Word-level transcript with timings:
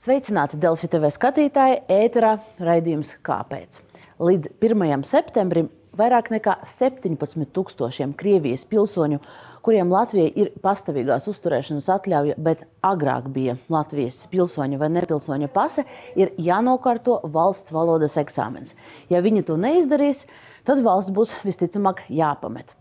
Sveicināti 0.00 0.56
Delfi 0.56 0.88
TV 0.88 1.10
skatītāji, 1.12 1.82
ēterā 1.92 2.38
raidījums 2.64 3.12
Kāpēc? 3.26 3.82
Līdz 4.24 4.48
1. 4.64 5.04
septembrim 5.04 5.68
vairāk 5.98 6.30
nekā 6.32 6.54
17,000 6.64 8.16
Krievijas 8.16 8.64
pilsoņu, 8.70 9.20
kuriem 9.62 9.92
Latvijai 9.92 10.32
ir 10.32 10.50
pastāvīgās 10.64 11.28
uzturēšanas 11.28 11.90
atļauja, 11.92 12.38
bet 12.40 12.64
agrāk 12.80 13.28
bija 13.34 13.58
Latvijas 13.72 14.24
pilsoņa 14.32 14.80
vai 14.80 14.88
nepilsoņa 14.96 15.52
pase, 15.52 15.84
ir 16.16 16.32
jānokārto 16.40 17.20
valsts 17.36 17.76
valodas 17.76 18.16
eksāmens. 18.16 18.72
Ja 19.12 19.20
viņi 19.20 19.44
to 19.52 19.60
neizdarīs, 19.60 20.24
tad 20.64 20.80
valsts 20.82 21.12
būs 21.12 21.36
visticamāk 21.44 22.06
jāpamet. 22.08 22.72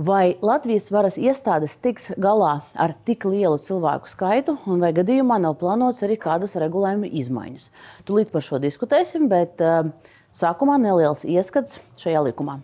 Vai 0.00 0.38
Latvijas 0.40 0.86
varas 0.88 1.18
iestādes 1.20 1.74
tiks 1.76 2.06
galā 2.16 2.54
ar 2.72 2.94
tik 3.04 3.26
lielu 3.28 3.58
cilvēku 3.60 4.08
skaitu, 4.08 4.54
un 4.64 4.80
vai 4.80 4.94
gadījumā 4.96 5.36
nav 5.44 5.58
plānots 5.60 6.00
arī 6.06 6.16
kādas 6.22 6.56
regulējuma 6.62 7.10
izmaiņas? 7.20 7.68
Tūlīt 8.08 8.32
par 8.32 8.46
šo 8.46 8.62
diskutēsim, 8.64 9.28
bet 9.28 9.60
uh, 9.60 9.92
sākumā 10.32 10.78
neliels 10.80 11.26
ieskats 11.28 11.82
šajā 12.00 12.24
likumā. 12.30 12.62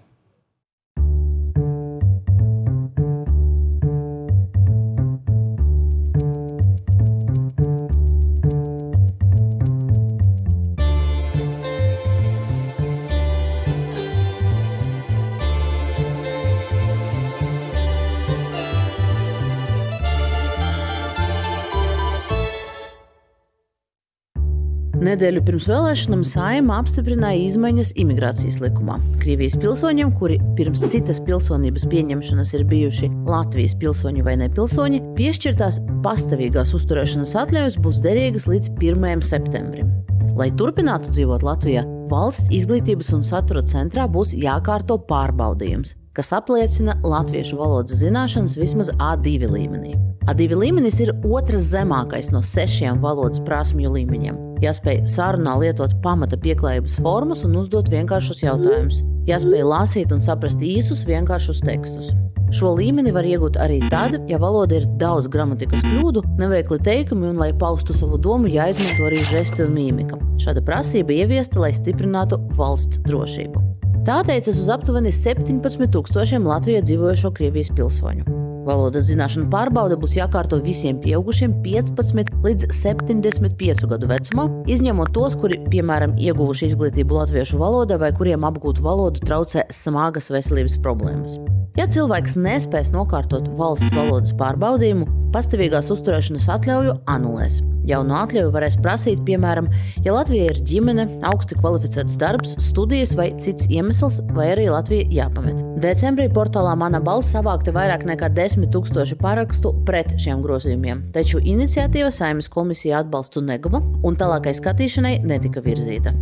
Nedēļu 25.16 25.40
pirms 25.46 25.66
vēlēšanām 25.70 26.22
Saima 26.28 26.74
apstiprināja 26.76 27.46
izmaiņas 27.46 27.94
imigrācijas 28.02 28.58
likumā. 28.60 28.98
Krievijas 29.22 29.54
pilsoņiem, 29.62 30.10
kuri 30.20 30.34
pirms 30.58 30.82
citas 30.92 31.22
pilsonības 31.24 31.86
pieņemšanas 31.88 32.50
ir 32.58 32.64
bijuši 32.68 33.08
Latvijas 33.24 33.72
pilsoņi 33.80 34.26
vai 34.26 34.34
nepilsoņi, 34.42 34.98
piešķirtās 35.16 35.78
pastāvīgās 36.04 36.74
uzturēšanas 36.76 37.32
atļaujas 37.46 37.78
būs 37.80 38.02
derīgas 38.04 38.44
līdz 38.50 38.74
1. 38.76 39.24
septembrim. 39.24 39.88
Lai 40.36 40.50
turpinātu 40.52 41.14
dzīvot 41.14 41.46
Latvijā, 41.48 41.86
valsts 42.12 42.52
izglītības 42.52 43.14
un 43.16 43.24
satura 43.24 43.62
centrā 43.64 44.04
būs 44.04 44.34
jākārto 44.36 44.98
pārbaudījums, 45.08 45.94
kas 46.12 46.34
apliecina 46.36 46.98
latviešu 47.00 47.56
valodas 47.56 48.02
zināšanas 48.02 48.58
vismaz 48.60 48.92
A2 48.98 49.48
līmenī. 49.48 49.96
A2 50.28 50.60
līmenis 50.60 51.00
ir 51.06 51.14
otrs 51.24 51.70
zemākais 51.72 52.28
no 52.36 52.44
sešiem 52.44 53.00
valodas 53.00 53.40
prasmju 53.48 53.94
līmeņiem. 53.96 54.45
Jāspēj 54.64 55.02
sarunā 55.12 55.56
lietot 55.60 55.92
pamata 56.04 56.38
pieklājības 56.40 56.96
formas 57.04 57.44
un 57.44 57.58
uzdot 57.60 57.90
vienkāršus 57.92 58.40
jautājumus. 58.46 59.02
Jāspēj 59.28 59.66
lasīt 59.66 60.14
un 60.14 60.22
saprast 60.24 60.62
īsus, 60.64 61.04
vienkāršus 61.08 61.60
tekstus. 61.66 62.14
Šo 62.54 62.70
līmeni 62.78 63.10
var 63.12 63.26
iegūt 63.26 63.58
arī 63.58 63.80
tad, 63.90 64.20
ja 64.30 64.38
valoda 64.38 64.78
ir 64.78 64.86
daudz 65.00 65.26
gramatikas 65.28 65.82
kļūdu, 65.82 66.22
neveikli 66.38 66.78
teikumi 66.86 67.32
un, 67.32 67.40
lai 67.42 67.50
paustu 67.58 67.96
savu 67.96 68.20
domu, 68.22 68.46
jāizmanto 68.48 69.08
arī 69.08 69.18
žesti 69.26 69.66
un 69.66 69.74
mīmika. 69.74 70.20
Šāda 70.40 70.62
prasība 70.64 71.16
ieviesta, 71.18 71.60
lai 71.64 71.74
stiprinātu 71.74 72.38
valsts 72.56 73.02
drošību. 73.10 73.66
Tā 74.06 74.20
attiecas 74.22 74.62
uz 74.62 74.70
aptuveni 74.70 75.10
17,000 75.10 76.46
Latvijā 76.46 76.86
dzīvojošo 76.86 77.34
Krievijas 77.34 77.74
pilsoņu. 77.74 78.45
Valodas 78.66 79.06
zināšanu 79.06 79.46
pārbaude 79.52 79.94
būs 80.00 80.16
jākārto 80.16 80.58
visiem 80.62 80.98
pieaugušiem 80.98 81.52
15 81.62 82.32
līdz 82.42 82.66
75 82.74 83.86
gadu 83.92 84.08
vecumā, 84.10 84.48
izņemot 84.66 85.12
tos, 85.14 85.36
kuri, 85.38 85.60
piemēram, 85.70 86.16
ieguvuši 86.18 86.72
izglītību 86.72 87.20
latviešu 87.20 87.60
valodā 87.62 88.00
vai 88.02 88.10
kuriem 88.16 88.46
apgūt 88.48 88.82
valodu 88.82 89.22
traucē 89.22 89.68
smagas 89.70 90.32
veselības 90.34 90.80
problēmas. 90.82 91.38
Ja 91.78 91.86
cilvēks 91.86 92.34
nespēs 92.40 92.90
nokārtot 92.90 93.46
valsts 93.54 93.94
valodas 93.94 94.34
pārbaudījumu, 94.40 95.06
pastāvīgās 95.36 95.92
uzturēšanas 95.94 96.50
atļauju 96.56 96.98
anulēs. 97.12 97.62
Jaunu 97.86 98.16
atļauju 98.18 98.52
varēs 98.54 98.78
prasīt, 98.82 99.22
piemēram, 99.26 99.68
ja 100.04 100.14
Latvijai 100.16 100.50
ir 100.50 100.60
ģimene, 100.66 101.06
augsti 101.30 101.58
kvalificēts 101.60 102.18
darbs, 102.20 102.56
studijas 102.62 103.14
vai 103.18 103.28
cits 103.42 103.70
iemesls, 103.72 104.20
vai 104.36 104.50
arī 104.54 104.68
Latvija 104.72 105.06
jāpamet. 105.20 105.62
Decembrī 105.84 106.28
portālā 106.34 106.74
Mana 106.78 107.00
balss 107.02 107.34
savākta 107.34 107.74
vairāk 107.76 108.06
nekā 108.08 108.30
10 108.36 108.68
000 108.74 109.20
parakstu 109.22 109.74
pret 109.88 110.16
šiem 110.20 110.42
grozījumiem, 110.44 111.06
taču 111.16 111.42
iniciatīva 111.42 112.10
saimnes 112.14 112.50
komisija 112.52 113.04
atbalstu 113.04 113.44
neguva 113.44 113.82
un 114.06 114.18
tālākai 114.18 114.56
skatīšanai 114.56 115.20
netika 115.26 115.62
virzīta. 115.64 116.14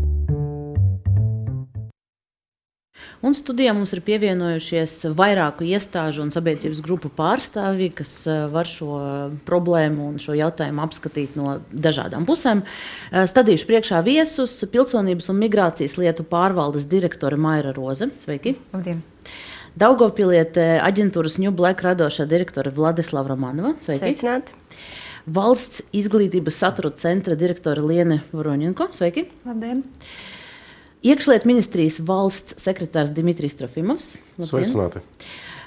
Un 3.24 3.32
studijā 3.32 3.72
mums 3.72 3.94
ir 3.96 4.02
pievienojušies 4.04 4.98
vairāku 5.16 5.64
iestāžu 5.64 6.20
un 6.26 6.32
sabiedrības 6.34 6.82
grupu 6.84 7.08
pārstāvji, 7.08 7.88
kas 7.96 8.10
eh, 8.28 8.42
var 8.52 8.68
šo 8.68 8.98
problēmu 9.48 10.10
un 10.10 10.18
šo 10.20 10.36
jautājumu 10.36 10.82
apskatīt 10.84 11.38
no 11.38 11.54
dažādām 11.72 12.26
pusēm. 12.28 12.60
Eh, 12.64 13.24
stadīšu 13.30 13.70
priekšā 13.70 14.02
viesus 14.04 14.58
pilsonības 14.68 15.30
un 15.32 15.40
migrācijas 15.40 15.96
lietu 15.96 16.26
pārvaldes 16.28 16.84
direktore 16.90 17.40
Maira 17.40 17.72
Roze. 17.76 18.10
Sveiki! 18.26 18.58
Labdien! 18.74 19.00
Daugopiliete 19.80 20.76
aģentūras 20.84 21.40
New 21.40 21.54
Black 21.56 21.80
radošā 21.82 22.28
direktore 22.28 22.74
Vladislava 22.76 23.32
Romanova. 23.32 23.72
Sveiki! 23.80 24.04
Sveicināti! 24.04 24.60
Valsts 25.24 25.80
izglītības 25.96 26.60
satura 26.60 26.92
centra 27.00 27.40
direktore 27.40 27.80
Liene 27.80 28.20
Voroņinko. 28.36 28.92
Sveiki! 28.92 29.30
Labdien! 29.48 29.86
Iekšlietu 31.04 31.48
ministrijas 31.50 31.98
valsts 32.00 32.56
sekretārs 32.64 33.10
Dimitris 33.12 33.58
Trofimovs. 33.58 34.14
Sveicināti! 34.40 35.02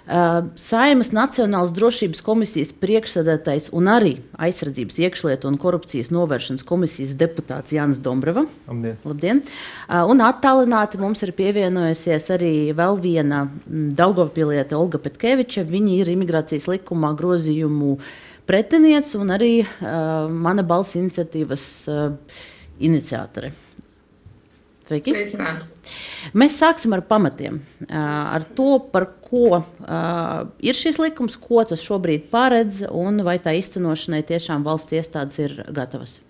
Uh, 0.08 0.48
Saimas 0.56 1.10
Nacionālās 1.12 1.74
drošības 1.76 2.22
komisijas 2.24 2.70
priekšsēdētājs 2.80 3.68
un 3.76 3.90
arī 3.92 4.14
aizsardzības 4.40 5.02
iekšlietu 5.04 5.50
un 5.50 5.58
korupcijas 5.60 6.14
novēršanas 6.16 6.64
komisijas 6.66 7.12
deputāts 7.20 7.76
Jānis 7.76 8.00
Dombrava. 8.02 8.46
Labdien! 8.70 8.96
Labdien. 9.04 9.44
Uh, 9.44 10.08
un 10.08 10.24
attālināti 10.24 10.98
mums 11.02 11.22
ir 11.28 11.36
pievienojusies 11.38 12.32
arī 12.38 12.54
vēl 12.80 12.98
viena 13.04 13.44
Daugavpiliete 13.68 14.80
Olga 14.80 15.04
Petkeviča. 15.04 15.68
Viņa 15.68 16.00
ir 16.00 16.14
imigrācijas 16.16 16.72
likumā 16.72 17.12
grozījumu 17.20 18.00
pretiniece 18.48 19.20
un 19.20 19.36
arī 19.36 19.54
uh, 19.68 20.26
mana 20.32 20.66
balss 20.66 20.96
iniciatīvas 20.98 21.70
uh, 21.92 22.10
iniciatore. 22.80 23.52
Sveiki! 24.88 25.12
Sveicināti. 25.12 25.68
Mēs 26.38 26.58
sāksim 26.62 26.96
ar 26.96 27.04
pamatiem. 27.08 27.60
Ar 27.92 28.46
to, 28.56 28.78
par 28.94 29.10
ko 29.28 29.62
ir 30.64 30.78
šis 30.80 31.00
likums, 31.02 31.36
ko 31.40 31.66
tas 31.68 31.84
šobrīd 31.84 32.30
paredz 32.32 32.86
un 32.88 33.20
vai 33.28 33.38
tā 33.44 33.58
īstenošanai 33.60 34.24
tiešām 34.32 34.64
valsts 34.68 34.96
iestādes 34.96 35.44
ir 35.44 35.60
gatavas. 35.76 36.22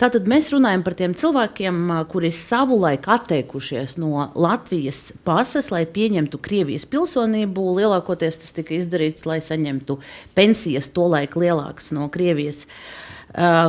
Tātad 0.00 0.24
mēs 0.32 0.46
runājam 0.48 0.80
par 0.80 0.94
tiem 0.96 1.12
cilvēkiem, 1.12 1.80
kuri 2.08 2.30
savulaik 2.32 3.04
atteikušies 3.12 3.98
no 4.00 4.30
Latvijas 4.32 5.10
pases, 5.28 5.68
lai 5.68 5.82
pieņemtu 5.84 6.40
Krievijas 6.40 6.86
pilsonību. 6.88 7.66
Lielākoties 7.76 8.40
tas 8.40 8.56
tika 8.56 8.72
izdarīts, 8.78 9.26
lai 9.28 9.42
saņemtu 9.44 9.98
pensijas 10.32 10.88
tolaik 10.96 11.36
lielākas 11.36 11.92
no 11.92 12.08
Krievijas. 12.08 12.64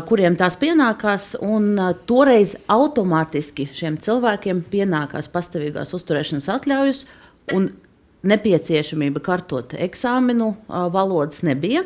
Kuriem 0.07 0.39
tās 0.39 0.55
pienākās, 0.55 1.33
un 1.43 1.75
toreiz 2.07 2.55
automātiski 2.71 3.67
šiem 3.75 3.99
cilvēkiem 3.99 4.63
pienākās 4.71 5.27
pastāvīgās 5.35 5.91
uzturēšanas 5.99 6.47
atļaujas, 6.55 7.05
un 7.51 7.73
nepieciešamība 8.23 9.19
kārtot 9.27 9.75
eksāmenu 9.75 10.53
valodas 10.95 11.43
nebija. 11.43 11.83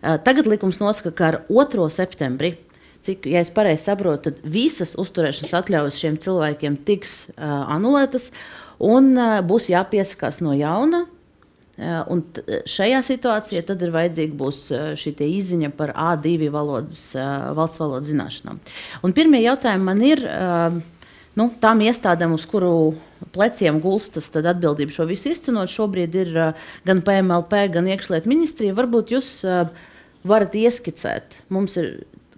Tagad 0.00 0.48
likums 0.48 0.80
nosaka, 0.80 1.12
ka 1.12 1.28
ar 1.28 1.42
2. 1.52 1.90
septembrī 1.92 2.56
cik, 3.06 3.26
ja 3.30 3.42
es 3.44 3.50
pareizi 3.54 3.86
saprotu, 3.86 4.30
tad 4.30 4.40
visas 4.42 4.96
uzturēšanas 5.00 5.54
atļaujas 5.60 5.98
šiem 6.00 6.16
cilvēkiem 6.22 6.78
tiks 6.88 7.18
uh, 7.34 7.66
anulētas 7.76 8.30
un 8.82 9.12
uh, 9.14 9.38
būs 9.46 9.70
jāpiesakās 9.72 10.42
no 10.44 10.56
jauna. 10.56 11.06
Uh, 11.76 12.00
un 12.08 12.22
šajā 12.72 13.02
situācijā 13.04 13.60
tad 13.68 13.82
ir 13.84 13.92
vajadzīga 13.92 14.36
būs 14.38 14.60
šī 14.96 15.12
izziņa 15.26 15.72
par 15.76 15.92
A2 15.92 16.50
valodas, 16.52 17.02
uh, 17.18 17.50
valsts 17.56 17.82
valodas 17.82 18.10
zināšanām. 18.10 18.60
Un 19.04 19.16
pirmie 19.16 19.44
jautājumi 19.44 19.90
man 19.92 20.04
ir. 20.04 20.26
Uh, 20.26 20.82
nu, 21.36 21.50
tām 21.60 21.82
iestādēm, 21.84 22.32
uz 22.32 22.46
kuru 22.48 22.96
pleciem 23.34 23.76
gulstas 23.84 24.30
atbildība 24.32 24.94
šo 24.94 25.04
visu 25.08 25.28
izcenot, 25.34 25.68
šobrīd 25.68 26.16
ir 26.16 26.32
gan 26.88 27.02
PMLP, 27.04 27.66
gan 27.74 27.90
iekšlietu 27.92 28.30
ministrija. 28.32 28.76
Varbūt 28.76 29.12
jūs 29.12 29.30
varat 30.26 30.56
ieskicēt, 30.56 31.40
mums 31.52 31.76
ir 31.80 31.90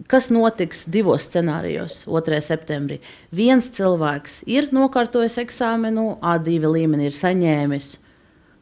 kas 0.07 0.29
notiks 0.31 0.85
divos 0.87 1.27
scenārijos 1.27 2.05
2. 2.07 2.41
septembrī. 2.45 3.01
Viens 3.35 3.71
cilvēks 3.75 4.43
ir 4.47 4.71
nokārtojis 4.75 5.41
eksāmenu, 5.43 6.19
A2 6.23 6.71
līmeni 6.71 7.09
ir 7.09 7.17
saņēmis. 7.17 7.97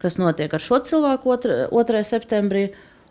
Kas 0.01 0.17
notiek 0.21 0.53
ar 0.53 0.63
šo 0.63 0.81
cilvēku 0.87 1.37
2. 1.45 2.05
septembrī? 2.09 2.71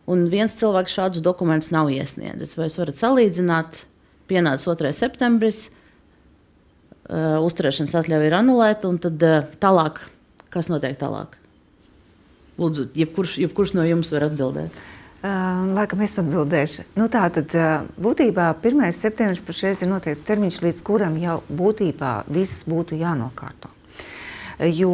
Un 0.10 0.27
viens 0.30 0.54
cilvēks 0.54 0.94
šādus 0.94 1.24
dokumentus 1.25 1.72
nav 1.74 1.89
iesniedzis. 1.89 2.54
Vai 2.57 2.68
jūs 2.68 2.77
varat 2.77 3.00
salīdzināt? 3.01 3.80
Pienāca 4.30 4.74
2. 4.74 4.92
septembris, 4.98 5.68
uh, 7.10 7.38
uzturēšanas 7.45 7.94
atļauja 8.01 8.30
ir 8.30 8.38
anulēta, 8.38 8.89
un 8.89 8.98
tad 9.01 9.22
uh, 9.22 9.44
tālāk, 9.62 10.01
kas 10.54 10.69
notiek 10.69 10.98
tālāk? 10.98 11.38
Lūdzu, 12.62 12.88
jebkurš, 12.98 13.38
jebkurš 13.44 13.75
no 13.77 13.86
jums 13.86 14.10
var 14.13 14.25
atbildēt. 14.30 14.77
Laikam 15.25 16.04
es 16.06 16.13
atbildēšu. 16.22 16.83
Nu, 17.00 17.07
tā 17.10 17.24
tad 17.33 17.54
būtībā 18.01 18.51
1. 18.62 18.83
septembris 18.94 19.42
pašreiz 19.45 19.81
ir 19.81 19.89
noteikts 19.89 20.25
termiņš, 20.27 20.60
līdz 20.62 20.83
kuram 20.86 21.16
jau 21.18 21.39
būtībā 21.50 22.12
viss 22.30 22.66
būtu 22.69 23.00
jānokārto. 23.00 23.72
Jo 24.72 24.92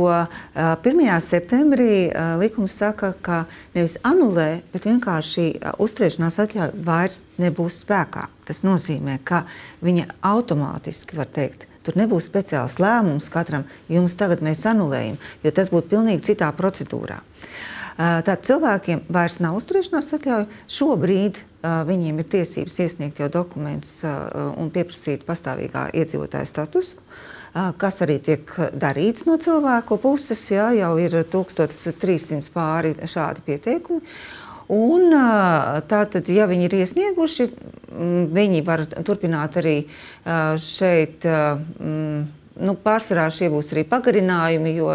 1. 0.55 1.01
septembrī 1.25 2.09
likums 2.41 2.77
saka, 2.79 3.11
ka 3.21 3.43
nevis 3.75 3.97
anulē, 4.07 4.61
bet 4.71 4.87
vienkārši 4.87 5.49
uzturēšanās 5.83 6.39
atļauja 6.45 6.85
vairs 6.85 7.19
nebūs 7.41 7.81
spēkā. 7.83 8.29
Tas 8.47 8.63
nozīmē, 8.65 9.19
ka 9.27 9.43
viņa 9.83 10.07
automātiski 10.31 11.19
var 11.19 11.29
teikt, 11.33 11.67
Tur 11.81 11.95
nebūs 11.97 12.27
speciāls 12.29 12.75
lēmums 12.77 13.25
katram, 13.33 13.63
jums 13.89 14.13
tagad 14.13 14.43
mēs 14.45 14.61
anulējam, 14.69 15.15
jo 15.41 15.51
tas 15.57 15.71
būtu 15.73 15.89
pilnīgi 15.95 16.27
citā 16.27 16.51
procedūrā. 16.53 17.17
Tātad 17.97 18.45
cilvēkiem 18.47 19.03
vairs 19.11 19.39
nav 19.43 19.57
uzturēšanās 19.59 20.13
atļauja. 20.17 20.47
Šobrīd 20.71 21.41
viņiem 21.61 22.21
ir 22.21 22.29
tiesības 22.31 22.79
iesniegt 22.85 23.19
jau 23.21 23.29
dokumentus 23.31 23.99
un 24.03 24.71
pieprasīt 24.73 25.25
pastāvīgā 25.27 25.89
iedzīvotāja 25.99 26.49
statusu. 26.49 27.01
Kas 27.51 27.99
arī 28.01 28.15
tiek 28.23 28.47
darīts 28.79 29.25
no 29.27 29.35
cilvēku 29.41 29.97
puses, 29.99 30.39
jā, 30.53 30.69
jau 30.77 30.93
ir 31.03 31.17
1300 31.33 32.47
pāri 32.53 32.95
šādi 33.11 33.43
pieteikumi. 33.49 34.15
Un, 34.71 35.11
tātad, 35.91 36.29
ja 36.31 36.45
viņi 36.47 36.69
ir 36.69 36.75
iesnieguši, 36.79 37.49
viņi 38.31 38.61
var 38.63 38.85
turpināt 39.03 39.57
arī 39.59 39.75
šeit 40.63 41.27
nu, 42.61 42.75
pārsvarā 42.85 43.27
šie 43.33 43.49
būs 43.51 43.71
arī 43.73 43.83
pagarinājumi, 43.89 44.75
jo, 44.77 44.91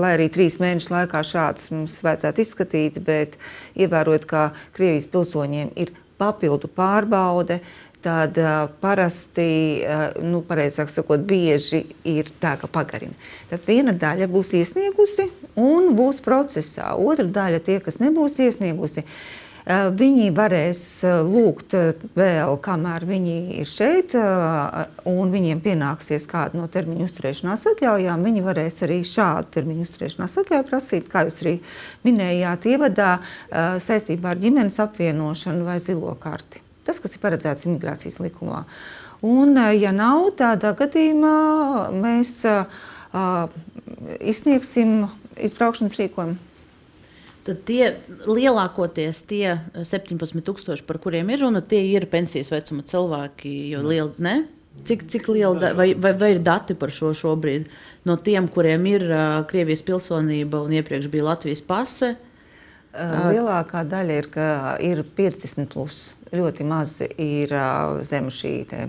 lai 0.00 0.14
arī 0.16 0.30
trīs 0.32 0.58
mēnešu 0.62 0.94
laikā 0.94 1.22
šādus 1.26 1.70
mums 1.74 1.98
vajadzētu 2.04 2.44
izskatīt, 2.44 2.98
bet 3.04 3.36
ievērot, 3.78 4.26
ka 4.30 4.50
Krievijas 4.76 5.08
pilsoņiem 5.12 5.74
ir 5.80 5.94
papildu 6.20 6.70
pārbaude, 6.76 7.60
tad 8.00 8.38
uh, 8.40 8.64
parasti, 8.80 9.50
uh, 9.84 10.06
nu, 10.24 10.40
pareizāk 10.46 10.88
sakot, 10.92 11.20
bieži 11.28 11.82
ir 12.08 12.30
tā, 12.40 12.54
ka 12.60 12.68
pagarina. 12.72 13.12
Tad 13.50 13.66
viena 13.68 13.92
daļa 13.92 14.28
būs 14.32 14.54
iesniegusi 14.56 15.28
un 15.60 15.92
būs 15.98 16.22
procesā. 16.24 16.94
Otra 16.96 17.28
daļa, 17.28 17.60
tie, 17.66 17.76
kas 17.84 18.00
nebūs 18.00 18.38
iesniegusi, 18.40 19.04
viņi 19.68 20.30
varēs 20.32 20.80
eh, 21.04 21.20
lūgt 21.26 21.74
eh, 21.76 21.92
vēl, 22.16 22.56
kamēr 22.64 23.04
viņi 23.08 23.36
ir 23.60 23.68
šeit, 23.68 24.14
un 25.08 25.32
viņiem 25.32 25.60
pienāksies 25.64 26.26
kāda 26.30 26.58
no 26.58 26.66
termiņu 26.70 27.06
uzturēšanās 27.08 27.66
atļaujām. 27.74 28.24
Viņi 28.24 28.44
varēs 28.46 28.80
arī 28.86 29.00
šādu 29.06 29.52
termiņu 29.56 29.86
uzturēšanās 29.86 30.38
atļauju 30.42 30.68
prasīt, 30.70 31.10
kā 31.12 31.24
jūs 31.26 31.40
arī 31.44 31.54
minējāt, 32.06 32.66
ievadā 32.72 33.12
saistībā 33.84 34.32
ar 34.32 34.40
ģimenes 34.40 34.80
apvienošanu 34.82 35.68
vai 35.68 35.78
zilo 35.84 36.14
karti. 36.20 36.62
Tas, 36.86 36.98
kas 37.02 37.14
ir 37.14 37.22
paredzēts 37.22 37.68
imigrācijas 37.68 38.20
likumā. 38.22 38.64
Un, 39.26 39.58
ja 39.76 39.92
nav, 39.92 40.30
tādā 40.38 40.72
gadījumā 40.78 41.90
mēs 41.92 42.38
izsniegsim 44.32 45.10
izbraukšanas 45.36 45.98
rīkojumu 46.00 46.49
tad 47.46 47.64
tie 47.68 47.90
lielākoties 48.28 49.24
tie 49.28 49.58
17,000, 49.74 50.84
par 50.86 51.00
kuriem 51.02 51.30
ir 51.32 51.44
runa, 51.44 51.62
tie 51.64 51.82
ir 51.88 52.06
pensijas 52.10 52.52
vecuma 52.52 52.84
cilvēki. 52.86 53.52
Lieli, 53.80 54.14
ne? 54.22 54.36
Cik, 54.86 55.04
cik 55.10 55.28
liela 55.28 55.72
vai, 55.76 55.92
vai, 55.98 56.12
vai 56.16 56.30
ir 56.36 56.40
dati 56.46 56.76
par 56.78 56.92
šo 56.94 57.10
šobrīd? 57.16 57.66
No 58.08 58.16
tiem, 58.16 58.46
kuriem 58.48 58.86
ir 58.88 59.04
uh, 59.10 59.42
Krievijas 59.50 59.82
pilsonība 59.84 60.62
un 60.64 60.72
iepriekš 60.78 61.10
bija 61.12 61.26
Latvijas 61.32 61.60
pase. 61.66 62.14
Uh, 62.90 63.28
lielākā 63.34 63.84
daļa 63.86 64.16
ir, 64.22 64.30
ir 64.86 65.04
50, 65.18 65.68
plus. 65.70 66.00
ļoti 66.32 66.66
maz 66.66 66.96
ir 67.02 67.52
uh, 67.52 68.00
zem 68.06 68.30
šī 68.32 68.54
uh, 68.64 68.88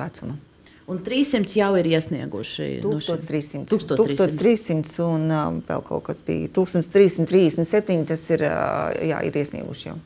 vecuma. 0.00 0.40
Un 0.88 1.02
300 1.04 1.52
jau 1.52 1.72
ir 1.76 1.86
iesnieguši. 1.90 2.66
1300. 2.80 3.66
Nu, 3.68 3.76
1300. 3.76 4.36
1300 4.40 5.02
un 5.04 5.26
um, 5.28 5.58
vēl 5.68 5.82
kaut 5.84 6.06
kas 6.06 6.22
bija 6.24 6.48
1337. 6.56 8.06
Tas 8.08 8.30
ir, 8.32 8.44
uh, 8.48 8.94
jā, 9.10 9.18
ir 9.28 9.36
iesnieguši 9.36 9.90
jau. 9.90 9.98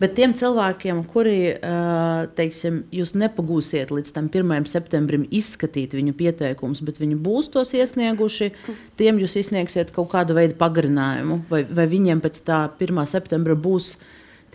Bet 0.00 0.14
tiem 0.16 0.32
cilvēkiem, 0.32 1.02
kuri, 1.12 1.36
uh, 1.52 2.22
teiksim, 2.32 2.80
jūs 2.96 3.12
nepagūsiet 3.20 3.92
līdz 3.92 4.14
tam 4.16 4.30
1. 4.32 4.64
septembrim 4.70 5.26
izskatīt 5.28 5.92
viņu 5.92 6.16
pieteikumus, 6.16 6.80
bet 6.80 7.02
viņi 7.02 7.20
būs 7.20 7.52
tos 7.52 7.74
iesnieguši, 7.76 8.48
tiem 8.96 9.20
jūs 9.20 9.36
izsniegsiet 9.42 9.92
kaut 9.92 10.08
kādu 10.14 10.38
veidu 10.40 10.56
pagarinājumu, 10.56 11.42
vai, 11.52 11.66
vai 11.68 11.84
viņiem 11.92 12.24
pēc 12.24 12.40
tā 12.48 12.62
1. 12.80 13.04
septembra 13.12 13.52
būs 13.52 13.98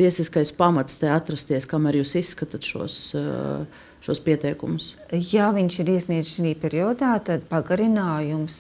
tiesiskais 0.02 0.50
pamats 0.58 0.98
te 0.98 1.14
atrasties, 1.14 1.70
kamēr 1.70 2.02
jūs 2.02 2.18
izskatāt 2.26 2.66
šos 2.66 2.98
uh, 3.14 3.85
šos 4.06 4.22
pieteikumus? 4.22 4.92
Ja 5.34 5.50
viņš 5.56 5.80
ir 5.82 5.92
iesniedzis 5.96 6.38
šī 6.38 6.54
periodā, 6.62 7.16
tad 7.26 7.48
pagarinājums 7.50 8.60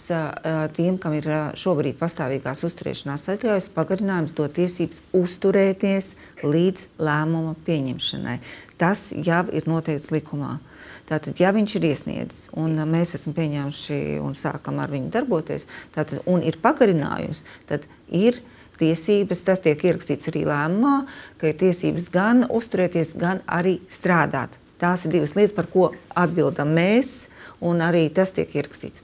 tiem, 0.78 0.98
kam 1.02 1.16
ir 1.18 1.30
šobrīd 1.60 2.00
pastāvīgās 2.00 2.66
uzturēšanās 2.66 3.28
atļaujas, 3.36 3.72
pagarinājums 3.76 4.34
dod 4.38 4.56
tiesības 4.58 5.04
uzturēties 5.16 6.14
līdz 6.44 6.88
lēmuma 6.98 7.54
pieņemšanai. 7.68 8.40
Tas 8.82 9.12
jau 9.14 9.46
ir 9.56 9.70
noteikts 9.70 10.12
likumā. 10.12 10.58
Tātad, 11.06 11.38
ja 11.38 11.52
viņš 11.54 11.78
ir 11.78 11.86
iesniedzis, 11.92 12.48
un 12.58 12.80
mēs 12.90 13.14
esam 13.14 13.36
pieņēmuši 13.38 14.18
un 14.26 14.34
sākam 14.34 14.82
ar 14.82 14.90
viņu 14.90 15.12
darboties, 15.14 15.68
tātad, 15.94 16.24
un 16.26 16.42
ir 16.42 16.58
pagarinājums, 16.64 17.44
tad 17.70 17.86
ir 18.10 18.42
tiesības, 18.82 19.46
tas 19.46 19.62
tiek 19.62 19.86
ierakstīts 19.86 20.34
arī 20.34 20.48
lēmumā, 20.50 20.96
ka 21.38 21.52
ir 21.52 21.60
tiesības 21.62 22.10
gan 22.10 22.48
uzturēties, 22.50 23.14
gan 23.22 23.46
arī 23.46 23.78
strādāt. 23.94 24.58
Tās 24.82 25.06
ir 25.06 25.16
divas 25.16 25.36
lietas, 25.38 25.56
par 25.56 25.70
ko 25.72 25.90
atbildam 26.18 26.74
mēs, 26.76 27.26
un 27.64 27.84
arī 27.86 28.08
tas 28.14 28.34
tiek 28.36 28.52
ierakstīts. 28.56 29.04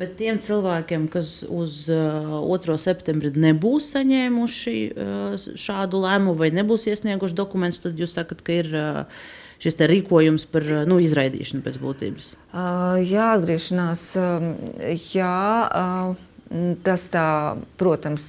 Bet 0.00 0.14
tiem 0.16 0.38
cilvēkiem, 0.40 1.10
kas 1.12 1.42
uz 1.44 1.82
uh, 1.92 2.40
2. 2.48 2.76
septembri 2.80 3.34
nebūs 3.36 3.90
saņēmuši 3.92 4.76
uh, 4.88 5.34
šādu 5.60 6.00
lēmumu 6.00 6.38
vai 6.40 6.48
nebūs 6.56 6.86
iesnieguši 6.88 7.36
dokumentus, 7.36 7.82
tad 7.84 8.00
jūs 8.00 8.16
sakat, 8.16 8.40
ka 8.46 8.56
ir 8.62 8.70
uh, 8.72 9.20
šis 9.60 9.76
rīkojums 9.92 10.48
par 10.48 10.64
uh, 10.64 10.80
nu, 10.88 11.02
izraidīšanu 11.04 11.60
pēc 11.66 11.76
būtības. 11.82 12.32
Uh, 12.48 12.96
jā, 13.04 13.34
atgriešanās. 13.36 14.06
Um, 14.16 14.48
jā, 15.12 15.36
uh, 15.68 16.29
Tas 16.82 17.04
tā, 17.12 17.54
protams, 17.78 18.24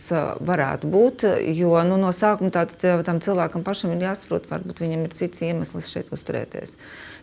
varētu 0.45 0.89
būt, 0.93 1.23
jo 1.57 1.71
nu, 1.89 1.95
no 1.97 2.11
sākuma 2.13 2.51
tā, 2.53 2.67
tam 3.01 3.17
cilvēkam 3.17 3.63
pašam 3.65 3.95
ir 3.95 4.03
jāsaprot, 4.05 4.45
varbūt 4.51 4.83
viņam 4.83 5.07
ir 5.07 5.15
cits 5.17 5.41
iemesls 5.47 5.89
šeit 5.89 6.11
uzturēties. 6.13 6.75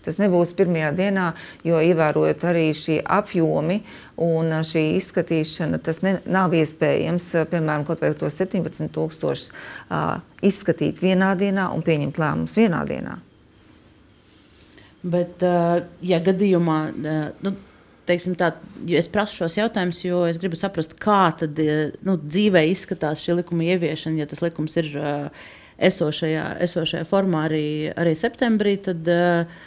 Tas 0.03 0.19
nebūs 0.19 0.57
pirmajā 0.59 0.89
dienā, 0.99 1.29
jo 1.63 1.79
ievērojot 1.87 2.43
arī 2.51 2.65
šī 2.75 2.97
apjomi 3.15 3.77
un 4.27 4.51
šī 4.67 4.83
izskatīšana, 4.97 5.79
tas 5.87 6.03
ne, 6.03 6.17
nav 6.27 6.57
iespējams, 6.59 7.31
piemēram, 7.53 7.87
kaut 7.87 8.03
vai 8.03 8.11
to 8.19 8.27
17,000 8.35 8.91
uh, 8.91 10.19
izskatīt 10.43 10.99
vienā 11.05 11.31
dienā 11.39 11.69
un 11.79 11.87
pieņemt 11.87 12.19
lēmumus 12.19 12.59
vienā 12.59 12.83
dienā. 12.91 13.15
Bet, 15.07 15.47
uh, 15.47 15.87
ja 16.03 16.19
gadījumā, 16.27 16.83
uh, 16.91 17.25
nu, 17.47 17.55
teiksim, 18.09 18.35
tā, 18.39 18.53
es 18.99 19.09
prasu 19.13 19.43
šos 19.43 19.59
jautājumus, 19.59 20.03
jo 20.07 20.25
es 20.29 20.41
gribu 20.41 20.59
saprast, 20.59 20.97
kā 21.01 21.29
tad, 21.39 21.59
eh, 21.61 21.95
nu, 22.07 22.17
dzīvē 22.19 22.65
izskatās 22.73 23.23
šī 23.25 23.41
likuma 23.43 23.69
ieviešana. 23.75 24.23
Ja 24.23 24.29
tas 24.31 24.43
likums 24.45 24.77
ir 24.81 24.93
uh, 24.97 25.49
esošajā, 25.79 26.53
esošajā 26.67 27.07
formā 27.09 27.47
arī, 27.49 27.67
arī 27.99 28.15
septembrī, 28.19 28.75
tad 28.83 29.07
uh, 29.13 29.61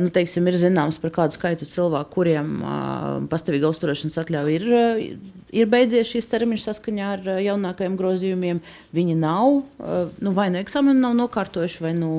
nu, 0.00 0.08
teiksim, 0.14 0.48
ir 0.48 0.56
zināms 0.60 1.00
par 1.02 1.12
kādu 1.14 1.36
skaitu 1.36 1.68
cilvēku, 1.68 2.12
kuriem 2.14 2.54
uh, 2.62 3.18
pastāvīga 3.32 3.68
uzturēšanas 3.74 4.18
atļauja 4.22 4.56
ir, 4.56 4.66
uh, 4.72 5.36
ir 5.52 5.70
beidzies 5.70 6.14
šīs 6.14 6.30
termiņš 6.32 6.66
saskaņā 6.70 7.12
ar 7.18 7.28
uh, 7.28 7.40
jaunākajiem 7.44 8.00
grozījumiem. 8.00 8.64
Viņi 8.96 9.20
nav, 9.20 9.60
uh, 9.60 10.18
nu, 10.24 10.34
vai 10.36 10.48
nu 10.54 10.62
eksāmenu 10.62 11.02
nav 11.02 11.18
nokārtojuši, 11.20 11.84
vai 11.84 11.94
nu 11.98 12.12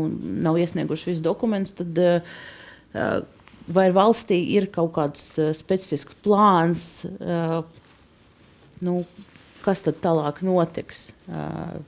nav 0.46 0.62
iesnieguši 0.62 1.14
visus 1.14 1.26
dokumentus. 1.26 1.80
Tad, 1.82 2.02
uh, 2.94 3.22
vai 3.70 3.90
valstī 3.94 4.40
ir 4.56 4.70
kaut 4.74 4.94
kāds 4.96 5.26
uh, 5.40 5.52
specifisks 5.58 6.18
plāns, 6.24 7.06
uh, 7.20 7.62
nu, 8.82 9.02
kas 9.66 9.84
tad 9.86 10.02
tālāk 10.04 10.42
notiks 10.46 11.10
uh, 11.30 11.80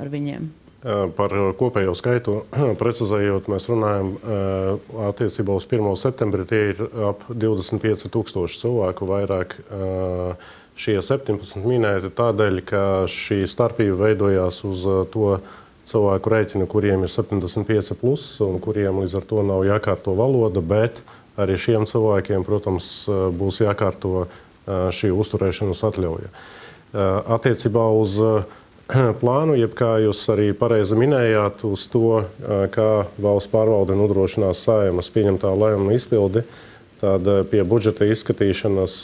ar 0.00 0.12
viņiem? 0.12 0.50
Par 0.80 1.32
kopējo 1.60 1.92
skaitu 1.92 2.38
precizējot, 2.80 3.50
mēs 3.52 3.66
runājam 3.68 4.14
attiecībā 5.10 5.52
uz 5.52 5.66
1. 5.68 5.90
septembri. 6.00 6.46
Tie 6.48 6.60
ir 6.70 6.80
ap 7.10 7.26
25,000 7.28 8.56
cilvēku 8.62 9.08
vairāk. 9.10 9.58
Šie 10.80 10.96
17 11.04 11.60
minēti 11.68 12.08
tādēļ, 12.16 12.62
ka 12.64 12.82
šī 13.12 13.42
starpība 13.52 14.06
veidojās 14.06 14.62
uz 14.64 14.86
to 15.12 15.34
cilvēku 15.90 16.32
rēķina, 16.32 16.68
kuriem 16.70 17.04
ir 17.06 17.12
75, 17.12 17.96
plus, 18.00 18.26
un 18.44 18.60
kuriem 18.62 19.02
līdz 19.02 19.18
ar 19.20 19.26
to 19.26 19.42
nav 19.46 19.64
jākārto 19.66 20.14
valoda, 20.18 20.62
bet 20.62 21.02
arī 21.40 21.56
šiem 21.60 21.86
cilvēkiem, 21.88 22.44
protams, 22.46 22.92
būs 23.08 23.62
jākārto 23.64 24.28
šī 24.66 25.12
uzturēšanas 25.14 25.84
atļauja. 25.88 26.30
Attiecībā 27.36 27.84
uz 27.96 28.16
plānu, 29.20 29.56
jeb 29.58 29.74
kā 29.78 29.96
jūs 30.04 30.22
arī 30.32 30.50
pareizi 30.56 30.98
minējāt, 30.98 31.64
uz 31.68 31.86
to, 31.90 32.24
kā 32.74 32.90
valsts 33.18 33.50
pārvalde 33.52 33.98
nodrošinās 33.98 34.64
saimas 34.66 35.10
pieņemtā 35.14 35.52
lēmuma 35.54 35.96
izpildi, 35.96 36.44
tad 37.00 37.28
pie 37.50 37.62
budžeta 37.64 38.08
izskatīšanas 38.10 38.96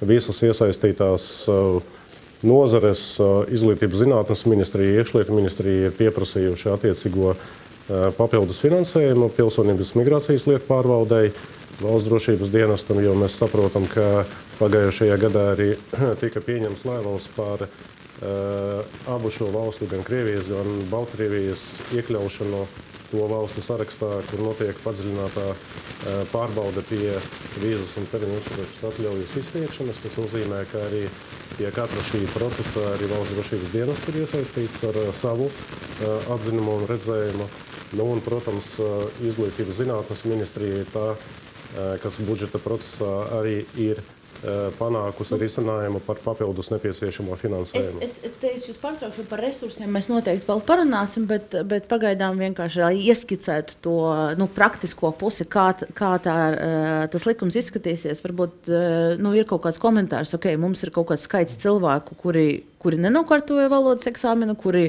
visas 0.00 0.38
iesaistītās 0.46 1.26
nozares, 2.46 3.02
izglītības 3.52 4.02
zinātnes 4.04 4.46
ministrija, 4.48 5.00
iekšlietu 5.00 5.34
ministrija 5.36 5.88
ir 5.88 5.96
pieprasījuši 5.98 6.70
attiecīgo 6.72 7.34
papildus 8.16 8.60
finansējumu 8.62 9.32
pilsonības 9.34 9.96
migrācijas 9.98 10.46
lietu 10.46 10.68
pārvaldei, 10.68 11.32
valsts 11.80 12.08
drošības 12.08 12.52
dienestam, 12.52 13.00
jo 13.02 13.14
mēs 13.18 13.38
saprotam, 13.40 13.86
ka 13.90 14.24
pagājušajā 14.60 15.16
gadā 15.20 15.46
arī 15.54 15.70
tika 16.22 16.42
pieņemts 16.44 16.84
lēmums 16.88 17.26
par 17.36 17.64
uh, 17.64 18.84
abu 19.10 19.32
šo 19.32 19.50
valstu, 19.54 19.88
gan 19.90 20.04
Krievijas, 20.06 20.48
gan 20.50 20.84
Baltkrievijas 20.92 21.64
iekļaušanu 21.96 22.64
to 23.10 23.26
valstu 23.26 23.64
sarakstā, 23.66 24.10
kur 24.30 24.44
notiek 24.44 24.76
padziļinātā 24.84 25.46
uh, 25.50 25.60
pārbaude 26.34 26.84
pie 26.90 27.16
vīzas 27.62 27.96
un 27.98 28.08
termiņu 28.12 28.42
uzturēšanas 28.42 28.88
atļaujas 28.92 29.36
izsniegšanas. 29.42 30.02
Tas 30.04 30.20
nozīmē, 30.20 30.62
ka 30.70 30.84
arī 30.90 31.06
pie 31.56 31.70
katra 31.74 32.04
šī 32.10 32.22
procesa 32.34 32.86
arī 32.94 33.08
valsts 33.10 33.36
drošības 33.36 33.74
dienas 33.74 34.06
ir 34.10 34.20
iesaistīts 34.22 34.86
ar 34.90 35.00
uh, 35.00 35.10
savu 35.16 35.48
uh, 35.50 36.32
atzinumu 36.36 36.78
un 36.80 36.88
redzējumu. 36.90 37.50
Nu, 37.98 38.04
un, 38.06 38.20
protams, 38.22 38.76
izglītības 39.18 39.80
zinātnes 39.80 40.20
ministrija 40.30 40.84
ir 40.84 40.90
tā, 40.94 41.08
kas 41.98 42.20
budžeta 42.22 42.60
procesā 42.62 43.08
arī 43.34 43.64
ir 43.82 43.98
panākusi 44.78 45.36
risinājumu 45.40 46.00
par 46.04 46.20
papildus 46.24 46.70
nepieciešamo 46.72 47.36
finansējumu. 47.40 48.00
Es, 48.04 48.16
es, 48.20 48.30
es 48.30 48.36
teicu, 48.40 48.70
jūs 48.70 48.80
pārtraukšu 48.80 49.24
par 49.28 49.42
resursiem. 49.44 49.90
Mēs 49.92 50.08
noteikti 50.10 50.48
vēl 50.48 50.62
parunāsim, 50.68 51.26
bet, 51.30 51.54
bet 51.68 51.88
pagaidām 51.90 52.40
vienkārši 52.40 52.88
ieskicētu 53.10 53.80
to 53.84 53.96
nu, 54.40 54.48
praktisko 54.54 55.12
pusi, 55.20 55.46
kā, 55.50 55.70
kā 55.96 56.12
tā, 56.24 56.36
tas 57.12 57.26
likums 57.28 57.58
izskatīsies. 57.60 58.24
Varbūt 58.24 58.72
nu, 59.20 59.34
ir 59.36 59.48
kaut 59.50 59.64
kāds 59.66 59.80
komentārs, 59.82 60.34
ok, 60.38 60.52
mums 60.60 60.84
ir 60.86 60.94
kaut 60.94 61.10
kāds 61.12 61.26
skaits 61.28 61.58
cilvēku, 61.60 62.16
kuri, 62.20 62.46
kuri 62.80 63.00
nenokārtoja 63.00 63.68
valodas 63.72 64.08
eksāmenu, 64.10 64.56
kuri 64.60 64.88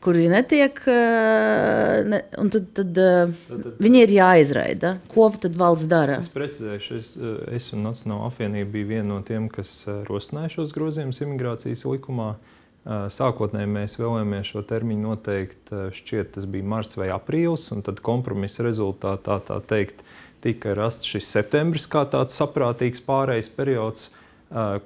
kuri 0.00 0.28
netiek, 0.28 0.80
eh, 0.86 2.04
ne, 2.04 2.22
un 2.38 2.50
tad, 2.50 2.70
tad, 2.74 2.94
tad, 2.96 3.34
tad 3.48 3.82
viņi 3.84 4.04
ir 4.06 4.14
jāizraida. 4.16 4.94
Ko 5.12 5.28
tad 5.40 5.58
valsts 5.60 5.88
dara? 5.90 6.20
Es 6.24 6.30
precizēšu, 6.32 7.00
es, 7.00 7.10
eh, 7.16 7.56
es 7.56 7.68
un 7.76 7.84
Nacionāla 7.84 8.30
apvienība 8.30 8.72
bija 8.78 8.90
viena 8.94 9.08
no 9.12 9.20
tiem, 9.26 9.50
kas 9.52 9.84
eh, 9.86 10.00
rosināja 10.08 10.54
šos 10.56 10.72
grozījumus 10.76 11.20
imigrācijas 11.26 11.86
likumā. 11.88 12.34
Sākotnēji 12.80 13.68
mēs 13.68 13.98
vēlējāmies 14.00 14.48
šo 14.48 14.62
termiņu 14.64 15.02
noteikt, 15.04 15.68
šķiet, 15.92 16.30
tas 16.32 16.46
bija 16.48 16.64
marts 16.64 16.96
vai 16.96 17.10
aprīlis, 17.12 17.66
un 17.74 17.84
tad 17.84 18.00
kompromisa 18.00 18.64
rezultātā 18.64 19.36
tā 19.44 19.58
teikt, 19.68 20.00
tika 20.40 20.72
rasts 20.74 21.04
šis 21.04 21.28
septembris 21.28 21.84
kā 21.92 22.06
tāds 22.08 22.32
saprātīgs 22.40 23.04
pārejas 23.04 23.52
periods, 23.52 24.08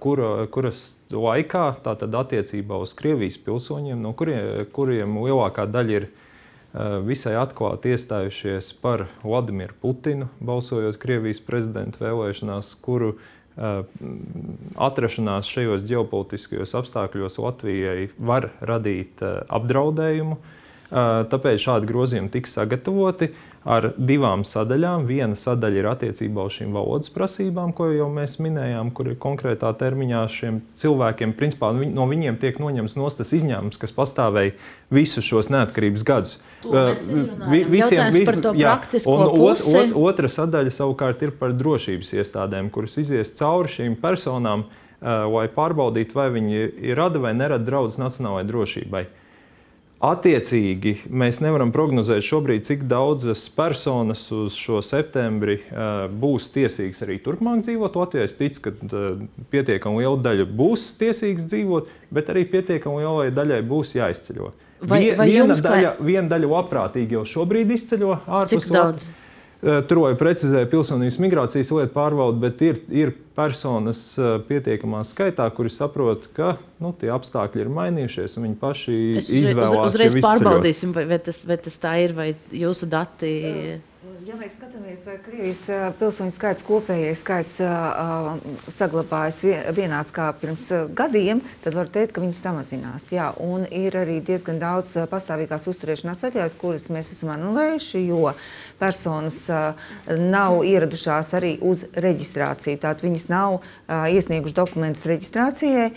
kura, 0.01 0.47
kuras 0.53 0.83
laikā, 1.13 1.69
tātad 1.85 2.15
attiecībā 2.19 2.77
uz 2.85 2.93
Krievijas 2.97 3.39
pilsoņiem, 3.41 4.01
no 4.01 4.13
kuriem, 4.17 4.67
kuriem 4.75 5.17
lielākā 5.25 5.67
daļa 5.71 5.97
ir 6.01 6.09
visai 7.07 7.37
atklāti 7.39 7.95
iestājušies 7.95 8.73
par 8.83 9.07
Vladimiru 9.23 9.77
Putinu, 9.81 10.29
balsojot 10.43 10.99
Krievijas 11.01 11.41
prezidenta 11.45 12.03
vēlēšanās, 12.03 12.75
kuru 12.85 13.15
atrašanās 13.55 15.47
šajos 15.47 15.87
ģeopolitiskajos 15.87 16.75
apstākļos 16.81 17.39
Latvijai 17.39 18.09
var 18.19 18.51
radīt 18.61 19.23
apdraudējumu. 19.23 20.41
Tāpēc 21.31 21.63
šādi 21.63 21.89
grozījumi 21.89 22.33
tika 22.35 22.51
sagatavoti 22.51 23.31
ar 23.65 23.89
divām 23.97 24.45
sadaļām. 24.45 25.07
Viena 25.09 25.37
sadaļa 25.39 25.81
ir 25.81 25.89
attiecībā 25.89 26.45
uz 26.45 26.59
šīm 26.59 26.77
valodas 26.77 27.13
prasībām, 27.15 27.73
ko 27.77 27.89
jau 27.93 28.11
mēs 28.13 28.37
minējām, 28.45 28.93
kur 28.97 29.09
ir 29.09 29.17
konkrētā 29.21 29.71
termiņā 29.81 30.23
šiem 30.33 30.61
cilvēkiem, 30.81 31.33
principā 31.39 31.73
no 31.73 32.07
viņiem 32.11 32.37
tiek 32.43 32.61
noņemts 32.61 32.99
no 33.01 33.09
tas 33.09 33.33
izņēmums, 33.37 33.81
kas 33.81 33.97
pastāvēja 33.97 34.55
visus 34.95 35.25
šos 35.25 35.51
neatkarības 35.55 36.05
gadus. 36.07 36.39
Visiem 36.65 38.13
bija 38.13 38.29
par 38.29 38.41
to 38.45 38.55
praktisko 38.59 39.17
un 39.17 39.27
ot, 39.49 39.65
ot, 39.65 39.99
otra 40.13 40.31
sadaļa 40.33 40.73
savukārt 40.75 41.25
ir 41.25 41.35
par 41.41 41.57
drošības 41.57 42.15
iestādēm, 42.21 42.71
kuras 42.75 42.99
izies 43.01 43.33
cauri 43.39 43.73
šīm 43.73 43.99
personām, 44.01 44.69
lai 45.01 45.49
pārbaudītu, 45.53 46.17
vai 46.17 46.31
viņi 46.33 46.95
rada 46.97 47.21
vai 47.21 47.35
nerada 47.37 47.65
draudus 47.65 48.01
nacionālajai 48.01 48.49
drošībai. 48.49 49.07
Attiecīgi, 50.05 50.93
mēs 51.09 51.39
nevaram 51.41 51.71
prognozēt 51.73 52.25
šobrīd, 52.27 52.65
cik 52.67 52.83
daudzas 52.91 53.47
personas 53.55 54.27
uz 54.35 54.57
šo 54.59 54.83
septembri 54.85 55.61
uh, 55.63 56.05
būs 56.11 56.51
tiesīgas 56.53 57.05
arī 57.07 57.17
turpmāk 57.25 57.63
dzīvot 57.65 57.97
Latvijā. 58.01 58.27
Es 58.29 58.37
ticu, 58.37 58.67
ka 58.67 58.75
uh, 58.75 59.23
pietiekami 59.55 60.03
liela 60.03 60.21
daļa 60.27 60.49
būs 60.61 60.91
tiesīgas 61.01 61.49
dzīvot, 61.49 61.89
bet 62.15 62.29
arī 62.35 62.45
pietiekami 62.53 63.01
lielai 63.05 63.31
daļai 63.35 63.63
būs 63.71 63.95
jāizceļo. 63.97 64.53
Vai, 64.85 65.01
vai 65.17 65.29
viena, 65.31 65.55
daļa, 65.57 65.95
kā... 65.95 66.05
viena 66.05 66.29
daļa 66.35 66.51
labprātīgi 66.51 67.17
jau 67.17 67.25
šobrīd 67.37 67.73
izceļo 67.79 68.19
ārpus 68.27 68.69
Latvijas. 68.75 69.13
Troja 69.89 70.17
precizēja 70.21 70.69
pilsonības 70.69 71.17
migrācijas 71.23 71.71
lietu 71.73 71.95
pārvaldi, 71.95 72.41
bet 72.43 72.65
ir, 72.67 72.81
ir 72.93 73.15
personas 73.37 74.03
pietiekamā 74.49 75.01
skaitā, 75.09 75.47
kuri 75.57 75.73
saprot, 75.73 76.29
ka 76.37 76.57
nu, 76.83 76.93
tie 77.01 77.09
apstākļi 77.15 77.65
ir 77.65 77.73
mainījušies 77.73 78.37
un 78.39 78.49
viņi 78.49 78.61
paši 78.61 78.99
es 79.23 79.31
uzreiz, 79.31 79.49
izvēlās. 79.55 79.81
Uz, 79.81 79.97
uzreiz 79.97 80.19
pārbaudīsim, 80.27 80.93
vai, 80.97 81.07
vai, 81.15 81.19
tas, 81.25 81.41
vai 81.49 81.59
tas 81.65 81.81
tā 81.81 81.97
ir, 82.05 82.15
vai 82.19 82.31
jūsu 82.53 82.91
dati. 82.93 83.35
Jā 83.41 83.83
Ja 84.25 84.35
mēs 84.37 84.55
skatāmies, 84.57 85.01
vai 85.05 85.15
Krievijas 85.21 85.93
pilsoņu 85.97 86.33
skaits, 86.35 86.65
kopējais 86.65 87.21
skaits 87.21 87.55
uh, 87.65 88.35
saglabājas 88.73 89.39
vienāds 89.77 90.13
kā 90.13 90.27
pirms 90.41 90.65
gadiem, 90.97 91.41
tad 91.65 91.77
var 91.77 91.89
teikt, 91.93 92.13
ka 92.17 92.23
viņas 92.25 92.41
samazinās. 92.45 93.07
Jā, 93.13 93.31
un 93.41 93.65
ir 93.69 93.97
arī 94.01 94.19
diezgan 94.25 94.61
daudz 94.61 94.95
pastāvīgās 95.13 95.65
uzturēšanās 95.73 96.25
atļaujas, 96.29 96.57
kuras 96.61 96.89
mēs 96.93 97.13
esam 97.15 97.33
anulējuši, 97.37 98.03
jo 98.11 98.35
personas 98.81 99.39
uh, 99.53 99.89
nav 100.09 100.59
ieradušās 100.69 101.33
arī 101.41 101.55
uz 101.65 101.87
reģistrāciju. 101.93 102.81
Tātad 102.85 103.05
viņas 103.05 103.29
nav 103.33 103.59
uh, 103.61 104.05
iesniegušas 104.13 104.59
dokumentus 104.61 105.09
reģistrācijai, 105.09 105.89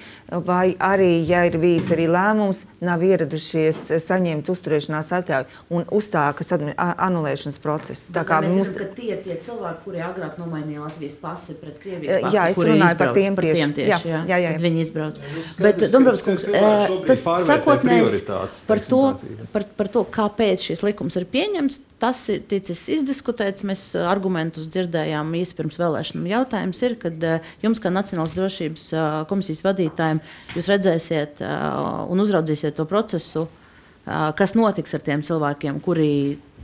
vai 0.47 0.77
arī, 0.79 1.11
ja 1.27 1.43
ir 1.47 1.59
bijis 1.63 1.91
arī 1.95 2.07
lēmums, 2.11 2.63
nav 2.83 3.03
ieradušies 3.03 3.87
saņemt 4.05 4.51
uzturēšanās 4.53 5.15
atļauju 5.17 5.63
un 5.73 5.87
uzsākas 5.97 6.53
anulēšanas 6.55 7.57
process. 7.97 8.13
Tā 8.17 8.23
kā 8.27 8.37
mums 8.45 8.69
ir 8.73 8.85
tie, 8.95 9.17
tie 9.25 9.37
cilvēki, 9.43 9.81
kuri 9.85 10.03
agrāk 10.05 10.37
nomainīja 10.41 10.85
Latvijas 10.85 11.17
pasi 11.21 11.55
pret 11.59 11.79
Krievijas 11.81 12.21
pasi, 12.23 12.35
jā, 12.37 12.45
es 12.51 12.61
runāju 12.69 12.99
par 13.01 13.11
tiem, 13.17 13.35
par 13.37 13.47
tiem 13.47 13.73
tieši. 13.77 13.89
Jā, 13.89 13.99
jā, 14.05 14.21
jā, 14.29 14.37
jā. 14.45 14.53
Viņi 14.63 14.83
izbrauc. 14.85 15.19
Bet, 15.63 15.83
Dombrovs 15.93 16.23
kungs, 16.25 16.47
tas 17.07 17.25
sakotnējs 17.49 18.23
par 18.67 18.83
to, 18.85 19.01
par, 19.53 19.67
par 19.81 19.91
to, 19.93 20.05
kāpēc 20.17 20.69
šis 20.69 20.85
likums 20.85 21.17
ir 21.19 21.27
pieņemts, 21.33 21.81
tas 22.01 22.23
ir 22.33 22.43
ticis 22.49 22.85
izdiskutēts. 22.97 23.65
Mēs 23.67 23.85
argumentus 23.97 24.69
dzirdējām 24.71 25.33
īsi 25.41 25.57
pirms 25.57 25.79
vēlēšanām. 25.81 26.27
Jautājums 26.29 26.81
ir, 26.85 26.97
kad 27.01 27.29
jums, 27.65 27.81
kā 27.83 27.91
Nacionālās 27.93 28.35
drošības 28.37 28.89
komisijas 29.29 29.63
vadītājiem, 29.65 30.21
jūs 30.57 30.73
redzēsiet 30.73 31.41
un 31.41 32.25
uzraudzīsiet 32.25 32.77
to 32.77 32.85
procesu, 32.89 33.47
kas 34.07 34.53
notiks 34.55 34.93
ar 34.95 35.01
tiem 35.03 35.23
cilvēkiem, 35.25 35.81
kuri 35.83 36.11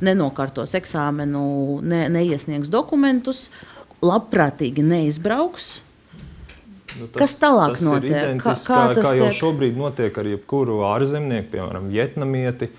nenokārtos 0.02 0.74
eksāmenu, 0.80 1.44
ne, 1.86 2.06
neiesniegs 2.12 2.72
dokumentus, 2.74 3.50
labprātīgi 4.04 4.84
neizbrauks. 4.86 5.76
Nu, 7.00 7.08
tas, 7.10 7.20
Kas 7.24 7.38
tālāk 7.42 7.78
tas 7.78 7.86
notiek? 7.86 8.34
Kā, 8.42 8.54
kā, 8.54 8.80
tas 8.94 9.06
kā 9.06 9.14
jau 9.18 9.30
tiek? 9.30 9.38
šobrīd 9.40 9.78
notiek 9.80 10.18
ar 10.20 10.30
jebkuru 10.30 10.84
ārzemnieku, 10.92 11.50
piemēram, 11.56 11.88
vietnamieti, 11.94 12.70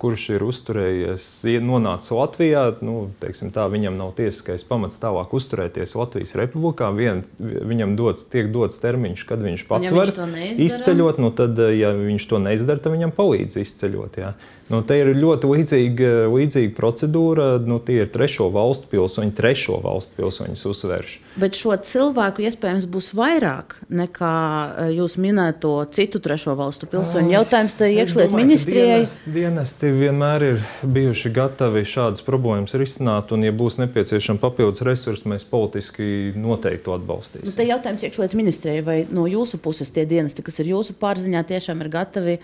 kurš 0.00 0.22
ir 0.32 0.42
uzturējies, 0.46 1.26
nonācis 1.62 2.10
Latvijā. 2.16 2.64
Nu, 2.82 3.10
tā, 3.20 3.66
viņam 3.70 3.98
nav 4.00 4.14
tiesiskais 4.16 4.64
pamats 4.66 4.98
tālāk 4.98 5.34
uzturēties 5.36 5.92
Latvijas 5.98 6.32
republikā. 6.40 6.88
Vien, 6.96 7.20
viņam 7.38 7.92
dots, 7.98 8.24
tiek 8.32 8.48
dots 8.54 8.80
termiņš, 8.82 9.26
kad 9.28 9.44
viņš 9.44 9.66
pats 9.68 9.90
ja 9.90 9.94
var 9.94 10.14
viņš 10.16 10.62
izceļot. 10.70 11.20
Nu, 11.22 11.30
tad, 11.36 11.60
ja 11.76 11.92
viņš 11.94 12.30
to 12.32 12.40
neizdara, 12.42 12.80
tad 12.82 12.96
viņam 12.96 13.12
palīdz 13.14 13.60
izceļot. 13.60 14.22
Jā. 14.24 14.32
Nu, 14.68 14.82
te 14.84 14.98
ir 15.00 15.08
ļoti 15.16 15.48
līdzīga, 15.48 16.08
līdzīga 16.28 16.74
procedūra. 16.76 17.46
Nu, 17.64 17.78
tie 17.80 18.02
ir 18.02 18.10
trešo 18.12 18.50
valstu 18.52 18.90
pilsoņi, 18.90 19.32
trešo 19.36 19.78
valstu 19.80 20.12
pilsoņus 20.18 20.64
uzsvērš. 20.68 21.14
Bet 21.40 21.56
šo 21.56 21.72
cilvēku 21.88 22.44
iespējams 22.44 22.84
būs 22.92 23.08
vairāk 23.16 23.78
nekā 23.88 24.32
eh, 24.34 24.90
jūs 24.98 25.16
minēto 25.20 25.72
citu 25.94 26.20
trešo 26.20 26.52
valstu 26.58 26.88
pilsoņu. 26.90 27.32
Jautājums 27.32 27.78
te 27.78 27.88
iekšlietu 27.94 28.36
ministrijai. 28.36 28.98
Dienesti, 28.98 29.32
dienesti 29.38 29.92
vienmēr 29.94 30.44
ir 30.50 30.60
bijuši 30.84 31.32
gatavi 31.38 31.86
šādas 31.88 32.24
problēmas 32.26 32.76
risināt, 32.76 33.32
un, 33.32 33.46
ja 33.48 33.54
būs 33.56 33.80
nepieciešama 33.80 34.42
papildus 34.42 34.84
resursi, 34.84 35.28
mēs 35.32 35.48
politiski 35.48 36.34
noteikti 36.36 36.92
atbalstīsim. 36.92 37.48
Nu, 37.48 37.56
te 37.56 37.64
jautājums 37.68 38.04
iekšlietu 38.04 38.36
ministrijai, 38.36 38.84
vai 38.84 38.98
no 39.08 39.24
jūsu 39.30 39.62
puses 39.64 39.88
tie 39.94 40.04
dienesti, 40.08 40.44
kas 40.44 40.60
ir 40.60 40.74
jūsu 40.74 40.98
pārziņā, 41.00 41.46
tiešām 41.54 41.80
ir 41.86 41.92
gatavi. 41.96 42.38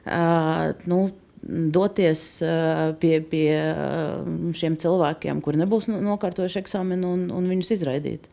Uh, 0.00 0.72
nu, 0.88 1.02
doties 1.48 2.42
eh, 2.42 2.92
pie, 3.00 3.20
pie 3.24 3.48
eh, 3.56 4.52
šiem 4.56 4.76
cilvēkiem, 4.80 5.40
kuri 5.44 5.62
nebūs 5.62 5.88
nokārtojuši 5.90 6.60
eksāmenu, 6.60 7.14
un, 7.16 7.30
un 7.34 7.48
viņus 7.50 7.74
izraidīt. 7.78 8.28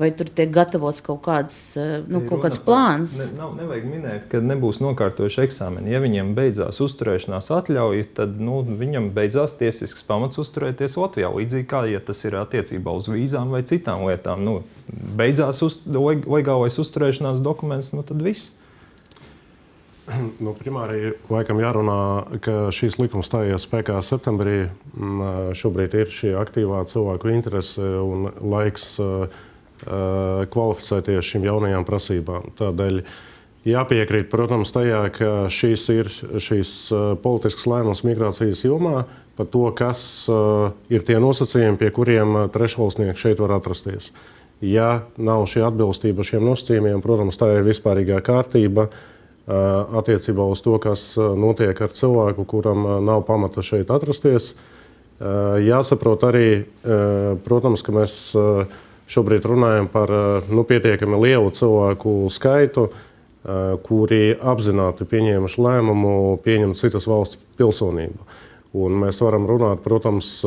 Vai 0.00 0.12
tur 0.14 0.28
tiek 0.30 0.52
gatavots 0.54 1.02
kaut 1.04 1.18
kāds, 1.24 1.58
eh, 1.76 1.98
nu, 2.08 2.22
kaut 2.28 2.44
kāds 2.44 2.60
plāns? 2.64 3.16
Ne, 3.18 3.26
nav, 3.36 3.56
nevajag 3.58 3.88
minēt, 3.90 4.28
ka 4.32 4.40
nebūs 4.40 4.78
nokārtojuši 4.80 5.42
eksāmeni. 5.44 5.92
Ja 5.92 6.00
viņam 6.00 6.30
beidzās 6.38 6.80
uzturēšanās 6.80 7.50
atļauja, 7.58 8.06
tad 8.22 8.38
nu, 8.40 8.62
viņam 8.64 9.10
beidzās 9.16 9.56
tiesisks 9.60 10.06
pamats 10.08 10.40
uzturēties 10.40 10.96
Latvijā. 10.96 11.32
Līdzīgi 11.34 11.68
kā 11.68 11.82
ja 11.90 12.00
tas 12.00 12.22
ir 12.24 12.38
attiecībā 12.40 12.94
uz 12.96 13.10
vīzām 13.10 13.52
vai 13.52 13.64
citām 13.68 14.06
lietām. 14.08 14.46
Nu, 14.46 14.62
beidzās 15.18 15.60
uz, 15.66 15.82
legālais 15.84 16.80
uzturēšanās 16.80 17.44
dokuments, 17.44 17.92
nu 17.92 18.06
tad 18.06 18.24
viss. 18.24 18.54
Nu, 20.44 20.54
primāri 20.58 21.14
laikam 21.30 21.60
jārunā, 21.62 22.00
ka 22.44 22.68
šīs 22.74 22.98
likums 23.00 23.30
stājās 23.30 23.66
spēkā 23.66 23.98
septembrī. 24.04 24.64
Mm, 24.96 25.52
šobrīd 25.58 25.96
ir 25.98 26.12
šī 26.14 26.34
aktīvā 26.40 26.84
cilvēku 26.90 27.32
interese 27.32 27.84
un 28.02 28.30
laiks 28.40 28.96
kvalificēties 29.80 31.24
šīm 31.24 31.46
jaunajām 31.48 31.86
prasībām. 31.88 32.50
Tādēļ 32.58 32.98
jāpiekrīt, 33.64 34.28
protams, 34.32 34.72
tajā, 34.74 35.06
ka 35.14 35.30
šīs 35.52 35.86
ir 35.94 36.10
šīs 36.40 36.72
politisks 37.24 37.64
lēmums 37.68 38.04
migrācijas 38.04 38.64
jomā 38.66 39.06
par 39.38 39.48
to, 39.48 39.64
kas 39.76 40.02
ir 40.92 41.06
tie 41.08 41.16
nosacījumi, 41.22 41.80
pie 41.80 41.88
kuriem 41.96 42.36
trešvalstnieki 42.52 43.22
šeit 43.22 43.40
var 43.40 43.56
atrasties. 43.56 44.10
Ja 44.60 45.06
nav 45.16 45.46
šī 45.48 45.64
atbilstība 45.64 46.26
šiem 46.28 46.44
nosacījumiem, 46.44 47.00
protams, 47.00 47.40
tā 47.40 47.48
ir 47.56 47.64
vispārīgā 47.64 48.20
kārtība 48.26 48.90
attiecībā 49.48 50.44
uz 50.50 50.60
to, 50.64 50.76
kas 50.82 51.14
notiek 51.16 51.78
ar 51.80 51.94
cilvēku, 51.96 52.44
kuram 52.48 52.84
nav 53.06 53.24
pamata 53.28 53.64
šeit 53.64 53.90
atrasties. 53.90 54.52
Jāsaprot 55.20 56.22
arī, 56.28 56.48
protams, 57.44 57.82
ka 57.84 57.92
mēs 57.92 58.14
šobrīd 59.10 59.46
runājam 59.48 59.88
par 59.90 60.12
nu, 60.48 60.64
pietiekami 60.64 61.18
lielu 61.24 61.50
cilvēku 61.56 62.28
skaitu, 62.32 62.90
kuri 63.86 64.36
apzināti 64.36 65.06
pieņēmuši 65.08 65.64
lēmumu 65.64 66.14
pieņemt 66.44 66.78
citas 66.78 67.08
valsts 67.08 67.40
pilsonību. 67.58 68.28
Un 68.80 69.00
mēs 69.02 69.18
varam 69.24 69.48
runāt, 69.50 69.80
protams, 69.82 70.38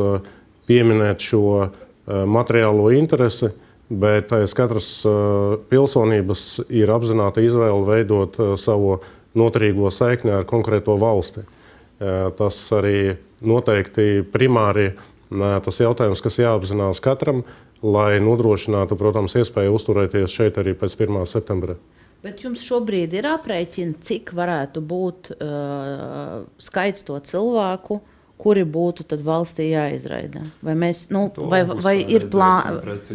pieminēt 0.70 1.20
šo 1.20 1.68
materiālo 2.08 2.88
interesi, 2.94 3.50
Bet 3.88 4.32
aiz 4.32 4.54
katras 4.56 4.86
uh, 5.04 5.58
pilsonības 5.68 6.64
ir 6.72 6.88
apzināta 6.88 7.42
izvēle 7.44 7.82
veidot 7.84 8.38
uh, 8.40 8.54
savu 8.56 8.96
noturīgo 9.36 9.90
saikni 9.92 10.32
ar 10.32 10.46
konkrēto 10.48 10.96
valsti. 11.00 11.44
Uh, 11.44 12.30
tas 12.38 12.56
arī 12.72 13.18
noteikti 13.44 14.24
primāri 14.32 14.94
tas 15.34 15.80
jautājums, 15.80 16.20
kas 16.22 16.36
jāapzinās 16.38 17.00
katram, 17.02 17.40
lai 17.82 18.20
nodrošinātu, 18.22 18.94
protams, 18.96 19.34
iespēju 19.40 19.72
uzturēties 19.74 20.30
šeit 20.30 20.60
arī 20.60 20.76
pēc 20.78 20.94
1. 20.94 21.24
septembra. 21.26 21.74
Bet 22.22 22.44
jums 22.44 22.62
šobrīd 22.64 23.16
ir 23.18 23.26
aprēķina, 23.28 23.98
cik 24.06 24.30
varētu 24.36 24.80
būt 24.84 25.32
uh, 25.34 26.44
skaits 26.62 27.02
to 27.08 27.18
cilvēku, 27.26 27.98
uh, 27.98 28.13
kuri 28.44 28.64
būtu 28.68 29.06
valstī 29.24 29.70
jāizraida? 29.70 30.44
Vai, 30.64 30.74
mēs, 30.76 31.06
nu, 31.14 31.26
to 31.32 31.48
vai, 31.48 31.62
vai 31.64 31.96
ir 32.02 32.26
plāns? 32.32 33.10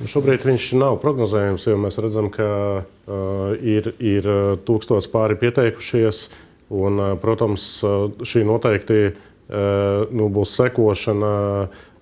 Nu, 0.00 0.08
šobrīd 0.10 0.46
viņš 0.48 0.72
nav 0.80 0.98
prognozējams, 1.02 1.68
jo 1.70 1.76
mēs 1.80 2.00
redzam, 2.02 2.30
ka 2.34 2.48
uh, 2.82 3.54
ir, 3.62 3.92
ir 4.02 4.26
uh, 4.26 4.54
tūkstoši 4.66 5.12
pāri 5.14 5.38
pieteikušies. 5.38 6.26
Un, 6.74 6.98
uh, 6.98 7.12
protams, 7.20 7.68
uh, 7.86 8.08
šī 8.26 8.42
noteikti 8.48 9.00
uh, 9.12 10.10
nu, 10.10 10.30
būs 10.34 10.56
sekošana 10.58 11.34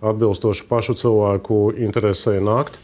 atbilstoši 0.02 0.66
pašu 0.70 0.96
cilvēku 1.02 1.64
interesē 1.76 2.38
nākt. 2.40 2.80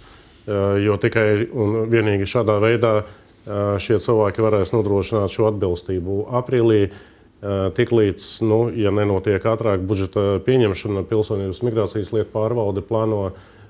Uh, 0.49 0.77
jo 0.85 1.01
tikai 1.01 1.49
un 1.49 1.85
vienīgi 1.93 2.29
šādā 2.29 2.61
veidā 2.61 2.97
uh, 3.01 3.77
šie 3.81 4.01
cilvēki 4.05 4.45
varēs 4.45 4.75
nodrošināt 4.77 5.33
šo 5.33 5.49
atbilstību. 5.49 6.27
Aprīlī 6.41 6.83
uh, 6.89 6.99
Tiklīdz, 7.39 8.25
nu, 8.43 8.65
ja 8.75 8.91
nenotiek 8.91 9.45
ātrāk 9.47 9.85
budžeta 9.87 10.41
pieņemšana, 10.43 11.05
pilsonības 11.07 11.61
migrācijas 11.63 12.11
lietu 12.11 12.33
pārvalde 12.33 12.83
plāno 12.83 13.29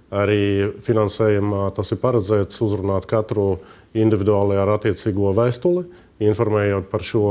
arī 0.09 0.70
finansējumā, 0.87 1.66
tas 1.76 1.92
ir 1.92 2.00
paredzēts 2.00 2.62
uzrunāt 2.64 3.04
katru 3.11 3.59
individuāli 3.92 4.57
ar 4.57 4.72
attiecīgo 4.78 5.35
vēstuli, 5.37 5.85
informējot 6.24 6.88
par 6.88 7.04
šo 7.04 7.26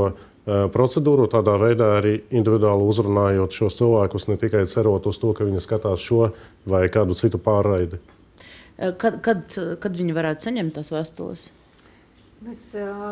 procedūru, 0.46 1.26
tādā 1.32 1.58
veidā 1.60 1.90
arī 1.98 2.14
individuāli 2.30 2.86
uzrunājot 2.88 3.58
šos 3.58 3.80
cilvēkus, 3.80 4.28
ne 4.30 4.38
tikai 4.40 4.62
cerot 4.70 5.10
uz 5.10 5.18
to, 5.18 5.34
ka 5.34 5.44
viņi 5.44 5.64
skatās 5.64 6.06
šo 6.06 6.30
vai 6.70 6.86
kādu 6.92 7.18
citu 7.18 7.42
pārraidi. 7.42 7.98
Kad, 8.78 9.18
kad, 9.26 9.58
kad 9.82 9.96
viņi 9.98 10.14
varētu 10.14 10.48
saņemt 10.48 10.78
tās 10.78 10.94
vēstules? 10.94 11.48
Mēs 12.38 12.60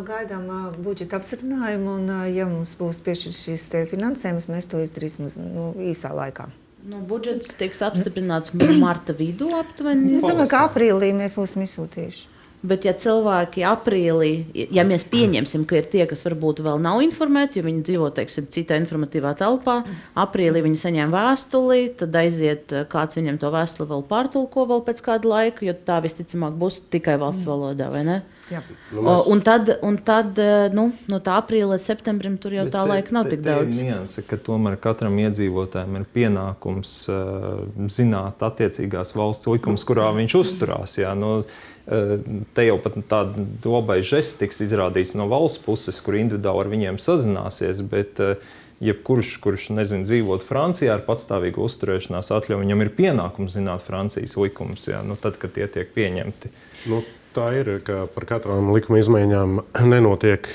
gaidām 0.06 0.44
budžeta 0.84 1.18
apstiprinājumu, 1.18 1.96
un, 1.98 2.12
ja 2.30 2.46
mums 2.46 2.76
būs 2.78 3.00
piešķirts 3.02 3.40
šis 3.48 3.64
finansējums, 3.90 4.46
mēs 4.52 4.70
to 4.70 4.78
izdarīsim 4.84 5.32
nu, 5.50 5.72
īsā 5.82 6.12
laikā. 6.14 6.46
Nu, 6.86 7.00
budžets 7.02 7.50
tiks 7.58 7.82
apstiprināts 7.82 8.54
marta 8.78 9.16
vidū 9.18 9.50
aptuveni. 9.58 10.20
Es 10.20 10.22
domāju, 10.22 10.52
ka 10.52 10.62
aprīlī 10.68 11.10
mēs 11.18 11.34
būsim 11.34 11.64
izsūtījuši. 11.66 12.35
Bet, 12.64 12.86
ja 12.88 12.94
cilvēki 12.96 13.64
aprīlī, 13.68 14.30
ja 14.72 14.82
mēs 14.88 15.04
pieņemsim, 15.10 15.66
ka 15.68 15.76
ir 15.78 15.88
tie, 15.92 16.02
kas 16.08 16.24
varbūt 16.24 16.62
vēl 16.64 16.80
nav 16.82 17.02
informēti, 17.04 17.60
jo 17.60 17.66
viņi 17.66 17.82
dzīvo 17.84 18.08
teiksim, 18.16 18.48
citā 18.52 18.78
informatīvā 18.80 19.34
telpā, 19.38 19.82
aprīlī 20.18 20.62
viņi 20.64 20.80
saņem 20.80 21.12
vēstuli, 21.12 21.82
tad 22.00 22.16
aiziet 22.16 22.72
kāds 22.92 23.18
viņam 23.20 23.40
to 23.42 23.52
vēstuli 23.52 23.90
vēl 23.92 24.06
pārtulko 24.08 24.64
vēl 24.72 24.86
pēc 24.88 25.04
kāda 25.04 25.30
laika, 25.34 25.66
jo 25.68 25.76
tā 25.86 26.00
visticamāk 26.06 26.56
būs 26.56 26.80
tikai 26.90 27.18
valsts 27.20 27.46
valodā, 27.46 27.90
vai 27.92 28.06
ne? 28.08 28.16
Jā. 28.46 28.60
Nu, 28.94 29.02
mēs... 29.02 29.28
un, 29.34 29.40
tad, 29.42 29.70
un 29.82 29.96
tad 30.06 30.38
nu, 30.74 30.88
no 31.10 31.18
tā 31.18 31.36
aprīļa 31.42 31.72
līdz 31.74 31.86
septembrim 31.90 32.36
tur 32.38 32.54
jau 32.54 32.68
Bet 32.68 32.76
tā 32.76 32.84
te, 32.84 32.90
laika 32.92 33.16
nav 33.16 33.26
te, 33.26 33.34
tik 33.34 33.42
te 33.42 33.48
daudz. 33.50 33.80
Ir 33.82 33.90
nianse, 33.90 34.22
ka 34.26 34.38
tomēr 34.38 34.78
katram 34.82 35.18
iedzīvotājam 35.18 35.98
ir 35.98 36.04
pienākums 36.14 36.92
uh, 37.10 37.64
zināt 37.90 38.44
attiecīgās 38.46 39.16
valsts 39.18 39.50
likums, 39.50 39.82
kurā 39.88 40.12
viņš 40.14 40.38
uzturās. 40.38 40.94
Jā, 41.02 41.10
nu, 41.18 41.40
uh, 41.42 41.75
te 41.86 42.66
jau 42.66 42.76
pat 42.82 42.96
tāda 43.10 43.46
labai 43.70 44.00
žests 44.06 44.40
tiks 44.40 44.62
izrādīts 44.66 45.14
no 45.18 45.28
valsts 45.30 45.62
puses, 45.62 46.00
kur 46.02 46.18
individuāli 46.18 46.64
ar 46.64 46.72
viņiem 46.72 47.02
sazināsies. 47.02 47.84
Bet, 47.90 48.22
uh, 48.22 48.40
jebkurš, 48.80 49.36
kurš 49.40 49.70
nezinu, 49.72 50.04
dzīvot 50.04 50.44
Francijā 50.44 50.96
ar 50.96 51.04
patstāvīgu 51.06 51.64
uzturēšanās 51.64 52.28
atļauju, 52.36 52.60
viņam 52.64 52.84
ir 52.84 52.92
pienākums 52.96 53.56
zināt 53.56 53.84
Francijas 53.86 54.36
likumus, 54.40 54.84
ja, 54.90 55.00
nu, 55.06 55.16
tad, 55.20 55.38
kad 55.40 55.54
tie 55.56 55.68
tiek 55.72 55.92
pieņemti. 55.96 56.52
Nu, 56.92 57.00
Tā 57.36 57.50
ir, 57.52 57.68
ka 57.84 58.06
par 58.14 58.24
katrām 58.24 58.70
likuma 58.72 58.96
izmaiņām 59.02 59.58
nenotiek 59.90 60.46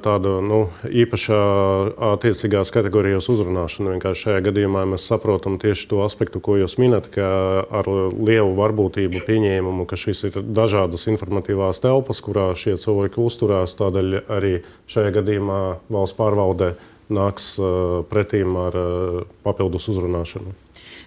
tāda 0.00 0.30
nu, 0.40 0.62
īpaša 0.88 1.40
attiecīgās 2.06 2.72
kategorijas 2.72 3.28
uzrunāšana. 3.28 3.92
Vienkārši 3.92 4.24
šajā 4.26 4.44
gadījumā 4.46 4.86
mēs 4.94 5.04
saprotam 5.10 5.58
tieši 5.60 5.90
to 5.90 6.00
aspektu, 6.06 6.40
ko 6.40 6.56
jūs 6.56 6.78
minat, 6.80 7.10
ka 7.12 7.28
ar 7.68 7.90
lielu 8.16 8.56
varbūtību 8.56 9.20
pieņēmumu, 9.28 9.84
ka 9.90 10.00
šīs 10.00 10.24
ir 10.30 10.40
dažādas 10.56 11.04
informatīvās 11.12 11.84
telpas, 11.84 12.24
kurā 12.24 12.48
šie 12.56 12.78
cilvēki 12.80 13.20
uzturās. 13.20 13.76
Tādēļ 13.76 14.22
arī 14.32 14.54
šajā 14.88 15.12
gadījumā 15.20 15.60
valsts 15.92 16.16
pārvalde 16.16 16.72
nāks 17.12 17.58
pretīm 18.08 18.56
ar 18.56 18.80
papildus 19.44 19.92
uzrunāšanu. 19.92 20.56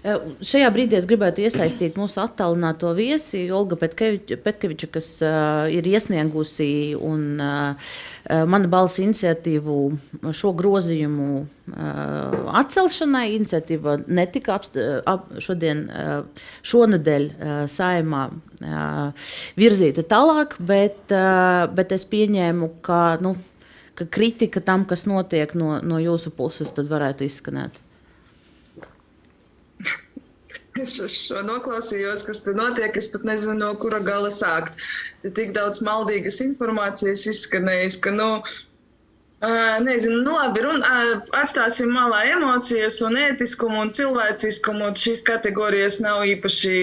Šajā 0.06 0.68
brīdī 0.70 1.00
es 1.00 1.08
gribētu 1.10 1.42
iesaistīt 1.48 1.96
mūsu 1.98 2.20
attālināto 2.22 2.92
viesi, 2.94 3.48
Olga 3.50 3.78
Petkeviča, 3.82 4.90
kas 4.94 5.08
uh, 5.26 5.66
ir 5.74 5.88
iesniegusi 5.90 6.68
un 6.94 7.40
uh, 7.42 7.96
mana 8.46 8.70
balss 8.70 9.00
iniciatīvu 9.02 9.78
šo 10.30 10.52
grozījumu 10.60 11.30
uh, 11.42 12.52
atcelšanai. 12.62 13.24
Iniciatīva 13.40 13.96
netika 14.06 14.60
apst, 14.60 14.78
ap, 15.10 15.32
šodien, 15.42 15.88
uh, 15.90 16.46
šonadēļ 16.70 17.26
uh, 17.32 17.56
saimā 17.72 18.28
uh, 18.30 19.32
virzīta 19.58 20.06
tālāk, 20.06 20.54
bet, 20.62 21.02
uh, 21.10 21.66
bet 21.74 21.96
es 21.98 22.06
pieņēmu, 22.14 22.76
ka, 22.86 23.02
nu, 23.26 23.34
ka 23.98 24.06
kritika 24.06 24.62
tam, 24.62 24.86
kas 24.86 25.08
notiek 25.10 25.58
no, 25.58 25.80
no 25.82 25.98
jūsu 26.04 26.36
puses, 26.38 26.70
tad 26.78 26.94
varētu 26.94 27.26
izskanēt. 27.26 27.82
Es 30.84 30.98
šo 31.00 31.40
noklausījos, 31.48 32.26
kas 32.28 32.42
tur 32.44 32.58
notiek. 32.60 32.98
Es 33.00 33.08
pat 33.12 33.24
nezinu, 33.28 33.54
no 33.62 33.74
kura 33.80 34.02
gala 34.04 34.32
sākt. 34.38 34.82
Ir 35.24 35.32
tik 35.38 35.54
daudz 35.56 35.80
maldīgas 35.88 36.42
informācijas 36.44 37.28
izskanējis, 37.32 38.02
ka, 38.04 38.12
nu, 38.16 38.32
Uh, 39.46 39.84
nezinu, 39.84 40.22
nu 40.24 40.32
labi, 40.32 40.62
run, 40.64 40.80
uh, 40.80 41.20
atstāsim 41.38 41.90
malā 41.92 42.22
emocijas 42.32 43.02
un 43.04 43.18
ētiskumu 43.20 43.82
un 43.84 43.92
cilvēciskumu. 43.92 44.88
Šīs 45.02 45.22
kategorijas 45.28 46.00
nav 46.02 46.24
īpaši 46.26 46.78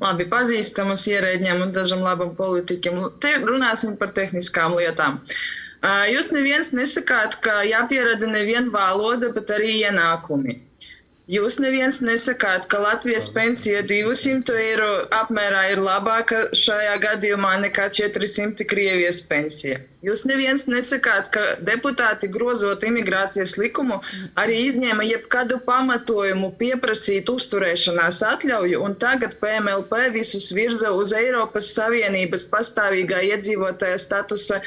labi 0.00 0.28
pazīstamas 0.30 1.08
ierēģiem 1.10 1.64
un 1.66 1.74
dažam 1.74 2.06
labam 2.06 2.32
politiķim. 2.38 3.02
Te 3.20 3.34
runāsim 3.42 3.98
par 3.98 4.14
tehniskām 4.16 4.78
lietām. 4.78 5.18
Uh, 5.82 6.06
jūs 6.14 6.30
neviens 6.36 6.70
nesakāt, 6.76 7.36
ka 7.44 7.60
jāpierada 7.66 8.30
nevien 8.30 8.70
valoda, 8.72 9.34
bet 9.34 9.50
arī 9.58 9.74
ienākumi. 9.82 10.60
Jūs 11.30 11.60
neviens 11.62 12.00
nesakāt, 12.02 12.64
ka 12.72 12.78
Latvijas 12.82 13.28
pensija 13.34 13.84
200 13.86 14.54
eiro 14.62 14.88
apmērā 15.18 15.60
ir 15.74 15.82
labāka 15.88 16.40
šajā 16.60 16.96
gadījumā 17.04 17.52
nekā 17.64 17.84
400 17.98 18.66
Krievijas 18.72 19.20
pensija. 19.28 19.78
Jūs 20.08 20.24
neviens 20.30 20.66
nesakāt, 20.72 21.30
ka 21.36 21.44
deputāti 21.70 22.32
grozot 22.38 22.82
imigrācijas 22.88 23.54
likumu 23.62 24.00
arī 24.42 24.58
izņēma 24.64 25.06
jebkādu 25.12 25.60
pamatojumu 25.70 26.50
pieprasīt 26.64 27.30
uzturēšanās 27.36 28.22
atļauju 28.32 28.82
un 28.88 28.98
tagad 29.06 29.38
PMLP 29.44 30.06
visus 30.18 30.50
virza 30.58 30.90
uz 30.98 31.14
Eiropas 31.22 31.70
Savienības 31.78 32.48
pastāvīgā 32.56 33.22
iedzīvotāja 33.30 34.02
statusa 34.08 34.64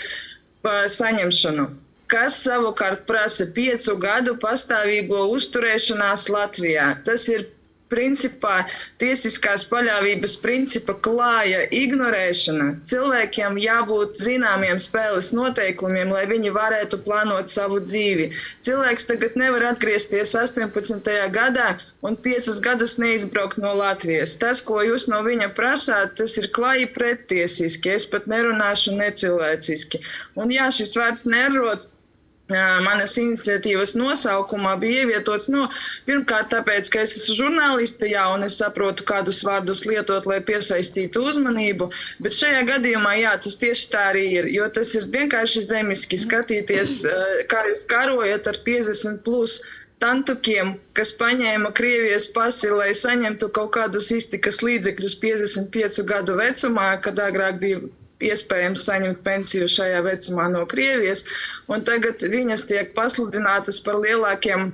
saņemšanu 1.00 1.74
kas 2.14 2.38
savukārt 2.46 3.08
prasa 3.10 3.50
piecu 3.58 3.98
gadu 4.08 4.38
pastāvīgo 4.46 5.26
uzturēšanās 5.40 6.30
Latvijā. 6.38 6.88
Tas 7.10 7.30
ir 7.36 7.50
principā 7.94 8.64
tiesiskās 9.02 9.64
paļāvības 9.70 10.36
principa 10.42 10.96
klāja 11.06 11.64
ignorēšana. 11.80 12.68
Cilvēkiem 12.90 13.60
jābūt 13.62 14.18
zināmiem 14.24 14.82
spēles 14.82 15.30
noteikumiem, 15.38 16.14
lai 16.16 16.24
viņi 16.32 16.54
varētu 16.58 17.02
plānot 17.06 17.52
savu 17.54 17.82
dzīvi. 17.86 18.30
Cilvēks 18.66 19.10
tagad 19.12 19.38
nevar 19.44 19.68
atgriezties 19.74 20.34
18. 20.40 21.12
gadā 21.38 21.70
un 22.08 22.18
piecus 22.26 22.62
gadus 22.66 22.98
neizbraukt 23.04 23.62
no 23.62 23.76
Latvijas. 23.78 24.36
Tas, 24.42 24.64
ko 24.66 24.82
jūs 24.88 25.08
no 25.12 25.22
viņa 25.28 25.52
prasāt, 25.58 26.18
tas 26.22 26.38
ir 26.42 26.50
klāji 26.58 26.90
prettiesiski. 26.98 27.94
Es 28.00 28.10
pat 28.10 28.30
nerunāšu 28.32 28.98
necilvēciski. 28.98 30.02
Un 30.40 30.54
jā, 30.54 30.72
šis 30.74 30.98
vārds 31.00 31.30
nerot 31.30 31.88
manas 32.52 33.16
iniciatīvas 33.18 33.96
nosaukumā 33.96 34.76
bija 34.80 35.04
ievietots. 35.04 35.48
Nu, 35.50 35.68
pirmkārt, 36.08 36.50
tāpēc, 36.52 36.90
ka 36.92 37.04
es 37.06 37.16
esmu 37.18 37.36
žurnāliste, 37.40 38.10
jā, 38.12 38.26
un 38.36 38.44
es 38.44 38.58
saprotu, 38.60 39.04
kādus 39.08 39.44
vārdus 39.48 39.86
lietot, 39.86 40.26
lai 40.26 40.42
piesaistītu 40.42 41.24
uzmanību. 41.24 41.90
Bet 42.20 42.36
šajā 42.36 42.66
gadījumā, 42.68 43.16
jā, 43.22 43.38
tas 43.46 43.56
tieši 43.62 43.90
tā 43.94 44.10
arī 44.12 44.26
ir. 44.42 44.50
Jo 44.52 44.68
tas 44.68 44.94
ir 44.96 45.08
vienkārši 45.16 45.64
zemiski 45.70 46.20
skatīties, 46.20 47.06
kā 47.52 47.64
jūs 47.70 47.88
karojat 47.88 48.48
ar 48.52 48.60
50 48.68 49.24
plus 49.24 49.62
tantukiem, 50.04 50.76
kas 50.98 51.14
paņēma 51.16 51.72
Krievijas 51.78 52.28
pasi, 52.36 52.68
lai 52.76 52.92
saņemtu 52.92 53.54
kaut 53.56 53.72
kādus 53.78 54.12
iztikas 54.12 54.60
līdzekļus 54.60 55.16
55 55.24 56.04
gadu 56.12 56.36
vecumā, 56.42 56.90
kad 57.06 57.24
agrāk 57.24 57.62
bija 57.64 57.86
iespējams 58.22 58.86
saņemt 58.90 59.24
pensiju 59.26 59.68
šajā 59.78 60.04
vecumā 60.06 60.50
no 60.54 60.66
Krievijas, 60.74 61.26
tagad 61.90 62.24
viņas 62.36 62.68
tiek 62.70 62.94
pasludinātas 62.98 63.82
par 63.84 64.00
lielākiem 64.06 64.72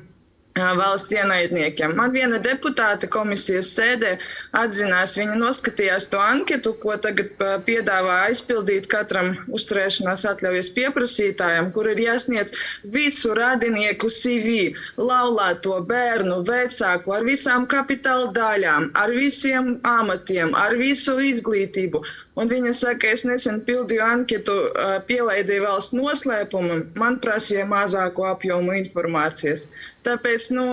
valsts 0.58 1.12
ienaidniekiem. 1.14 1.94
Man 1.96 2.12
viena 2.12 2.40
deputāte 2.42 3.08
komisijas 3.12 3.70
sēdē 3.76 4.16
atzinās, 4.62 5.16
viņa 5.18 5.36
noskatījās 5.40 6.10
to 6.12 6.20
anketu, 6.20 6.74
ko 6.84 6.96
tagad 6.98 7.32
piedāvā 7.68 8.18
aizpildīt 8.28 8.90
katram 8.92 9.36
uzturēšanās 9.56 10.26
atļaujas 10.34 10.72
pieprasītājam, 10.78 11.72
kur 11.76 11.90
ir 11.94 12.02
jāsniedz 12.04 12.54
visu 12.96 13.34
radinieku 13.38 14.10
CV, 14.10 14.74
laulāto 14.98 15.80
bērnu, 15.92 16.42
vecāku, 16.50 17.16
ar 17.16 17.28
visām 17.30 17.68
kapitāla 17.76 18.32
daļām, 18.36 18.92
ar 18.96 19.14
visiem 19.16 19.78
amatiem, 19.88 20.56
ar 20.56 20.76
visu 20.82 21.20
izglītību. 21.30 22.04
Un 22.40 22.48
viņa 22.52 22.72
saka, 22.78 23.10
es 23.16 23.26
nesen 23.28 23.58
pildīju 23.68 24.04
anketu, 24.06 24.56
pielaidīju 25.10 25.66
valsts 25.66 25.96
noslēpumu, 25.98 26.78
man 27.02 27.18
prasīja 27.24 27.66
mazāko 27.68 28.30
apjomu 28.30 28.78
informācijas. 28.80 29.66
Tāpēc, 30.08 30.48
nu, 30.56 30.68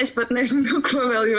es 0.00 0.10
pat 0.16 0.32
nezinu, 0.34 0.80
ko 0.88 1.04
vēl 1.12 1.30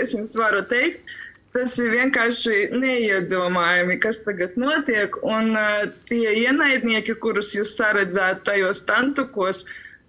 es 0.00 0.16
jums 0.16 0.34
varu 0.40 0.64
teikt. 0.72 1.14
Tas 1.54 1.76
ir 1.78 1.92
vienkārši 1.92 2.56
neiedomājami, 2.74 4.00
kas 4.02 4.18
tagad 4.26 4.56
notiek. 4.58 5.14
Un 5.22 5.52
uh, 5.54 5.84
tie 6.10 6.32
ienaidnieki, 6.40 7.14
kurus 7.22 7.52
jūs 7.54 7.76
saredzat 7.78 8.42
tajos 8.48 8.82
tantukos, 8.88 9.62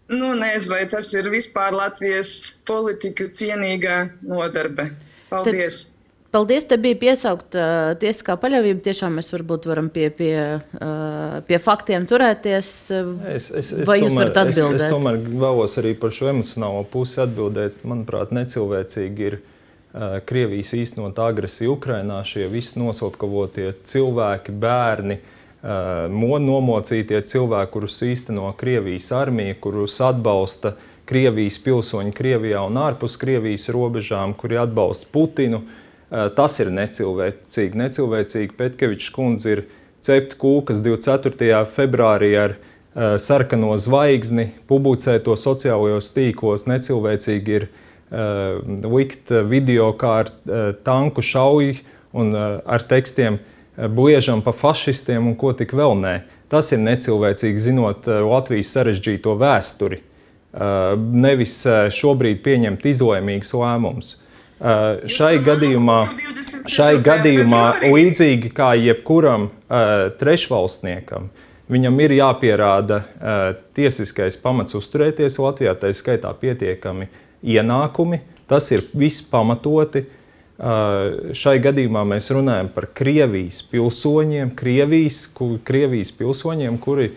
nu, 0.09 0.31
nezinu, 0.39 0.73
vai 0.73 0.85
tas 0.89 1.13
ir 1.13 1.29
vispār 1.29 1.77
Latvijas 1.77 2.31
politiku 2.65 3.29
cienīgā 3.29 4.07
nodarbe. 4.25 4.89
Paldies! 5.29 5.83
Te... 5.85 5.94
Paldies, 6.35 6.65
te 6.67 6.75
bija 6.75 6.97
piesaukta 6.99 7.59
uh, 7.63 7.89
tiesiskā 7.95 8.33
paļāvība. 8.41 8.81
Tiešām 8.83 9.13
mēs 9.15 9.31
varbūt 9.31 9.69
varam 9.69 9.85
pie, 9.93 10.09
pie, 10.11 10.33
uh, 10.59 11.35
pie 11.47 11.59
faktiem 11.63 12.03
turēties. 12.09 12.71
Es, 13.31 13.45
es, 13.55 13.69
es 13.71 13.87
Vai 13.87 14.01
jūs 14.01 14.11
tomēr, 14.11 14.19
varat 14.19 14.39
atbildēt? 14.41 14.81
Es, 14.81 14.83
es 14.83 14.91
tomēr 14.91 15.19
vēlos 15.23 15.77
arī 15.79 15.93
par 16.01 16.11
šo 16.17 16.27
emocionālo 16.33 16.81
pusi 16.91 17.21
atbildēt. 17.23 17.77
Manuprāt, 17.87 18.33
necilvēcīgi 18.35 19.23
ir 19.29 19.37
uh, 19.37 20.17
Krievijas 20.27 20.73
īstenot 20.75 21.21
agresiju 21.23 21.77
Ukrainā. 21.77 22.19
Šie 22.27 22.49
visi 22.51 22.83
nosopkavotie 22.83 23.69
cilvēki, 23.87 24.57
bērni, 24.65 25.19
uh, 25.63 26.11
nomocītie 26.49 27.23
cilvēki, 27.31 27.73
kurus 27.77 28.01
īsteno 28.03 28.51
Krievijas 28.59 29.07
armija, 29.15 29.55
kurus 29.63 30.01
atbalsta 30.03 30.75
Krievijas 31.07 31.63
pilsoņi 31.63 32.11
Krievijā 32.19 32.67
un 32.67 32.83
ārpus 32.83 33.15
Krievijas 33.23 33.71
robežām, 33.71 34.35
kuri 34.35 34.59
atbalsta 34.65 35.07
Putinu. 35.15 35.63
Uh, 35.63 35.81
tas 36.09 36.59
ir 36.61 36.71
necilvēcīgi. 36.73 37.79
Necilvēcīgi 37.81 38.55
Petkevičs 38.57 39.09
kundze 39.15 39.55
ir 39.55 39.63
cepta 40.05 40.37
kūkas 40.41 40.83
24. 40.85 41.63
februārī 41.75 42.31
ar 42.39 42.55
uh, 42.55 43.15
sarkano 43.21 43.73
zvaigzni, 43.81 44.51
publicē 44.69 45.17
to 45.25 45.35
sociālajos 45.39 46.11
tīklos. 46.15 46.67
Necilvēcīgi 46.69 47.57
ir 47.59 47.67
uh, 47.67 48.61
likt 48.85 49.33
video, 49.49 49.91
kā 49.97 50.13
ar 50.23 50.31
tanku 50.85 51.25
šauju 51.25 51.81
un 52.15 52.31
ar 52.35 52.83
tekstiem 52.87 53.41
bliežam 53.75 54.41
pa 54.41 54.53
fašistiem 54.55 55.27
un 55.27 55.35
ko 55.35 55.51
tik 55.57 55.73
vēl 55.75 55.97
nē. 55.99 56.15
Tas 56.51 56.71
ir 56.71 56.79
necilvēcīgi, 56.79 57.63
zinot 57.71 58.07
Latvijas 58.07 58.69
sarežģīto 58.71 59.33
vēsturi. 59.41 59.99
Nevis 61.25 61.57
šobrīd 61.97 62.39
pieņemt 62.45 62.85
izlēmīgus 62.87 63.51
lēmumus. 63.57 64.13
Šai 64.55 65.33
gadījumā, 65.43 65.97
šai 66.71 66.93
gadījumā, 67.03 67.63
līdzīgi 67.91 68.53
kā 68.55 68.69
jebkuram 68.79 69.49
trešvalstniekam, 70.21 71.27
viņam 71.67 71.99
ir 72.05 72.15
jāpierāda 72.21 73.01
tiesiskais 73.75 74.39
pamats 74.39 74.77
uzturēties 74.79 75.35
Latvijā, 75.43 75.75
tā 75.75 75.91
skaitā 75.91 76.31
pietiekami 76.39 77.09
ienākumi. 77.43 78.21
Tas 78.47 78.71
ir 78.71 78.85
viss 78.95 79.25
pamatoti. 79.27 80.05
Šai 81.35 81.57
gadījumā 81.59 82.05
mēs 82.07 82.31
runājam 82.31 82.69
par 82.71 82.87
Krievijas 82.95 83.59
pilsoņiem, 83.67 84.53
Krievijas, 84.55 85.25
Krievijas 85.67 86.13
pilsoņiem 86.15 86.77
kuri 86.79 87.09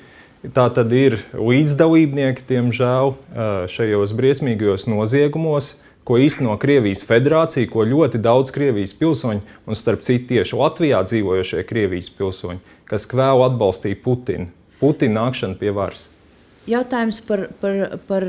tā 0.42 0.66
tad 0.74 0.90
ir 0.90 1.20
līdzdalībnieki, 1.38 2.42
diemžēl, 2.48 3.14
šajos 3.70 4.14
briesmīgajos 4.18 4.88
noziegumos 4.90 5.76
ko 6.08 6.16
īsteno 6.16 6.54
Krievijas 6.56 7.02
federācija, 7.04 7.68
ko 7.68 7.84
ļoti 7.84 8.20
daudz 8.24 8.52
Krievijas 8.54 8.94
pilsoņu, 8.96 9.42
un 9.68 9.76
starp 9.76 10.06
citu 10.06 10.32
tieši 10.32 10.56
Latvijā 10.56 11.02
dzīvojošie 11.04 11.66
Krievijas 11.68 12.08
pilsoņi, 12.16 12.62
kas 12.88 13.04
kvēlu 13.10 13.44
atbalstīja 13.50 14.00
Putinu, 14.04 14.48
Putina 14.80 15.26
nākšanu 15.26 15.58
pie 15.60 15.74
varas. 15.76 16.06
Jautājums 16.68 17.20
par, 17.24 17.46
par, 17.62 17.76
par, 18.08 18.24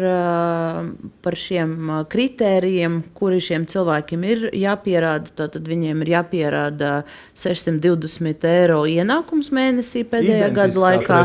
par 1.26 1.38
šiem 1.40 1.74
kritērijiem, 2.12 3.00
kuri 3.18 3.42
šiem 3.44 3.66
cilvēkiem 3.70 4.24
ir 4.30 4.46
jāpierāda. 4.56 5.34
Tad 5.40 5.68
viņiem 5.68 6.06
ir 6.06 6.14
jāpierāda 6.14 6.92
620 7.40 8.48
eiro 8.50 8.82
ienākums 8.90 9.52
mēnesī 9.56 10.06
pēdējā 10.08 10.50
gada 10.56 10.84
laikā. 10.86 11.20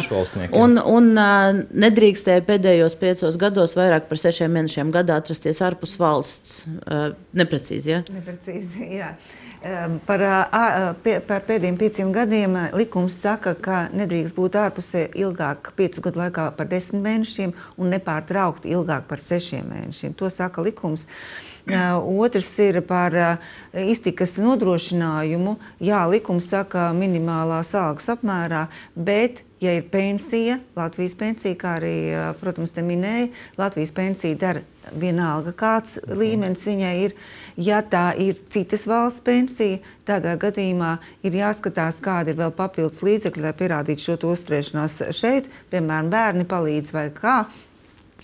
Un, 0.58 0.76
un 0.78 1.12
nedrīkstēja 1.14 2.44
pēdējos 2.48 2.98
piecos 3.00 3.38
gados 3.40 3.76
vairāk 3.78 4.10
par 4.10 4.20
sešiem 4.20 4.54
mēnešiem 4.58 4.92
gadā 4.94 5.20
atrasties 5.22 5.62
ārpus 5.64 5.96
valsts. 6.00 6.64
Neprecīzi, 7.36 7.94
ja? 7.94 8.04
Neprecīzi, 8.10 8.90
jā. 8.98 9.14
Par, 10.04 10.22
par 11.00 11.44
pēdējiem 11.48 11.76
pieciem 11.80 12.10
gadiem 12.12 12.56
likums 12.76 13.16
saka, 13.16 13.54
ka 13.56 13.78
nedrīkst 13.96 14.36
būt 14.36 14.58
ārpusē 14.60 15.06
ilgāk, 15.16 15.70
piecu 15.78 16.02
gadu 16.04 16.20
laikā 16.20 16.50
par 16.58 16.68
desmit 16.68 17.00
mēnešiem 17.06 17.54
un 17.80 17.94
nepārtraukti 17.94 18.74
ilgāk 18.76 19.06
par 19.08 19.24
sešiem 19.24 19.64
mēnešiem. 19.72 20.12
To 20.20 20.28
saka 20.28 20.60
likums. 20.60 21.06
Otrs 21.64 22.50
ir 22.60 22.82
par 22.84 23.16
iztikas 23.72 24.36
nodrošinājumu. 24.36 25.56
Jā, 25.80 26.02
likums 26.12 26.50
saka 26.52 26.90
minimālās 26.92 27.72
algas 27.72 28.10
apmērā, 28.12 28.66
bet 28.92 29.40
ja 29.64 29.74
ir 29.78 29.88
pensija, 29.90 30.58
Latvijas 30.76 31.16
pensija, 31.18 31.56
kā 31.58 31.78
arī, 31.80 31.96
protams, 32.40 32.74
te 32.74 32.84
minēja, 32.84 33.30
Latvijas 33.58 33.92
pensija 33.96 34.38
dara 34.40 34.62
vienalga, 34.92 35.54
kāds 35.56 35.96
mhm. 36.02 36.20
līmenis 36.20 36.64
viņai 36.68 36.94
ir. 37.06 37.18
Ja 37.56 37.80
tā 37.86 38.08
ir 38.20 38.38
citas 38.52 38.86
valsts 38.90 39.24
pensija, 39.24 39.80
tādā 40.08 40.34
gadījumā 40.40 40.96
ir 41.24 41.38
jāskatās, 41.38 42.02
kāda 42.04 42.32
ir 42.32 42.40
vēl 42.40 42.54
papildus 42.56 43.04
līdzekļi, 43.06 43.46
lai 43.46 43.54
pierādītu 43.56 44.08
šo 44.08 44.18
uzturēšanos 44.32 44.98
šeit, 45.14 45.48
piemēram, 45.72 46.10
bērni 46.12 46.48
palīdz 46.50 46.92
vai 46.94 47.08
kā. 47.14 47.44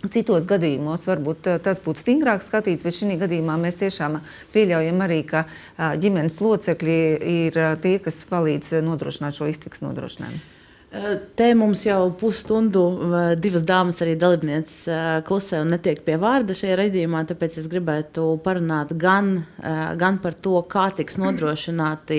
Citos 0.00 0.46
gadījumos 0.48 1.02
varbūt 1.04 1.44
tas 1.60 1.80
būtu 1.84 2.00
stingrāk 2.00 2.40
skatīts, 2.46 2.80
bet 2.86 2.96
šī 2.96 3.18
gadījumā 3.20 3.58
mēs 3.60 3.76
tiešām 3.82 4.16
pieļaujam 4.54 5.02
arī, 5.04 5.18
ka 5.28 5.44
ģimenes 5.76 6.40
locekļi 6.40 6.96
ir 7.34 7.60
tie, 7.82 7.98
kas 8.00 8.24
palīdz 8.30 8.78
nodrošināt 8.86 9.36
šo 9.36 9.50
iztiks 9.52 9.84
nodrošinājumu. 9.84 10.59
Te 11.38 11.46
mums 11.54 11.84
jau 11.86 12.08
pusstundu 12.18 12.80
divas 13.38 13.62
dāmas, 13.62 14.00
arī 14.02 14.16
dalībnieces, 14.18 14.88
klusē 15.28 15.60
un 15.62 15.70
netiek 15.76 16.00
pie 16.02 16.16
vārda 16.18 16.56
šajā 16.58 16.80
raidījumā. 16.80 17.20
Tāpēc 17.28 17.60
es 17.62 17.68
gribētu 17.70 18.24
parunāt 18.42 18.96
gan, 18.98 19.36
gan 20.00 20.18
par 20.18 20.34
to, 20.34 20.56
kā 20.66 20.88
tiks 20.98 21.20
nodrošināti, 21.22 22.18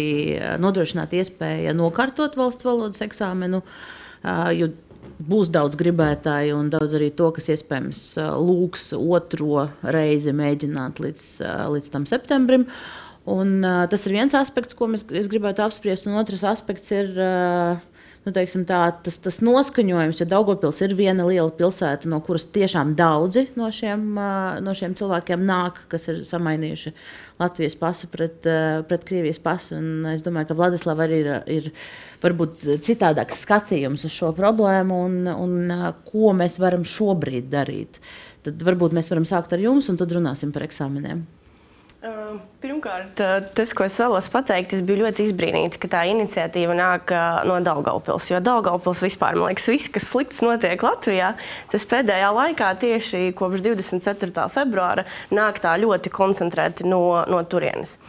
nodrošināti 0.64 1.20
iespēja 1.20 1.76
nokārtot 1.76 2.40
valsts 2.40 2.68
valodas 2.68 3.04
eksāmenu. 3.04 3.60
Jo 4.56 4.72
būs 5.20 5.52
daudz 5.52 5.76
gribētāju 5.76 6.56
un 6.56 6.72
daudz 6.72 6.96
arī 6.96 7.12
to, 7.12 7.28
kas 7.36 7.52
iespējams 7.52 8.02
lūgs 8.40 8.92
otro 8.96 9.68
reizi 9.84 10.32
mēģināt 10.32 11.04
līdz, 11.04 11.32
līdz 11.76 11.92
tam 11.92 12.08
septembrim. 12.08 12.70
Un, 13.30 13.60
uh, 13.62 13.84
tas 13.86 14.02
ir 14.08 14.16
viens 14.16 14.34
aspekts, 14.34 14.74
ko 14.74 14.88
mēs, 14.90 15.04
gribētu 15.06 15.62
apspriest, 15.62 16.08
un 16.10 16.18
otrs 16.18 16.42
aspekts 16.50 16.90
ir 16.96 17.12
uh, 17.14 17.78
nu, 18.26 18.34
tā, 18.34 18.80
tas, 19.06 19.18
tas 19.24 19.40
noskaņojums, 19.42 20.20
ja 20.22 20.28
Daugopils 20.30 20.82
ir 20.86 20.94
viena 20.98 21.26
liela 21.26 21.50
pilsēta, 21.58 22.10
no 22.12 22.20
kuras 22.26 22.46
tiešām 22.54 22.94
daudzi 23.00 23.48
no 23.58 23.72
šiem, 23.74 24.04
no 24.62 24.76
šiem 24.78 24.94
cilvēkiem 25.00 25.42
nāk, 25.48 25.82
kas 25.92 26.06
ir 26.12 26.22
samainījuši 26.30 26.94
Latvijas 27.42 27.78
pasu 27.80 28.12
pret, 28.14 28.46
pret 28.88 29.06
Krievijas 29.08 29.42
pasu. 29.42 29.80
Un 29.82 30.12
es 30.14 30.22
domāju, 30.22 30.52
ka 30.52 30.60
Vladislava 30.60 31.08
arī 31.08 31.24
ir, 31.24 31.32
ir 31.50 31.70
varbūt 32.22 32.68
citādāks 32.86 33.42
skatījums 33.48 34.06
uz 34.06 34.14
šo 34.14 34.30
problēmu 34.38 35.02
un, 35.08 35.20
un 35.34 35.76
ko 36.06 36.36
mēs 36.38 36.62
varam 36.62 36.86
šobrīd 36.86 37.50
darīt. 37.50 37.98
Tad 38.46 38.62
varbūt 38.66 38.94
mēs 38.98 39.10
varam 39.14 39.26
sākt 39.26 39.54
ar 39.58 39.62
jums, 39.62 39.90
un 39.90 39.98
tad 39.98 40.14
runāsim 40.14 40.54
par 40.54 40.70
eksāmeniem. 40.70 41.26
Pirmkārt, 42.02 43.20
tas, 43.54 43.72
ko 43.78 43.86
es 43.86 43.94
vēlos 44.02 44.26
pateikt, 44.34 44.72
es 44.74 44.82
biju 44.82 45.04
ļoti 45.04 45.28
izbrīnīta, 45.28 45.78
ka 45.78 45.90
tā 45.92 46.00
iniciatīva 46.10 46.74
nāk 46.74 47.14
no 47.46 47.60
Daugaupils. 47.62 48.32
Jo 48.32 48.40
Daugaupils 48.42 49.04
vispār, 49.06 49.38
man 49.38 49.52
liekas, 49.52 49.68
viss, 49.70 49.92
kas 49.94 50.08
slikts 50.10 50.42
notiek 50.42 50.82
Latvijā, 50.82 51.36
tas 51.70 51.86
pēdējā 51.86 52.34
laikā 52.34 52.72
tieši 52.82 53.22
kopš 53.38 53.62
24. 53.70 54.48
februāra 54.50 55.06
nāk 55.30 55.62
tā 55.62 55.76
ļoti 55.84 56.10
koncentrēti 56.16 56.90
no, 56.90 57.22
no 57.30 57.46
turienes. 57.46 58.00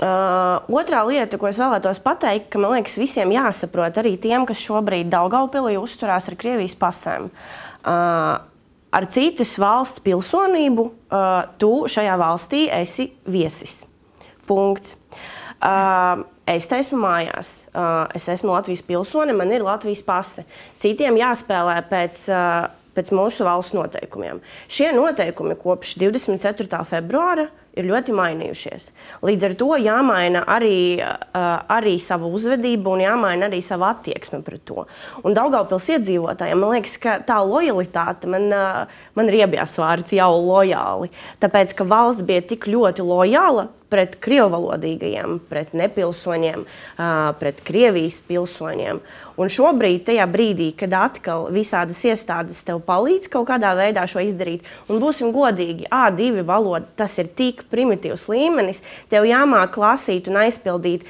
Uh, 0.00 0.64
otrā 0.72 1.02
lieta, 1.04 1.36
ko 1.36 1.50
es 1.50 1.60
vēlētos 1.60 2.00
pateikt, 2.00 2.48
ka 2.48 2.60
man 2.62 2.78
liekas, 2.78 2.96
visiem 2.96 3.34
jāsaprot, 3.34 4.00
arī 4.00 4.14
tiem, 4.16 4.48
kas 4.48 4.62
šobrīd 4.64 5.12
Daugaupilī 5.12 5.76
uzturās 5.76 6.30
ar 6.30 6.40
Krievijas 6.40 6.72
pasēm. 6.80 7.28
Uh, 7.84 8.38
ar 8.94 9.06
citas 9.10 9.54
valsts 9.60 10.02
pilsonību 10.04 10.86
uh, 10.86 11.28
tu 11.60 11.72
šajā 11.90 12.16
valstī 12.20 12.64
esi 12.80 13.10
viesis. 13.30 13.80
Punkts. 14.48 14.96
Uh, 15.60 16.24
es 16.48 16.64
te 16.66 16.78
esmu 16.80 16.98
mājās, 17.02 17.50
uh, 17.74 18.08
es 18.16 18.24
esmu 18.32 18.54
Latvijas 18.54 18.82
pilsone, 18.86 19.34
man 19.36 19.52
ir 19.52 19.64
Latvijas 19.66 20.00
pase. 20.06 20.46
Citiem 20.80 21.18
jāspēlē 21.20 21.76
pēc, 21.90 22.22
uh, 22.32 22.70
pēc 22.96 23.12
mūsu 23.12 23.44
valsts 23.44 23.76
noteikumiem. 23.76 24.40
Šie 24.72 24.88
noteikumi 24.96 25.58
kopš 25.60 25.98
24. 26.00 26.80
februāra 26.88 27.50
ir 27.78 27.88
ļoti 27.88 28.14
mainījušies. 28.16 28.90
Līdz 29.26 29.46
ar 29.48 29.56
to 29.60 29.70
jāmaina 29.80 30.42
arī, 30.50 31.00
arī 31.00 31.96
sava 32.02 32.30
uzvedība 32.30 32.94
un 32.94 33.04
jāmaina 33.04 33.48
arī 33.50 33.60
sava 33.64 33.92
attieksme 33.94 34.42
pret 34.46 34.64
to. 34.68 34.86
Un 35.24 35.36
Daugaupils 35.36 35.90
iedzīvotājiem 35.96 36.60
man 36.60 36.74
liekas, 36.76 36.96
ka 37.02 37.18
tā 37.26 37.40
lojalitāte 37.46 38.30
man, 38.30 38.48
man 39.14 39.30
ir 39.30 39.42
iebjās 39.42 39.76
vārds 39.80 40.16
jau 40.16 40.32
lojāli. 40.38 41.12
Tāpēc, 41.42 41.76
ka 41.78 41.86
valsts 41.88 42.26
bija 42.26 42.46
tik 42.52 42.68
ļoti 42.70 43.06
lojāla 43.06 43.68
pret 43.90 44.16
krievvalodīgajiem, 44.22 45.40
pret 45.50 45.72
nepilsoņiem, 45.76 46.64
pret 47.40 47.62
Krievijas 47.66 48.20
pilsoņiem. 48.28 49.00
Un 49.40 49.50
šobrīd, 49.50 50.04
tajā 50.06 50.26
brīdī, 50.30 50.70
kad 50.78 50.94
atkal 50.96 51.48
visādas 51.54 52.02
iestādes 52.06 52.60
tev 52.66 52.82
palīdz 52.86 53.30
kaut 53.32 53.48
kādā 53.50 53.72
veidā 53.78 54.04
šo 54.10 54.22
izdarīt, 54.24 54.66
un 54.88 55.00
būsim 55.02 55.32
godīgi, 55.34 55.88
A2 55.90 56.44
valoda 56.46 56.86
tas 56.96 57.16
ir 57.18 57.30
tik 57.36 57.64
primitīvs 57.72 58.28
līmenis, 58.30 58.84
tev 59.10 59.26
jāmāk 59.28 59.78
lasīt 59.80 60.30
un 60.30 60.42
aizpildīt 60.44 61.08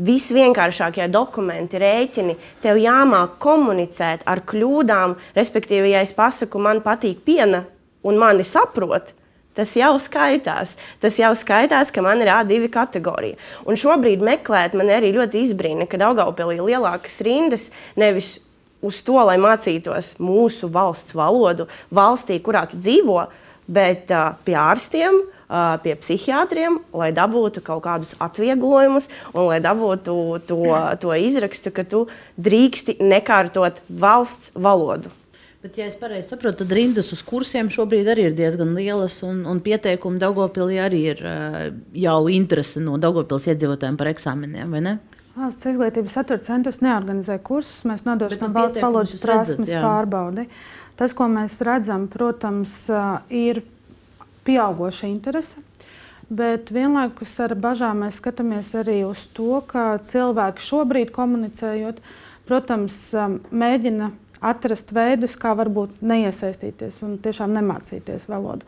visvienkāršākie 0.00 1.10
dokumenti, 1.12 1.80
rēķini, 1.80 2.36
tev 2.64 2.78
jāmāk 2.80 3.36
komunicēt 3.42 4.22
ar 4.28 4.40
kļūdām. 4.48 5.16
Respektīvi, 5.36 5.92
ja 5.92 6.04
es 6.04 6.14
pasaku, 6.16 6.60
man 6.62 6.80
patīk 6.84 7.20
piena, 7.26 7.66
un 8.06 8.16
mani 8.20 8.46
saprot, 8.48 9.12
Tas 9.56 9.72
jau 9.74 9.96
skaitās. 9.98 10.76
Tas 11.02 11.16
jau 11.18 11.32
skaitās, 11.34 11.90
ka 11.90 12.04
man 12.06 12.22
ir 12.22 12.30
A2 12.30 12.68
kategorija. 12.70 13.38
Un 13.66 13.78
šobrīd 13.80 14.22
meklēt 14.22 14.76
man 14.78 14.92
arī 14.94 15.10
ļoti 15.16 15.42
izbrīna, 15.42 15.88
ka 15.90 15.98
Daugaupīlī 16.00 16.60
ir 16.60 16.68
lielākas 16.68 17.18
rindas 17.26 17.68
nevis 17.98 18.36
uz 18.80 19.02
to, 19.04 19.18
lai 19.26 19.36
mācītos 19.40 20.14
mūsu 20.22 20.70
valsts 20.72 21.16
valodu 21.16 21.66
valstī, 21.92 22.38
kurā 22.40 22.64
tu 22.70 22.78
dzīvo, 22.80 23.24
bet 23.70 24.10
uh, 24.14 24.32
pie 24.46 24.56
ārstiem, 24.58 25.20
uh, 25.20 25.76
pie 25.82 25.94
psihiatriem, 26.00 26.80
lai 26.96 27.10
dabūtu 27.14 27.62
kaut 27.66 27.84
kādus 27.84 28.16
atvieglojumus 28.22 29.10
un 29.34 29.50
lai 29.50 29.60
dabūtu 29.62 30.16
to, 30.48 30.62
to 31.02 31.14
izrakstu, 31.28 31.74
ka 31.74 31.84
tu 31.84 32.06
drīksti 32.40 33.00
nekārtot 33.02 33.82
valsts 33.90 34.54
valodu. 34.54 35.12
Bet, 35.60 35.76
ja 35.76 35.90
es 35.90 35.96
pareizi 36.00 36.30
saprotu, 36.30 36.62
tad 36.62 36.70
rindas 36.72 37.10
uz 37.12 37.20
kursiem 37.26 37.68
šobrīd 37.68 38.06
arī 38.08 38.30
ir 38.30 38.36
diezgan 38.36 38.70
lielas, 38.72 39.18
un, 39.28 39.42
un 39.44 39.58
pieteikumi 39.60 40.20
Daugopilī 40.22 40.78
arī 40.80 41.00
ir 41.12 41.18
uh, 41.20 41.58
jau 41.92 42.20
interese 42.32 42.80
no 42.80 42.94
Daugopils 43.00 43.44
iedzīvotājiem 43.52 43.98
par 44.00 44.08
eksāmeniem, 44.08 44.72
vai 44.72 44.80
ne? 44.86 44.94
Valsts 45.36 45.68
izglītības 45.68 46.16
satura 46.16 46.40
centrs 46.44 46.80
neorganizē 46.80 47.36
kursus, 47.44 47.84
mēs 47.88 48.06
nodrošinām 48.08 48.56
valsts 48.56 48.80
valodas 48.80 49.20
prasmes 49.20 49.68
pārbaudi. 49.68 50.46
Tas, 50.96 51.12
ko 51.16 51.28
mēs 51.32 51.58
redzam, 51.64 52.08
protams, 52.12 52.78
ir 53.28 53.60
pieauguša 54.48 55.10
interese. 55.12 55.60
Bet 56.30 56.72
vienlaikus 56.72 57.36
ar 57.42 57.52
bažām 57.58 58.04
mēs 58.04 58.16
skatāmies 58.22 58.72
arī 58.80 59.00
uz 59.04 59.26
to, 59.36 59.60
ka 59.68 59.98
cilvēki 60.06 60.62
šobrīd 60.62 61.12
komunicējot, 61.14 62.00
protams, 62.48 63.00
mēģina 63.50 64.12
atrast 64.40 64.94
veidus, 64.96 65.36
kā 65.40 65.52
varbūt 65.58 66.00
neiesaistīties 66.00 67.02
un 67.06 67.18
tiešām 67.22 67.52
nemācīties 67.58 68.26
valodu. 68.30 68.66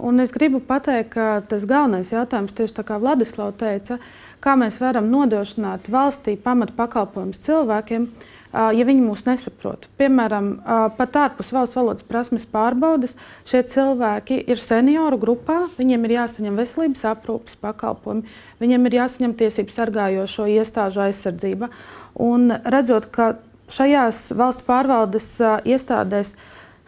Un 0.00 0.20
es 0.22 0.32
gribu 0.32 0.62
pateikt, 0.64 1.12
ka 1.12 1.42
tas 1.44 1.66
galvenais 1.68 2.08
jautājums, 2.08 2.54
tieši 2.56 2.78
tā 2.78 2.84
kā 2.88 2.96
Vladislavs 3.00 3.58
teica, 3.60 3.98
kā 4.40 4.56
mēs 4.56 4.80
varam 4.80 5.10
nodrošināt 5.12 5.90
valstī 5.92 6.38
pamatpakalpojumus 6.40 7.42
cilvēkiem, 7.44 8.06
ja 8.50 8.86
viņi 8.88 9.04
mūs 9.04 9.26
nesaprot. 9.28 9.84
Piemēram, 10.00 10.48
pat 10.96 11.18
ārpus 11.20 11.52
valsts 11.52 11.76
valodas 11.76 12.06
prasmes 12.08 12.48
pārbaudas, 12.48 13.12
šie 13.44 13.60
cilvēki 13.74 14.40
ir 14.50 14.58
senioru 14.58 15.20
grupā, 15.20 15.58
viņiem 15.76 16.08
ir 16.08 16.16
jāsaņem 16.16 16.58
veselības 16.58 17.04
aprūpes 17.12 17.60
pakalpojumi, 17.60 18.24
viņiem 18.64 18.88
ir 18.88 18.98
jāsaņem 19.02 19.36
tiesību 19.44 19.76
sargājošo 19.76 20.48
iestāžu 20.56 21.04
aizsardzība. 21.04 21.70
Un 22.16 22.50
redzot, 22.64 23.12
ka 23.12 23.34
šajās 23.72 24.30
valsts 24.36 24.66
pārvaldes 24.66 25.36
iestādēs 25.68 26.34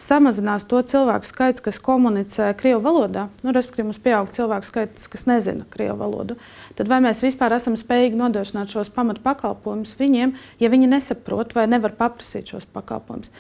samazinās 0.02 0.64
to 0.66 0.80
cilvēku 0.86 1.28
skaits, 1.28 1.62
kas 1.62 1.78
komunicē 1.82 2.50
Krievijas 2.58 2.82
valodā, 2.84 3.26
nu, 3.44 3.52
respektīvi, 3.54 3.86
mums 3.90 4.00
pieaug 4.02 4.30
cilvēku 4.34 4.66
skaits, 4.66 5.06
kas 5.10 5.26
nezina 5.30 5.66
Krievijas 5.70 6.00
valodu, 6.00 6.36
tad 6.78 6.90
vai 6.90 6.98
mēs 7.04 7.22
vispār 7.22 7.54
esam 7.56 7.76
spējīgi 7.78 8.18
nodrošināt 8.18 8.72
šos 8.74 8.90
pamatu 8.94 9.22
pakalpojumus 9.24 9.94
viņiem, 10.00 10.34
ja 10.62 10.72
viņi 10.72 10.90
nesaprot 10.90 11.54
vai 11.54 11.68
nevar 11.70 11.94
paprasīt 11.98 12.50
šos 12.50 12.66
pakalpojumus. 12.74 13.30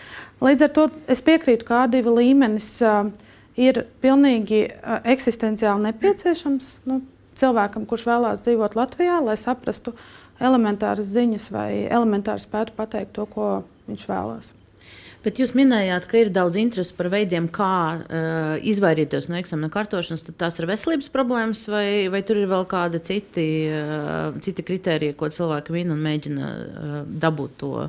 Līdz 0.44 0.68
ar 0.68 0.74
to 0.76 0.88
es 1.10 1.24
piekrītu, 1.26 1.66
ka 1.66 1.84
A2 1.86 2.04
līmenis 2.20 2.68
uh, 2.86 3.10
ir 3.58 3.84
pilnīgi 4.04 4.64
uh, 4.68 5.00
eksistenciāli 5.16 5.88
nepieciešams 5.90 6.76
nu, 6.90 7.02
cilvēkam, 7.38 7.88
kurš 7.88 8.06
vēlās 8.06 8.42
dzīvot 8.44 8.76
Latvijā, 8.78 9.18
lai 9.24 9.38
saprastu 9.40 9.96
elementāras 10.42 11.12
ziņas 11.12 11.52
vai 11.54 11.68
elementāri 11.86 12.42
spētu 12.42 12.74
pateikt 12.76 13.14
to, 13.18 13.28
ko 13.30 13.52
viņš 13.88 14.08
vēlās. 14.10 14.52
Bet 15.22 15.38
jūs 15.38 15.52
minējāt, 15.54 16.08
ka 16.10 16.18
ir 16.18 16.32
daudz 16.34 16.56
interesi 16.58 16.94
par 16.98 17.06
veidiem, 17.12 17.46
kā 17.54 17.74
uh, 17.94 18.54
izvairīties 18.66 19.28
no 19.30 19.38
eksāmena 19.38 19.70
kārtošanas. 19.70 20.24
Tad 20.26 20.38
tās 20.40 20.58
ir 20.58 20.66
veselības 20.66 21.12
problēmas, 21.14 21.62
vai, 21.70 22.08
vai 22.10 22.24
tur 22.26 22.40
ir 22.40 22.50
vēl 22.50 22.66
kādi 22.70 22.98
citi, 23.06 23.46
uh, 23.70 24.34
citi 24.42 24.64
kriteriji, 24.66 25.14
ko 25.18 25.30
cilvēki 25.30 25.76
min 25.76 25.94
un 25.94 26.02
mēģina 26.02 26.48
uh, 26.50 26.96
dabūt 27.22 27.54
to 27.62 27.86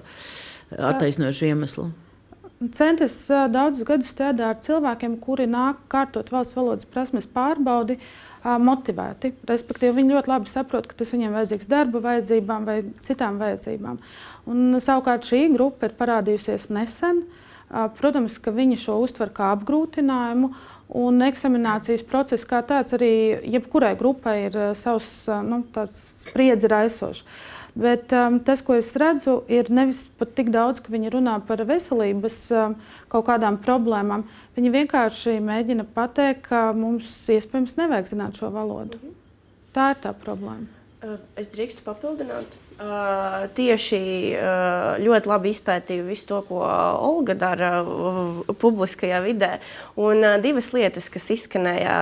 attaisnojušu 0.77 1.49
iemeslu? 1.49 1.87
Centrs 2.77 3.17
uh, 3.33 3.47
daudzus 3.51 3.89
gadus 3.89 4.13
strādā 4.13 4.53
ar 4.53 4.61
cilvēkiem, 4.61 5.17
kuri 5.23 5.49
nāk 5.49 5.81
kārtot 5.89 6.29
valsts 6.31 6.53
valodas 6.59 6.85
prasmes 6.85 7.25
pārbaudi. 7.25 7.97
Uh, 7.97 8.32
motivēti. 8.43 9.33
Respektīvi, 9.47 9.95
viņi 10.01 10.17
ļoti 10.17 10.31
labi 10.31 10.51
saprot, 10.51 10.87
ka 10.89 10.97
tas 10.99 11.13
viņiem 11.15 11.35
vajadzīgs 11.37 11.69
darba 11.71 12.01
vajadzībām 12.03 12.67
vai 12.67 12.77
citām 13.05 13.39
vajadzībām. 13.41 13.99
Un, 14.51 14.77
savukārt 14.83 15.27
šī 15.27 15.45
grupa 15.55 15.87
ir 15.87 15.97
parādījusies 15.99 16.69
nesen. 16.75 17.23
Protams, 17.97 18.35
ka 18.43 18.53
viņi 18.53 18.77
šo 18.83 18.99
uztver 19.05 19.31
kā 19.33 19.53
apgrūtinājumu. 19.55 20.51
Un 20.93 21.23
eksaminācijas 21.25 22.03
process 22.05 22.45
kā 22.45 22.59
tāds 22.67 22.93
arī 22.93 23.13
jebkurai 23.55 23.95
grupai 23.97 24.35
ir 24.49 24.57
savs 24.77 25.07
nu, 25.47 25.63
spriedzi 25.95 26.69
raisošs. 26.69 27.23
Bet 27.73 28.13
um, 28.13 28.37
tas, 28.45 28.61
ko 28.61 28.75
es 28.77 28.91
redzu, 29.01 29.39
ir 29.49 29.71
nevis 29.73 30.03
pat 30.19 30.35
tik 30.37 30.51
daudz, 30.53 30.81
ka 30.83 30.93
viņi 30.93 31.09
runā 31.15 31.39
par 31.47 31.63
veselības 31.65 32.37
um, 32.53 32.75
kaut 33.09 33.25
kādām 33.31 33.57
problēmām. 33.65 34.27
Viņi 34.53 34.73
vienkārši 34.75 35.39
mēģina 35.41 35.87
pateikt, 35.95 36.45
ka 36.51 36.67
mums 36.77 37.09
iespējams 37.33 37.73
nevajag 37.79 38.13
zināt 38.13 38.37
šo 38.37 38.53
valodu. 38.53 39.01
Mhm. 39.01 39.19
Tā 39.73 39.89
ir 39.95 40.03
tā 40.03 40.13
problēma. 40.13 40.69
Es 41.35 41.49
drīkstu 41.51 41.83
papildināt. 41.83 42.53
Uh, 42.73 43.43
tieši 43.53 43.97
uh, 44.33 44.95
ļoti 45.03 45.29
labi 45.29 45.51
izpētīju 45.53 46.05
visu 46.07 46.25
to, 46.29 46.39
ko 46.47 46.61
Olga 46.63 47.35
dara 47.37 47.71
uh, 47.81 48.39
publiskajā 48.59 49.19
vidē. 49.25 49.51
Un 49.99 50.23
uh, 50.23 50.37
divas 50.41 50.71
lietas, 50.73 51.09
kas 51.11 51.27
izskanēja 51.35 51.97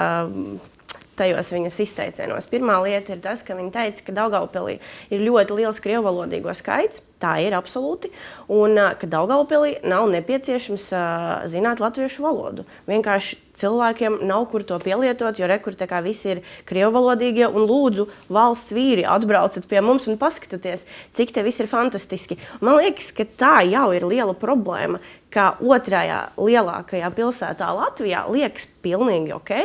tajos 1.21 1.53
viņas 1.53 1.79
izteicienos. 1.85 2.49
Pirmā 2.51 2.79
lieta 2.83 3.15
ir 3.15 3.21
tas, 3.23 3.45
ka 3.45 3.57
viņa 3.57 3.71
teica, 3.77 4.07
ka 4.07 4.17
Daugaupilī 4.17 4.79
ir 5.13 5.23
ļoti 5.23 5.61
liels 5.61 5.81
krievalodīgo 5.83 6.53
skaits. 6.57 7.05
Tā 7.21 7.35
ir 7.45 7.53
absolūti. 7.53 8.09
Un 8.49 8.79
ka 8.97 9.09
Daugaupilī 9.09 9.75
nav 9.85 10.07
nepieciešams 10.09 10.87
uh, 10.97 11.03
zināt 11.51 11.83
latviešu 11.83 12.25
valodu. 12.25 12.65
Vienkārši 12.89 13.37
cilvēkiem 13.61 14.21
nav 14.25 14.47
kur 14.49 14.65
to 14.65 14.79
pielietot, 14.81 15.37
jo 15.37 15.49
rekur 15.49 15.77
tā 15.77 15.85
kā 15.89 16.01
visi 16.01 16.31
ir 16.33 16.41
krievalodīgie 16.69 17.45
un 17.45 17.67
lūdzu 17.69 18.07
valsts 18.33 18.73
vīri 18.73 19.05
atbraucat 19.05 19.67
pie 19.69 19.83
mums 19.85 20.07
un 20.09 20.17
paskatieties, 20.21 20.87
cik 21.17 21.35
te 21.35 21.45
viss 21.45 21.61
ir 21.61 21.69
fantastiski. 21.69 22.39
Man 22.63 22.79
liekas, 22.81 23.11
ka 23.13 23.27
tā 23.37 23.55
jau 23.69 23.91
ir 23.93 24.07
liela 24.07 24.33
problēma, 24.37 25.01
ka 25.31 25.53
otrajā 25.61 26.23
lielākajā 26.41 27.13
pilsētā 27.15 27.69
Latvijā 27.77 28.25
liekas 28.31 28.67
pilnīgi 28.83 29.35
ok 29.37 29.55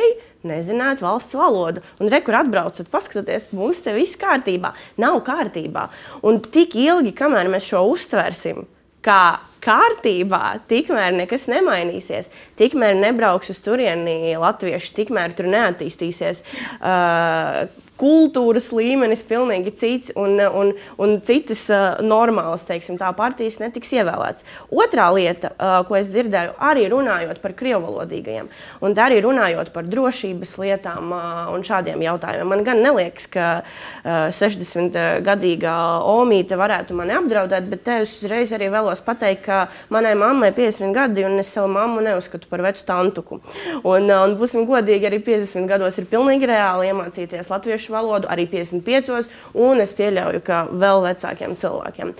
nezināt 0.47 1.03
valsts 1.03 1.35
valodu. 1.37 1.83
Un 2.01 2.11
re, 2.11 2.21
kur 2.25 2.37
atbraucat, 2.39 2.89
paskatieties, 2.93 3.51
mums 3.57 3.83
te 3.85 3.93
viss 3.95 4.19
kārtībā. 4.19 4.73
Nav 5.03 5.21
kārtībā. 5.27 5.87
Un 6.27 6.41
tik 6.53 6.77
ilgi, 6.79 7.13
kamēr 7.17 7.51
mēs 7.53 7.69
šo 7.69 7.83
uztversim, 7.91 8.65
kā 9.05 9.21
kārtībā, 9.63 10.59
tikmēr 10.69 11.15
nekas 11.17 11.47
nemainīsies. 11.51 12.31
Tikmēr 12.59 12.97
nebrauks 12.99 13.51
uz 13.53 13.63
turieni 13.65 14.35
latvieši, 14.39 14.93
tikmēr 15.01 15.35
tur 15.37 15.49
neattīstīsies. 15.53 16.43
Uh, 16.77 17.67
kultūras 17.97 18.69
līmenis 18.75 19.23
pilnīgi 19.27 19.73
cits 19.77 20.13
un, 20.17 20.37
un, 20.37 20.71
un 21.01 21.15
citas 21.25 21.63
uh, 21.73 21.97
normālas, 22.05 22.65
teiksim, 22.67 22.97
tā 22.99 23.09
partijas 23.17 23.59
netiks 23.61 23.93
ievēlētas. 23.97 24.45
Otrā 24.69 25.07
lieta, 25.15 25.51
uh, 25.55 25.79
ko 25.87 25.97
es 25.99 26.09
dzirdēju, 26.13 26.55
arī 26.69 26.87
runājot 26.93 27.41
par 27.43 27.55
krievalodīgajiem, 27.57 28.49
un 28.85 28.97
arī 29.07 29.19
runājot 29.25 29.71
par 29.75 29.89
drošības 29.89 30.53
lietām 30.61 31.13
uh, 31.15 31.43
un 31.53 31.65
šādiem 31.67 32.03
jautājumiem. 32.05 32.53
Man 32.53 32.65
gan 32.67 32.83
neliekas, 32.85 33.29
ka 33.33 33.47
uh, 33.61 34.27
60-gadīgā 34.37 35.77
Omīte 36.07 36.57
varētu 36.59 36.97
mani 36.97 37.17
apdraudēt, 37.17 37.69
bet 37.71 37.85
te 37.87 37.99
uzreiz 38.05 38.53
arī 38.55 38.69
vēlos 38.73 39.01
pateikt, 39.05 39.46
ka 39.47 39.63
manai 39.93 40.13
mammai 40.19 40.51
ir 40.51 40.57
50 40.59 40.93
gadi, 40.95 41.25
un 41.27 41.39
es 41.41 41.53
savu 41.55 41.71
mammu 41.71 42.03
neuzskatu 42.05 42.51
par 42.51 42.65
vecu 42.67 42.83
tantuku. 42.87 43.39
Un, 43.81 44.09
uh, 44.11 44.25
un 44.25 44.35
būsim 44.39 44.67
godīgi, 44.69 45.07
arī 45.09 45.21
50 45.23 45.69
gados 45.69 45.97
ir 45.97 46.09
pilnīgi 46.11 46.49
reāli 46.49 46.91
iemācīties 46.91 47.51
latviešu 47.51 47.95
valodu, 47.95 48.29
arī 48.31 48.47
55, 48.51 49.31
un 49.63 49.83
es 49.83 49.95
pieļauju, 49.97 50.43
ka 50.45 50.65
vēl 50.71 51.03
vecākiem 51.07 51.55
cilvēkiem. 51.59 52.13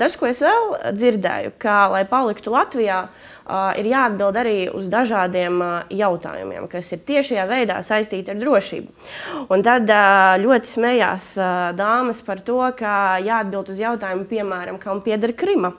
Tas, 0.00 0.18
ko 0.18 0.28
es 0.30 0.42
vēl 0.44 0.76
dzirdēju, 0.96 1.56
ka, 1.62 1.78
lai 1.92 2.04
paliktu 2.08 2.52
Latvijā, 2.54 3.06
ir 3.78 3.88
jāatbild 3.92 4.38
arī 4.40 4.56
uz 4.74 4.88
dažādiem 4.90 5.60
jautājumiem, 5.94 6.66
kas 6.70 6.90
ir 6.96 7.04
tiešajā 7.06 7.46
veidā 7.50 7.78
saistīti 7.86 8.34
ar 8.34 8.40
drošību. 8.40 9.08
Un 9.54 9.64
tad 9.66 9.90
ļoti 10.42 10.72
smējās 10.74 11.32
dāmas 11.78 12.22
par 12.26 12.42
to, 12.46 12.60
ka 12.78 13.16
jāatbild 13.22 13.70
uz 13.72 13.82
jautājumu, 13.82 14.26
piemēram, 14.30 14.80
kam 14.82 15.04
pieder 15.04 15.36
Krima. 15.36 15.76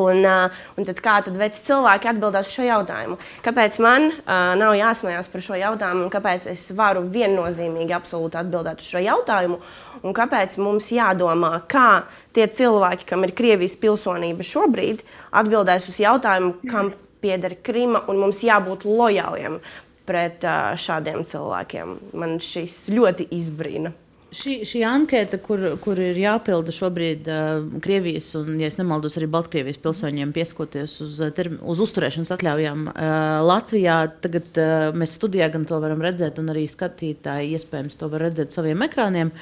Un, 0.00 0.24
uh, 0.24 0.62
un 0.76 0.86
tad 0.88 1.00
kā 1.04 1.18
tad 1.24 1.36
veci 1.36 1.60
cilvēki 1.66 2.08
atbildēs 2.12 2.48
uz 2.48 2.56
šo 2.56 2.64
jautājumu? 2.64 3.18
Kāpēc 3.44 3.78
man 3.84 4.08
uh, 4.08 4.54
nav 4.56 4.72
jāsmējās 4.78 5.28
par 5.32 5.44
šo 5.44 5.58
jautājumu, 5.60 6.06
un 6.06 6.12
kāpēc 6.12 6.48
es 6.52 6.64
varu 6.76 7.04
viennozīmīgi 7.12 7.96
absolūti 7.96 8.40
atbildēt 8.40 8.80
uz 8.80 8.88
šo 8.88 9.02
jautājumu? 9.04 9.60
Un 10.02 10.16
kāpēc 10.16 10.56
mums 10.62 10.88
jādomā, 10.94 11.54
kā 11.70 12.04
tie 12.34 12.48
cilvēki, 12.48 13.06
kam 13.12 13.26
ir 13.26 13.36
Krievijas 13.36 13.76
pilsonība 13.82 14.46
šobrīd, 14.46 15.04
atbildēs 15.42 15.88
uz 15.92 16.00
jautājumu, 16.02 16.56
kam 16.70 16.94
pieder 17.22 17.58
Krima, 17.62 18.02
un 18.08 18.24
mums 18.24 18.40
jābūt 18.42 18.88
lojāliem 18.88 19.60
pret 20.08 20.46
uh, 20.48 20.72
šādiem 20.80 21.26
cilvēkiem? 21.28 21.98
Man 22.16 22.40
šis 22.42 22.86
ļoti 22.90 23.28
izbrīna. 23.36 23.92
Šī, 24.32 24.62
šī 24.64 24.80
anketa, 24.88 25.36
kur, 25.44 25.60
kur 25.82 25.98
ir 26.00 26.16
jāpilda 26.16 26.72
šobrīd 26.72 27.26
uh, 27.28 27.66
Krievijas 27.84 28.30
un, 28.38 28.54
ja 28.56 28.70
nemaldos, 28.78 29.18
arī 29.20 29.26
Baltkrievijas 29.28 29.80
pilsoņiem 29.82 30.30
pieskoties 30.32 30.94
uz, 31.04 31.18
term, 31.36 31.58
uz 31.68 31.82
uzturēšanas 31.84 32.32
atļaujām 32.32 32.86
uh, 32.88 33.02
Latvijā, 33.44 33.96
tagad 34.24 34.56
uh, 34.56 34.86
mēs 34.96 35.18
studijā 35.18 35.50
gan 35.52 35.66
to 35.68 35.76
varam 35.82 36.00
redzēt, 36.00 36.40
un 36.40 36.48
arī 36.48 36.64
skatītāji 36.70 37.58
iespējams 37.58 37.98
to 38.00 38.08
var 38.14 38.24
redzēt 38.24 38.56
saviem 38.56 38.84
ekrāniem. 38.86 39.34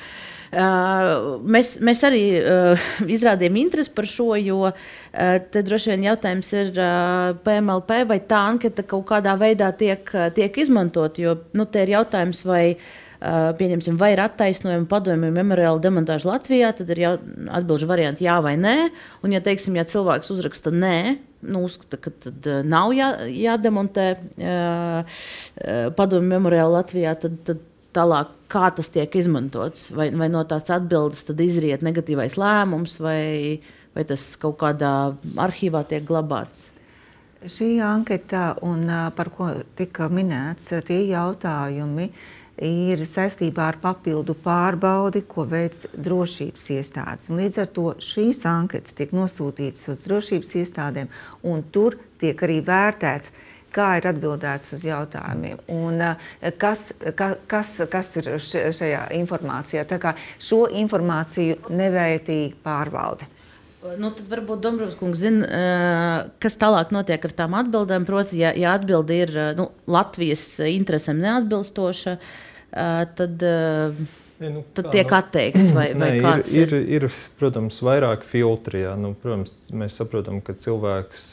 Uh, 0.51 1.37
mēs, 1.47 1.77
mēs 1.87 2.03
arī 2.09 2.25
uh, 2.41 2.89
izrādījām 3.17 3.61
interesi 3.61 3.93
par 3.95 4.09
šo, 4.11 4.33
jo 4.43 4.73
uh, 4.73 4.73
te 5.55 5.63
droši 5.69 5.93
vien 5.93 6.09
jautājums 6.09 6.51
ir 6.57 6.73
uh, 6.75 7.37
PMLP, 7.47 8.01
vai 8.11 8.19
tā 8.27 8.43
anketa 8.49 8.83
kaut 8.91 9.07
kādā 9.13 9.37
veidā 9.39 9.71
tiek, 9.71 10.11
tiek 10.35 10.59
izmantot. 10.65 11.23
Jo 11.23 11.37
nu, 11.55 11.69
te 11.71 11.87
ir 11.87 11.95
jautājums, 11.95 12.43
vai 12.51 12.65
uh, 12.73 12.91
pieņemsim, 13.21 13.99
vai 14.01 14.15
ir 14.15 14.23
attaisnojumi 14.25 14.87
padomju 14.89 15.29
memoriāla 15.35 15.81
demontāža 15.85 16.31
Latvijā, 16.31 16.71
tad 16.77 16.89
ir 16.95 17.03
atbildžu 17.05 17.89
varianti 17.91 18.25
jā 18.25 18.39
vai 18.41 18.55
nē. 18.57 18.77
Un, 19.25 19.35
ja, 19.35 19.43
teiksim, 19.45 19.77
ja 19.77 19.85
cilvēks 19.85 20.33
uzraksta 20.33 20.73
nē, 20.73 21.19
nu, 21.45 21.67
uzskata, 21.69 21.99
ka 22.01 22.15
tad 22.17 22.49
nav 22.65 22.95
jā, 22.97 23.11
jādemontē 23.29 24.07
padomju 25.99 26.33
memoriāla 26.33 26.81
Latvijā, 26.81 27.13
tad, 27.21 27.37
tad 27.45 27.61
tālāk, 27.97 28.33
kā 28.51 28.73
tas 28.73 28.89
tiek 28.89 29.21
izmantots, 29.21 29.91
vai, 29.93 30.09
vai 30.17 30.31
no 30.33 30.47
tās 30.49 30.71
atbildes 30.73 31.27
izriet 31.45 31.85
negatīvais 31.85 32.41
lēmums, 32.41 32.97
vai, 33.05 33.61
vai 33.97 34.09
tas 34.09 34.31
kaut 34.41 34.63
kādā 34.65 35.13
arhīvā 35.37 35.85
tiek 35.93 36.09
glabāts. 36.09 36.71
Šī 37.41 37.79
anketa, 37.85 38.55
un 38.65 38.85
par 39.17 39.31
ko 39.33 39.53
tika 39.77 40.11
minēts, 40.13 40.75
tie 40.85 40.99
jautājumi, 41.09 42.11
uh, 42.11 42.40
ir 42.65 43.05
saistībā 43.09 43.71
ar 43.71 43.79
papildu 43.81 44.35
pārbaudi, 44.45 45.25
ko 45.29 45.47
veic 45.49 45.79
drošības 45.97 46.67
iestādes. 46.77 47.31
Un 47.31 47.41
līdz 47.41 47.63
ar 47.65 47.71
to 47.77 47.87
šīs 48.05 48.45
anketas 48.49 48.97
tiek 48.97 49.15
nosūtītas 49.17 49.89
uz 49.95 50.03
drošības 50.05 50.57
iestādēm, 50.63 51.13
un 51.49 51.65
tur 51.73 51.99
tiek 52.21 52.43
arī 52.45 52.61
vērtēts, 52.67 53.33
kā 53.71 53.93
ir 54.01 54.09
atbildēts 54.11 54.75
uz 54.75 54.85
jautājumiem 54.85 55.61
un 55.71 56.01
eh, 56.03 56.55
kas, 56.59 56.89
ka, 57.15 57.37
kas, 57.51 57.77
kas 57.91 58.11
ir 58.19 58.33
šajā 58.43 59.05
informācijā. 59.21 59.85
Tā 59.87 60.01
kā 60.03 60.17
šo 60.43 60.65
informāciju 60.83 61.71
nevērtīgi 61.71 62.57
pārvalde. 62.65 63.29
Nu, 63.81 64.11
tad 64.13 64.27
varbūt 64.29 64.61
Dombrovs 64.61 64.97
kungs 64.99 65.23
zina, 65.23 65.47
kas 66.43 66.59
tālāk 66.61 66.91
notiek 66.93 67.23
ar 67.25 67.33
tām 67.33 67.55
atbildēm. 67.57 68.05
Proti, 68.05 68.37
ja, 68.43 68.51
ja 68.53 68.75
atbilde 68.77 69.17
ir 69.17 69.33
nu, 69.57 69.71
Latvijas 69.89 70.43
interesēm 70.67 71.23
neatbilstoša, 71.23 72.19
tad, 72.71 73.43
ja, 73.43 74.51
nu, 74.51 74.63
tad 74.77 74.91
tiek 74.93 75.11
nu, 75.11 75.17
atteikts. 75.19 75.73
Vai, 75.77 75.87
vai 75.99 76.11
nē, 76.19 76.35
ir, 76.55 76.75
ir, 76.75 76.75
ir, 76.99 77.07
protams, 77.41 77.81
vairāk 77.85 78.27
filtri. 78.29 78.85
Jā. 78.85 78.93
Nu, 79.01 79.13
protams, 79.19 79.55
mēs 79.75 79.99
saprotam, 80.01 80.43
ka 80.45 80.55
cilvēks 80.59 81.27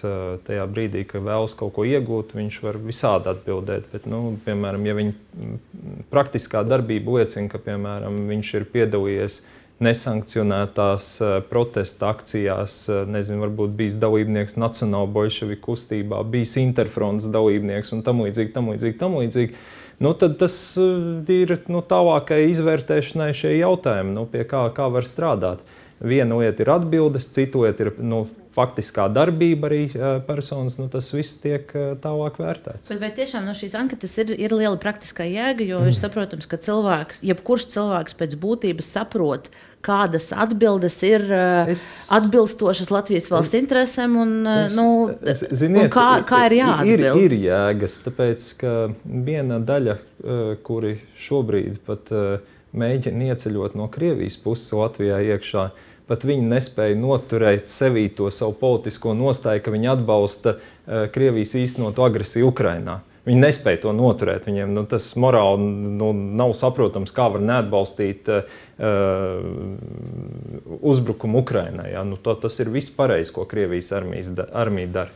tajā 0.47 0.65
brīdī, 0.71 1.05
kad 1.09 1.25
vēlas 1.27 1.57
kaut 1.59 1.75
ko 1.77 1.85
iegūt, 1.88 2.33
viņš 2.38 2.61
var 2.65 2.81
visādi 2.81 3.31
atbildēt. 3.33 3.91
Bet, 3.93 4.09
nu, 4.09 4.33
piemēram, 4.47 4.89
ja 4.89 4.97
viņa 4.97 6.09
praktiskā 6.13 6.65
darbība 6.67 7.19
liecina, 7.19 7.51
ka 7.53 7.61
piemēram, 7.63 8.25
viņš 8.31 8.57
ir 8.59 8.67
piedalījies 8.73 9.41
nesankcionētās 9.83 11.07
eh, 11.21 11.33
protesta 11.49 12.11
akcijās, 12.13 12.77
eh, 12.89 13.03
nezinu, 13.09 13.43
varbūt 13.45 13.75
bijis 13.77 13.97
dalībnieks 14.01 14.57
Nacionāla 14.57 15.09
bolševiku 15.13 15.71
kustībā, 15.71 16.23
bijis 16.31 16.57
Interfronts 16.61 17.29
dalībnieks 17.33 17.93
un 17.93 18.01
tam 18.05 18.23
līdzīgi, 18.25 18.53
tam 18.55 18.71
līdzīgi, 18.73 18.97
tam 19.01 19.19
līdzīgi. 19.21 19.59
Nu, 19.99 20.13
tad 20.13 20.37
tas 20.37 20.55
eh, 20.77 21.31
ir 21.33 21.55
nu, 21.73 21.81
tālākai 21.81 22.43
izvērtēšanai 22.51 23.31
šie 23.37 23.55
jautājumi, 23.57 24.13
nu, 24.13 24.27
pie 24.29 24.45
kā, 24.49 24.67
kā 24.75 24.89
var 24.93 25.09
strādāt. 25.09 25.63
Viena 25.97 26.37
lieta 26.37 26.61
ir 26.61 26.69
atbildes, 26.69 27.31
cita 27.33 27.63
lieta 27.63 27.87
ir 27.87 27.95
nu, 28.05 28.27
faktiskā 28.57 29.05
darbība 29.13 29.69
arī 29.69 29.81
personas, 30.27 30.79
nu, 30.81 30.87
tas 30.91 31.11
viss 31.13 31.37
tiek 31.43 31.69
tālāk 32.03 32.39
vērtēts. 32.41 32.89
Bet 32.89 33.01
vai 33.03 33.11
tiešām 33.15 33.45
no 33.45 33.53
šīs 33.57 33.77
anketas 33.77 34.17
ir, 34.23 34.33
ir 34.33 34.55
liela 34.55 34.77
praktiskā 34.81 35.27
jēga? 35.29 35.65
Jo 35.67 35.83
mm. 35.83 35.91
ir 35.91 35.97
saprotams, 35.99 36.49
ka 36.49 36.59
cilvēks, 36.61 37.21
jebkurš 37.27 37.69
cilvēks 37.75 38.17
pēc 38.17 38.37
būtības 38.41 38.91
saprot, 38.97 39.51
kādas 39.85 40.31
atbildes 40.33 40.97
ir 41.05 41.23
es, 41.69 41.85
atbilstošas 42.13 42.89
Latvijas 42.91 43.29
valsts 43.31 43.53
es, 43.53 43.61
interesēm 43.61 44.17
un, 44.19 44.33
es, 44.49 44.75
nu, 44.75 44.87
es, 45.21 45.45
ziniet, 45.53 45.87
un 45.87 45.93
kā, 45.93 46.09
kā 46.27 46.43
ir 46.49 46.57
jāatbild. 46.59 47.07
Ir, 47.21 47.27
ir 47.29 47.37
jēgas, 47.45 48.01
tāpēc 48.07 48.51
ka 48.61 48.75
viena 49.05 49.61
daļa, 49.63 49.99
kuri 50.65 50.97
šobrīd 51.27 51.77
pat 51.87 52.09
mēģina 52.77 53.31
ieceļot 53.31 53.77
no 53.77 53.85
Krievijas 53.93 54.35
puses 54.41 54.73
Latvijā 54.75 55.21
iekšā, 55.29 55.69
uh, 55.69 55.85
pat 56.07 56.23
viņi 56.27 56.47
nespēja 56.47 56.97
noturēt 56.99 57.69
sevī 57.71 58.07
to 58.15 58.31
savu 58.33 58.55
politisko 58.59 59.13
nostāju, 59.17 59.63
ka 59.65 59.73
viņi 59.73 59.93
atbalsta 59.93 60.55
uh, 60.57 61.05
Krievijas 61.13 61.55
īstenotu 61.59 62.05
agresiju 62.05 62.51
Ukrajinā. 62.53 63.01
Viņi 63.27 63.43
nespēja 63.43 63.81
to 63.83 63.91
noturēt. 63.91 64.45
Viņiem 64.47 64.71
nu, 64.71 64.85
tas 64.87 65.09
morāli 65.19 65.65
nu, 65.99 66.13
nav 66.15 66.53
saprotams, 66.55 67.11
kā 67.15 67.25
var 67.33 67.43
neatbalstīt 67.43 68.29
uh, 68.31 68.53
uzbrukumu 70.79 71.43
Ukrajinai. 71.43 71.89
Ja? 71.91 72.05
Nu, 72.07 72.15
to, 72.23 72.37
tas 72.39 72.55
ir 72.63 72.71
viss 72.71 72.93
pareizi, 72.95 73.33
ko 73.35 73.43
Krievijas 73.49 73.91
armija 73.91 74.93
dara. 74.95 75.11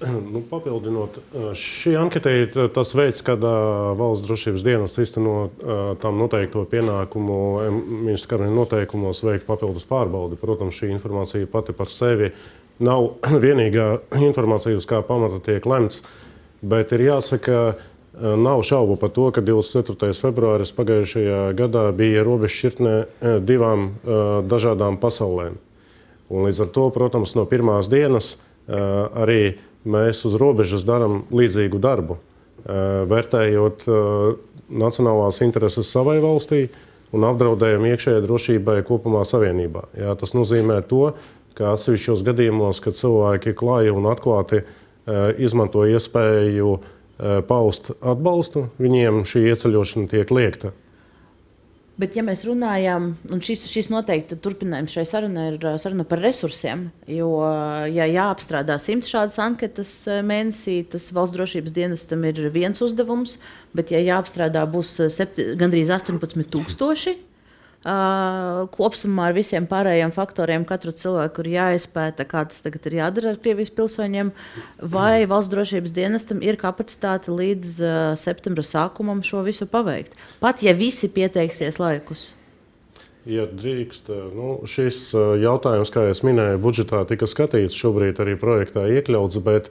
Nu, 0.34 0.42
papildinot, 0.50 1.20
šī 1.58 1.94
anketa 1.98 2.32
ir 2.34 2.56
tas 2.74 2.92
veids, 2.96 3.22
kad 3.24 3.42
valsts 3.98 4.26
drošības 4.26 4.66
dienas 4.66 4.98
īsteno 5.00 5.36
tam 6.02 6.18
noteikto 6.20 6.64
pienākumu, 6.70 7.38
ministra 8.04 8.34
karaļa 8.34 8.56
noteikumos 8.56 9.22
veikt 9.24 9.46
papildus 9.48 9.86
pārbaudi. 9.88 10.38
Protams, 10.40 10.76
šī 10.80 10.90
informācija 10.94 11.50
pati 11.50 11.76
par 11.76 11.92
sevi 11.94 12.32
nav 12.82 13.12
vienīgā 13.44 13.88
informācija, 14.20 14.76
uz 14.78 14.88
kā 14.90 15.02
pamata 15.06 15.40
tiek 15.46 15.66
lemts, 15.70 16.02
bet 16.64 16.94
ir 16.96 17.08
jāsaka, 17.08 17.64
nav 18.14 18.62
šaubu 18.62 18.96
par 18.96 19.10
to, 19.10 19.28
ka 19.34 19.42
24. 19.42 20.14
februāris 20.14 20.70
pagājušajā 20.74 21.40
gadā 21.58 21.88
bija 21.96 22.22
robežšķirtne 22.26 22.94
divām 23.42 23.88
dažādām 24.50 25.00
pasaulēm. 25.02 25.58
Un 26.30 26.46
līdz 26.46 26.64
ar 26.64 26.70
to, 26.74 26.88
protams, 26.94 27.34
no 27.34 27.44
pirmās 27.50 27.90
dienas 27.90 28.36
arī 28.68 29.56
mēs 29.84 30.24
uz 30.28 30.36
robežas 30.40 30.84
darām 30.86 31.22
līdzīgu 31.34 31.80
darbu, 31.82 32.18
vērtējot 33.10 33.84
nacionālās 34.72 35.40
intereses 35.44 35.90
savai 35.92 36.16
valstī 36.24 36.66
un 37.14 37.26
apdraudējumu 37.28 37.90
iekšējai 37.92 38.24
drošībai 38.24 38.78
kopumā 38.88 39.22
savienībā. 39.28 39.84
Jā, 40.00 40.14
tas 40.18 40.32
nozīmē 40.34 40.80
to, 40.90 41.12
ka 41.54 41.74
atsevišķos 41.74 42.24
gadījumos, 42.26 42.80
kad 42.82 42.96
cilvēki 42.98 43.54
klāja 43.58 43.92
un 43.94 44.08
atklāti 44.10 44.64
izmanto 45.38 45.84
iespēju 45.86 46.78
paust 47.46 47.92
atbalstu, 48.00 48.68
viņiem 48.82 49.22
šī 49.28 49.44
ieceļošana 49.52 50.10
tiek 50.10 50.32
liekta. 50.34 50.72
Bet, 51.94 52.16
ja 52.18 52.24
mēs 52.26 52.40
runājam, 52.42 53.12
un 53.30 53.42
šis, 53.44 53.60
šis 53.70 53.86
noteikti 53.92 54.34
turpinājums 54.42 54.96
šai 54.96 55.04
sarunai 55.06 55.44
ir 55.52 55.66
saruna 55.78 56.02
par 56.10 56.18
resursiem, 56.24 56.88
jo, 57.06 57.28
ja 57.86 58.08
jāapstrādā 58.10 58.80
simts 58.82 59.12
šādas 59.12 59.38
anketas 59.42 59.92
mēnesī, 60.26 60.80
tas 60.90 61.06
valsts 61.14 61.36
drošības 61.36 61.76
dienestam 61.76 62.26
ir 62.26 62.40
viens 62.54 62.82
uzdevums, 62.82 63.36
bet, 63.78 63.94
ja 63.94 64.02
jāapstrādā 64.02 64.64
būs 64.72 64.96
septi, 65.14 65.52
gandrīz 65.60 65.94
18,000 65.94 67.14
Uh, 67.84 68.62
kopumā 68.72 69.26
ar 69.28 69.34
visiem 69.36 69.66
pārējiem 69.68 70.12
faktoriem 70.16 70.62
katru 70.64 70.94
cilvēku 70.96 71.42
ir 71.44 71.50
jāizpēta, 71.52 72.24
kā 72.24 72.46
tas 72.48 72.62
tagad 72.64 72.86
ir 72.88 72.96
jādara 72.96 73.34
ar 73.34 73.40
Krievijas 73.44 73.74
pilsoņiem, 73.76 74.30
vai 74.80 75.26
valsts 75.28 75.52
drošības 75.52 75.92
dienestam 75.92 76.40
ir 76.40 76.56
kapacitāte 76.56 77.28
līdz 77.28 77.74
uh, 77.84 77.98
septembra 78.16 78.64
sākumam 78.64 79.20
šo 79.20 79.42
visu 79.44 79.68
paveikt. 79.68 80.16
Pat 80.40 80.64
ja 80.64 80.72
visi 80.72 81.12
pieteiksies 81.12 81.76
laikus. 81.76 82.30
Ja 83.28 83.44
drīkst, 83.52 84.08
nu, 84.32 84.54
šis 84.68 85.10
jautājums, 85.44 85.92
kā 85.92 86.06
jau 86.08 86.16
minēju, 86.28 86.60
budžetā 86.64 87.04
tika 87.08 87.28
skatīts, 87.28 87.76
šobrīd 87.76 88.20
arī 88.20 88.38
projektā 88.40 88.84
iekļauts, 88.96 89.40
bet 89.44 89.70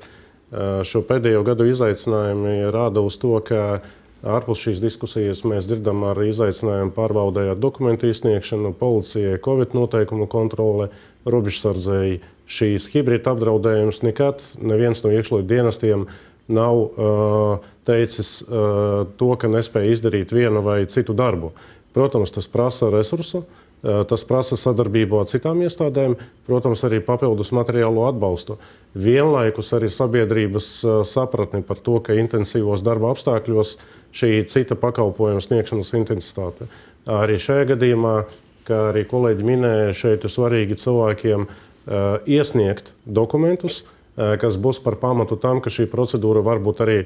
šo 0.86 1.02
pēdējo 1.06 1.44
gadu 1.46 1.68
izaicinājumi 1.70 2.72
rāda 2.74 3.02
uz 3.06 3.18
to, 3.22 3.34
ka 3.46 3.82
Ārpus 4.24 4.62
šīs 4.64 4.80
diskusijas 4.80 5.42
mēs 5.44 5.66
dzirdam 5.68 6.06
arī 6.08 6.30
izaicinājumu 6.32 6.94
pārbaudē 6.96 7.50
ar 7.52 7.58
dokumentu 7.60 8.08
izsniegšanu, 8.08 8.72
policijai, 8.80 9.40
covid 9.44 9.76
noteikumu 9.76 10.30
kontrole, 10.32 10.88
robežsardzēji. 11.28 12.22
Šīs 12.48 12.88
hibrīda 12.94 13.34
apdraudējums 13.34 14.00
nekad 14.04 14.40
neviens 14.60 15.04
no 15.04 15.12
iekšlietu 15.12 15.48
dienestiem 15.50 16.08
nav 16.52 16.80
uh, 16.80 17.68
teicis 17.88 18.38
uh, 18.44 19.04
to, 19.20 19.30
ka 19.40 19.52
nespēja 19.52 19.96
izdarīt 19.96 20.32
vienu 20.36 20.64
vai 20.64 20.82
citu 20.92 21.16
darbu. 21.16 21.52
Protams, 21.96 22.32
tas 22.36 22.48
prasa 22.52 22.90
resursu, 22.92 23.44
uh, 23.44 23.63
tas 23.84 24.24
prasa 24.24 24.56
sadarbību 24.56 25.20
ar 25.20 25.28
citām 25.28 25.60
iestādēm, 25.66 26.16
protams, 26.48 26.86
arī 26.88 27.02
papildus 27.04 27.52
materiālo 27.56 28.06
atbalstu. 28.08 28.56
Vienlaikus 28.96 29.74
arī 29.76 29.90
sabiedrības 29.92 30.70
uh, 30.86 31.02
sapratni 31.08 31.64
par 31.68 31.82
to, 31.84 31.98
ka 32.00 32.16
intensīvos 32.16 32.84
darba 32.86 33.12
apstākļos 33.12 33.76
šī 34.16 34.32
cita 34.48 34.78
pakalpojuma 34.80 35.44
sniegšanas 35.44 35.92
intensitāte. 36.00 36.70
Arī 37.10 37.36
šajā 37.44 37.74
gadījumā, 37.74 38.16
kā 38.64 38.80
arī 38.94 39.04
kolēģi 39.10 39.48
minēja, 39.50 39.98
šeit 40.00 40.24
ir 40.24 40.32
svarīgi 40.32 40.80
cilvēkiem 40.80 41.44
uh, 41.50 42.24
iesniegt 42.24 42.94
dokumentus, 43.04 43.84
kas 44.14 44.60
būs 44.62 44.78
par 44.86 45.00
pamatu 45.02 45.40
tam, 45.42 45.58
ka 45.58 45.72
šī 45.74 45.88
procedūra 45.90 46.44
var 46.46 46.60
būt 46.62 46.84
arī 46.86 46.98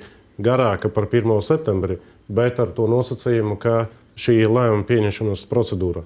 garāka 0.44 0.92
par 0.92 1.08
1. 1.08 1.40
septembri, 1.40 2.02
bet 2.28 2.60
ar 2.60 2.74
to 2.76 2.84
nosacījumu, 2.92 3.56
ka 3.56 3.88
šī 4.20 4.42
ir 4.44 4.52
lēmuma 4.52 4.84
pieņemšanas 4.90 5.46
procedūra. 5.48 6.04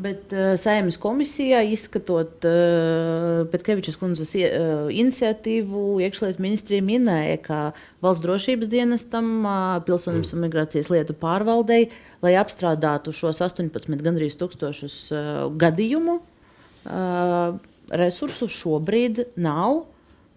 Bet 0.00 0.32
uh, 0.32 0.54
saimnes 0.56 0.96
komisijā, 1.00 1.60
izskatot 1.74 2.46
uh, 2.48 3.42
Petkevičas 3.52 3.98
kundzes 4.00 4.32
uh, 4.38 4.86
iniciatīvu, 4.88 5.98
iekšlietu 6.06 6.40
ministrija 6.40 6.84
minēja, 6.86 7.36
ka 7.44 7.58
valsts 8.00 8.24
drošības 8.24 8.70
dienestam, 8.72 9.28
uh, 9.44 9.76
pilsonības 9.84 10.32
un 10.32 10.44
migrācijas 10.46 10.88
lietu 10.92 11.16
pārvaldei, 11.20 11.90
lai 12.24 12.32
apstrādātu 12.40 13.12
šos 13.16 13.42
18 13.44 14.00
gandrīz 14.06 14.38
tūkstošus 14.40 14.96
uh, 15.12 15.28
gadījumu, 15.60 16.16
uh, 16.20 17.60
resursu 18.02 18.48
šobrīd 18.56 19.26
nav. 19.36 19.84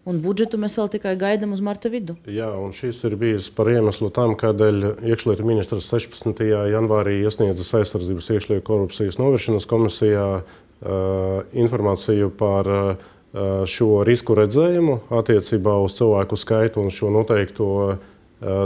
Un 0.04 0.18
budžetu 0.20 0.58
mēs 0.60 0.74
vēl 0.76 0.90
tikai 0.98 1.14
gaidām 1.16 1.54
uz 1.56 1.62
marta 1.64 1.88
vidu. 1.88 2.18
Jā, 2.28 2.50
un 2.60 2.74
šis 2.76 2.98
ir 3.08 3.14
bijis 3.20 3.48
par 3.56 3.70
iemeslu 3.72 4.10
tam, 4.12 4.34
kādēļ 4.36 5.06
iekšlietu 5.08 5.46
ministrs 5.48 5.88
16. 5.94 6.42
janvārī 6.74 7.22
iesniedzis 7.22 7.72
aizsardzības 7.80 8.28
iekšlietu 8.36 8.66
korupcijas 8.68 9.16
novēršanas 9.22 9.68
komisijā 9.70 10.26
uh, 10.42 11.38
informāciju 11.56 12.28
par 12.36 12.68
uh, 12.68 13.14
šo 13.64 14.02
risku 14.04 14.36
redzējumu 14.36 14.98
attiecībā 15.22 15.78
uz 15.86 15.96
cilvēku 15.96 16.40
skaitu 16.42 16.84
un 16.84 16.92
šo 16.92 17.12
noteikto 17.16 17.68
uh, 17.88 18.02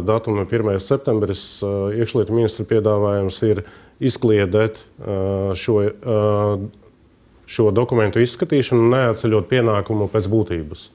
datumu 0.01 0.41
1. 0.49 0.71
septembris. 0.81 1.43
Uh, 1.61 1.93
iekšlietu 1.93 2.33
ministra 2.33 2.65
piedāvājums 2.65 3.37
ir 3.45 3.61
izkliedēt 4.01 4.81
uh, 4.81 5.53
šo, 5.53 5.77
uh, 5.85 6.65
šo 7.45 7.67
dokumentu 7.69 8.25
izskatīšanu, 8.25 8.89
neatceļot 8.95 9.53
pienākumu 9.53 10.09
pēc 10.09 10.31
būtības. 10.33 10.87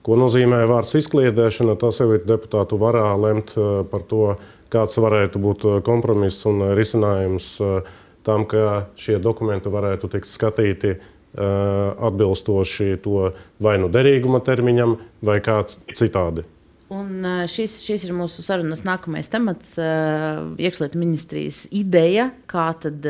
Ko 0.00 0.16
nozīmē 0.16 0.62
vārds 0.68 0.94
izkliedēšana? 0.96 1.76
Tas 1.80 2.00
jau 2.00 2.08
ir 2.16 2.24
deputātu 2.28 2.78
varā 2.80 3.10
lemt 3.20 3.52
eh, 3.56 3.82
par 3.90 4.06
to, 4.08 4.34
kāds 4.72 4.96
varētu 4.96 5.42
būt 5.42 5.66
eh, 5.68 5.80
kompromiss 5.84 6.46
un 6.48 6.70
risinājums 6.76 7.52
eh, 7.60 7.90
tam, 8.24 8.46
ka 8.48 8.86
šie 9.00 9.18
dokumenti 9.20 9.72
varētu 9.72 10.12
tikt 10.12 10.30
skatīti 10.30 10.98
atbilstoši 11.30 12.96
to 13.04 13.28
vai 13.62 13.76
nu 13.78 13.86
derīguma 13.86 14.40
termiņam, 14.42 14.96
vai 15.22 15.36
kāds 15.38 15.78
citādi. 15.94 16.42
Un 16.90 17.22
šis, 17.46 17.76
šis 17.86 18.08
ir 18.08 18.16
mūsu 18.18 18.42
sarunas 18.42 18.82
nākamais 18.82 19.30
temats. 19.30 19.76
Iekšlietu 19.78 20.98
ministrijas 20.98 21.62
ideja, 21.70 22.32
kā 22.50 22.72
tad 22.82 23.06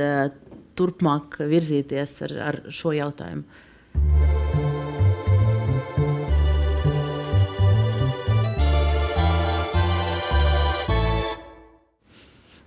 turpmāk 0.76 1.40
virzīties 1.48 2.18
ar, 2.28 2.40
ar 2.50 2.60
šo 2.68 2.92
jautājumu. 3.00 4.59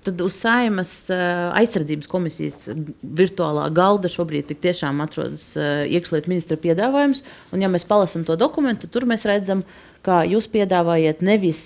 Tad 0.04 0.20
uz 0.20 0.36
saimas 0.36 0.92
aizsardzības 1.10 2.10
komisijas 2.12 2.66
virtuālā 3.02 3.70
galda 3.76 4.12
šobrīd 4.12 4.52
tiešām 4.64 5.00
atrodas 5.04 5.54
iekšlietu 5.56 6.32
ministra 6.32 6.58
piedāvājums. 6.60 7.22
Un, 7.54 7.64
ja 7.64 7.70
mēs 7.72 7.88
palasām 7.88 8.26
to 8.28 8.36
dokumentu, 8.40 8.90
tur 8.92 9.08
mēs 9.08 9.24
redzam, 9.30 9.64
ka 10.04 10.24
jūs 10.28 10.50
piedāvājat 10.52 11.24
nevis 11.24 11.62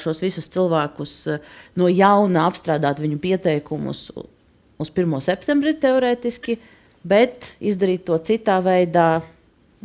šos 0.00 0.22
visus 0.24 0.48
cilvēkus 0.52 1.12
no 1.76 1.90
jauna 1.92 2.46
apstrādāt 2.48 3.02
viņu 3.04 3.20
pieteikumus 3.20 4.06
uz 4.16 4.92
1. 4.92 5.20
septembri 5.24 5.74
teorētiski, 5.80 6.56
bet 7.04 7.52
izdarīt 7.60 8.06
to 8.08 8.16
citā 8.24 8.58
veidā. 8.64 9.20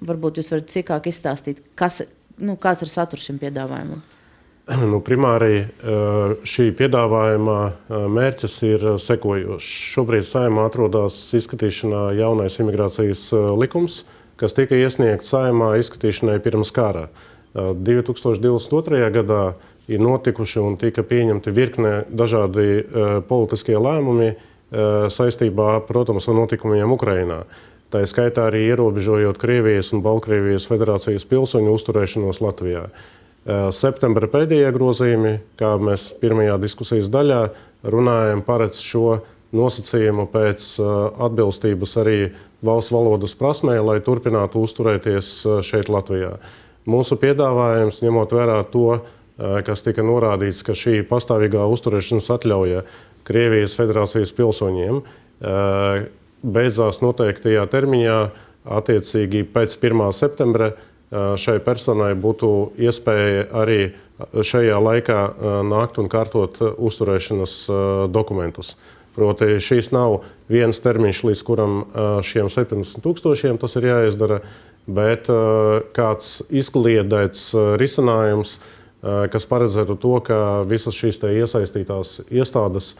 Varbūt 0.01 0.39
jūs 0.39 0.53
varat 0.53 0.71
sīkāk 0.71 1.11
izstāstīt, 1.11 1.59
kas, 1.75 1.99
nu, 2.39 2.55
kāds 2.59 2.87
ir 2.87 2.89
saturs 2.89 3.27
šim 3.27 3.37
piedāvājumam. 3.41 3.99
Nu, 4.91 5.01
primāri 5.03 5.65
šī 6.47 6.69
piedāvājuma 6.77 7.57
mērķis 8.11 8.55
ir 8.67 8.85
sekojošs. 9.01 9.71
Šobrīd 9.95 10.27
saimā 10.27 10.67
atrodas 10.69 11.17
izskatīšanā 11.37 12.11
jaunais 12.19 12.57
imigrācijas 12.61 13.25
likums, 13.59 14.01
kas 14.39 14.55
tika 14.57 14.77
iesniegts 14.79 15.31
saimā 15.33 15.73
izskatīšanai 15.81 16.39
pirms 16.43 16.71
kara. 16.75 17.09
2022. 17.53 19.01
gadā 19.11 19.43
ir 19.91 19.99
notikuši 19.99 20.61
un 20.63 20.77
tika 20.79 21.03
pieņemti 21.03 21.51
virkne 21.51 21.93
dažādi 22.07 22.85
politiskie 23.27 23.75
lēmumi 23.75 24.31
saistībā, 25.11 25.81
protams, 25.89 26.29
ar 26.31 26.37
notikumiem 26.37 26.95
Ukrajinā. 26.95 27.43
Tā 27.91 28.05
ir 28.05 28.07
skaitā 28.07 28.45
arī 28.47 28.69
ierobežojot 28.69 29.35
Krievijas 29.41 29.91
un 29.91 29.99
Baltkrievijas 30.05 30.69
federācijas 30.69 31.27
pilsoņu 31.27 31.73
uzturēšanos 31.75 32.39
Latvijā. 32.39 32.85
Septembra 33.73 34.27
pēdējie 34.29 34.69
grozījumi, 34.75 35.31
kā 35.57 35.73
mēs 35.81 36.11
pirmajā 36.21 36.59
diskusijas 36.61 37.09
daļā 37.09 37.39
runājam, 37.89 38.43
paredz 38.45 38.77
šo 38.85 39.21
nosacījumu 39.57 40.27
pēc 40.31 40.67
atbilstības 41.25 41.95
arī 42.03 42.19
valsts 42.61 42.93
valodas 42.93 43.33
prasmē, 43.35 43.79
lai 43.81 43.97
turpinātu 44.05 44.61
uzturēties 44.61 45.31
šeit, 45.65 45.89
Latvijā. 45.89 46.35
Mūsu 46.85 47.17
piedāvājums, 47.17 48.03
ņemot 48.05 48.37
vērā 48.37 48.59
to, 48.69 49.01
kas 49.65 49.81
tika 49.81 50.05
norādīts, 50.05 50.61
ka 50.61 50.77
šī 50.77 51.01
pastāvīgā 51.09 51.65
uzturēšanas 51.73 52.29
atļauja 52.37 52.85
Krievijas 53.25 53.73
federācijas 53.77 54.31
pilsoņiem 54.37 55.01
beidzās 56.41 57.01
noteiktajā 57.01 57.65
termiņā, 57.73 58.21
attiecīgi 58.77 59.43
pēc 59.49 59.73
1. 59.81 60.07
septembra 60.13 60.71
šai 61.11 61.59
personai 61.63 62.13
būtu 62.15 62.71
iespēja 62.79 63.45
arī 63.61 63.81
šajā 64.31 64.79
laikā 64.79 65.19
nākt 65.67 65.99
un 65.99 66.09
kārtot 66.11 66.59
uzturēšanas 66.61 67.55
dokumentus. 68.13 68.75
Proti, 69.11 69.57
šīs 69.59 69.89
nav 69.91 70.21
viens 70.51 70.79
termiņš, 70.79 71.23
līdz 71.27 71.41
kuram 71.43 71.81
šiem 72.23 72.47
17,000 72.53 73.59
tas 73.59 73.75
ir 73.75 73.89
jāizdara, 73.89 74.39
bet 74.87 75.27
kāds 75.97 76.37
izkliedēts 76.47 77.49
risinājums, 77.81 78.55
kas 79.01 79.49
paredzētu 79.49 79.97
to, 79.99 80.15
ka 80.23 80.37
visas 80.69 80.95
šīs 80.95 81.19
iesaistītās 81.27 82.21
iestādes 82.31 82.93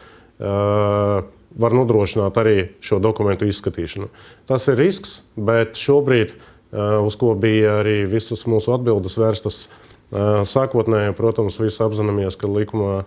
var 1.62 1.76
nodrošināt 1.76 2.36
arī 2.40 2.56
šo 2.84 2.98
dokumentu 3.00 3.48
izskatīšanu. 3.48 4.08
Tas 4.48 4.68
ir 4.68 4.80
risks, 4.80 5.20
bet 5.36 5.80
šobrīd 5.80 6.32
uh, 6.32 6.51
Eh, 6.51 6.51
uz 6.72 7.16
ko 7.20 7.34
bija 7.36 7.78
arī 7.82 8.02
visas 8.08 8.46
mūsu 8.48 8.72
atbildes 8.72 9.18
vērstas. 9.20 9.66
Eh, 10.12 10.42
sākotnēji, 10.44 11.14
protams, 11.16 11.56
visi 11.60 11.80
apzināmies, 11.80 12.36
ka 12.36 12.48
likumā 12.50 12.96
eh, 13.00 13.06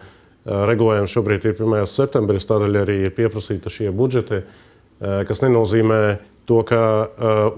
regulējums 0.72 1.13
šobrīd 1.13 1.43
ir 1.45 1.59
1. 1.59 1.84
septembris, 1.89 2.47
tādēļ 2.49 2.80
arī 2.82 2.95
ir 3.05 3.13
pieprasīta 3.13 3.70
šie 3.70 3.91
budžeti, 3.93 4.45
kas 4.95 5.41
nenozīmē 5.43 5.97
to, 6.47 6.61
ka 6.63 6.78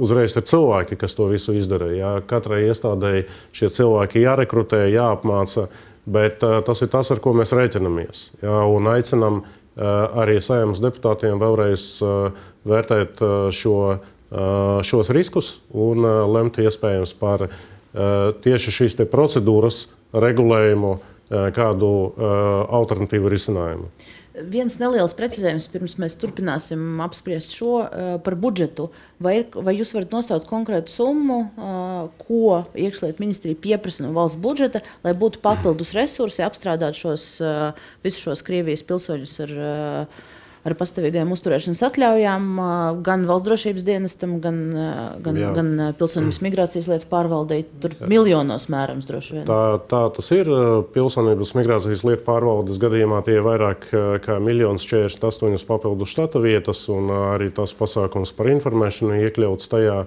uzreiz 0.02 0.34
ir 0.40 0.46
cilvēki, 0.50 0.96
kas 0.98 1.14
to 1.14 1.28
visu 1.30 1.54
izdara. 1.54 1.92
Jā, 1.94 2.14
katrai 2.26 2.64
iestādēji 2.66 3.28
šie 3.54 3.70
cilvēki 3.76 4.24
jārekrutē, 4.24 4.80
jāapmāca, 4.90 5.68
bet 6.10 6.42
tas 6.42 6.82
ir 6.82 6.90
tas, 6.90 7.12
ar 7.14 7.22
ko 7.22 7.36
mēs 7.38 7.54
rēķinamies. 7.54 8.24
Jā, 8.42 8.56
un 8.74 8.90
aicinam 8.90 9.44
arī 9.78 10.40
saimnes 10.42 10.82
deputātiem 10.82 11.38
vēlreiz 11.38 11.86
vērtēt 12.66 13.22
šo 13.54 13.78
šos 14.30 15.12
riskus 15.16 15.58
un 15.72 16.04
lemt 16.34 16.60
iespējams 16.60 17.14
par 17.20 17.48
tieši 18.44 18.74
šīs 18.82 19.00
procedūras 19.12 19.86
regulējumu, 20.16 20.98
kādu 21.56 21.92
alternatīvu 22.78 23.32
risinājumu. 23.32 23.92
Viens 24.38 24.76
neliels 24.78 25.16
precizējums, 25.18 25.66
pirms 25.74 25.96
mēs 25.98 26.14
turpināsim 26.22 27.00
apspriest 27.02 27.56
šo 27.58 27.80
par 28.22 28.36
budžetu. 28.38 28.92
Vai, 29.18 29.40
ir, 29.40 29.48
vai 29.50 29.74
jūs 29.74 29.96
varat 29.96 30.14
nosaukt 30.14 30.46
konkrētu 30.46 30.94
summu, 30.94 31.40
ko 32.22 32.60
iekšlietu 32.78 33.24
ministrija 33.24 33.58
pieprasa 33.64 34.06
no 34.06 34.12
valsts 34.14 34.38
budžeta, 34.44 34.84
lai 35.02 35.16
būtu 35.18 35.42
papildus 35.42 35.96
resursi 35.98 36.46
apstrādāt 36.46 37.00
šos, 37.00 37.26
visus 38.06 38.22
šos 38.28 38.46
Krievijas 38.46 38.86
pilsoņus 38.86 39.40
ar 39.48 39.58
ar 40.66 40.76
pastāvīgajām 40.80 41.32
uzturēšanas 41.36 41.84
atļaujām 41.88 42.48
gan 43.06 43.26
valsts 43.30 43.48
drošības 43.48 43.86
dienestam, 43.88 44.38
gan, 44.44 44.60
gan, 45.24 45.40
Jā. 45.40 45.52
gan 45.56 45.72
pilsonības 46.00 46.40
migrācijas 46.46 46.90
lietu 46.92 47.10
pārvaldei. 47.12 47.64
Tur 47.84 47.96
Jā. 47.96 48.10
miljonos 48.12 48.68
mērams 48.74 49.10
droši 49.10 49.38
vien. 49.38 49.46
Tā, 49.50 49.78
tā 49.92 50.04
tas 50.18 50.32
ir. 50.36 50.52
Pilsonības 50.96 51.54
migrācijas 51.58 52.06
lietu 52.08 52.26
pārvaldes 52.28 52.82
gadījumā 52.82 53.22
tie 53.28 53.38
ir 53.40 53.46
vairāk 53.48 53.90
kā 54.26 54.40
1,48 54.42 55.68
papildus 55.68 56.14
štata 56.14 56.42
vietas, 56.44 56.86
un 56.94 57.12
arī 57.36 57.52
tas 57.56 57.76
pasākums 57.78 58.34
par 58.36 58.52
informēšanu 58.56 59.22
iekļauts 59.28 59.72
tajā. 59.72 60.02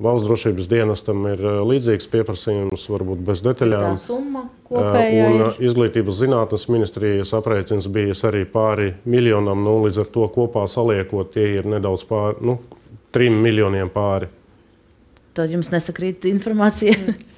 Valsts 0.00 0.26
drošības 0.26 0.68
dienestam 0.70 1.26
ir 1.28 1.40
eh, 1.44 1.58
līdzīgs 1.68 2.08
pieprasījums, 2.12 2.86
varbūt 2.90 3.24
bez 3.26 3.42
detaļām. 3.44 3.92
Tā 3.92 4.00
summa 4.00 4.44
kopējā 4.68 5.26
un 5.28 5.42
ir. 5.44 5.58
Izglītības 5.68 6.20
zinātnes 6.22 6.68
ministrijas 6.72 7.34
aprēķins 7.36 7.90
bija 7.92 8.16
arī 8.30 8.44
pāri 8.48 8.92
miljonam, 9.04 9.64
nu, 9.66 9.76
līdz 9.86 10.04
ar 10.04 10.12
to 10.14 10.28
kopā 10.32 10.64
saliekot, 10.70 11.34
tie 11.36 11.58
ir 11.58 11.68
nedaudz 11.68 12.06
pāri, 12.08 12.40
nu, 12.48 12.56
trim 13.12 13.36
miljoniem 13.44 13.92
pāri. 13.92 14.30
Tad 15.36 15.52
jums 15.52 15.70
nesakrīt 15.72 16.26
informācija. 16.28 16.96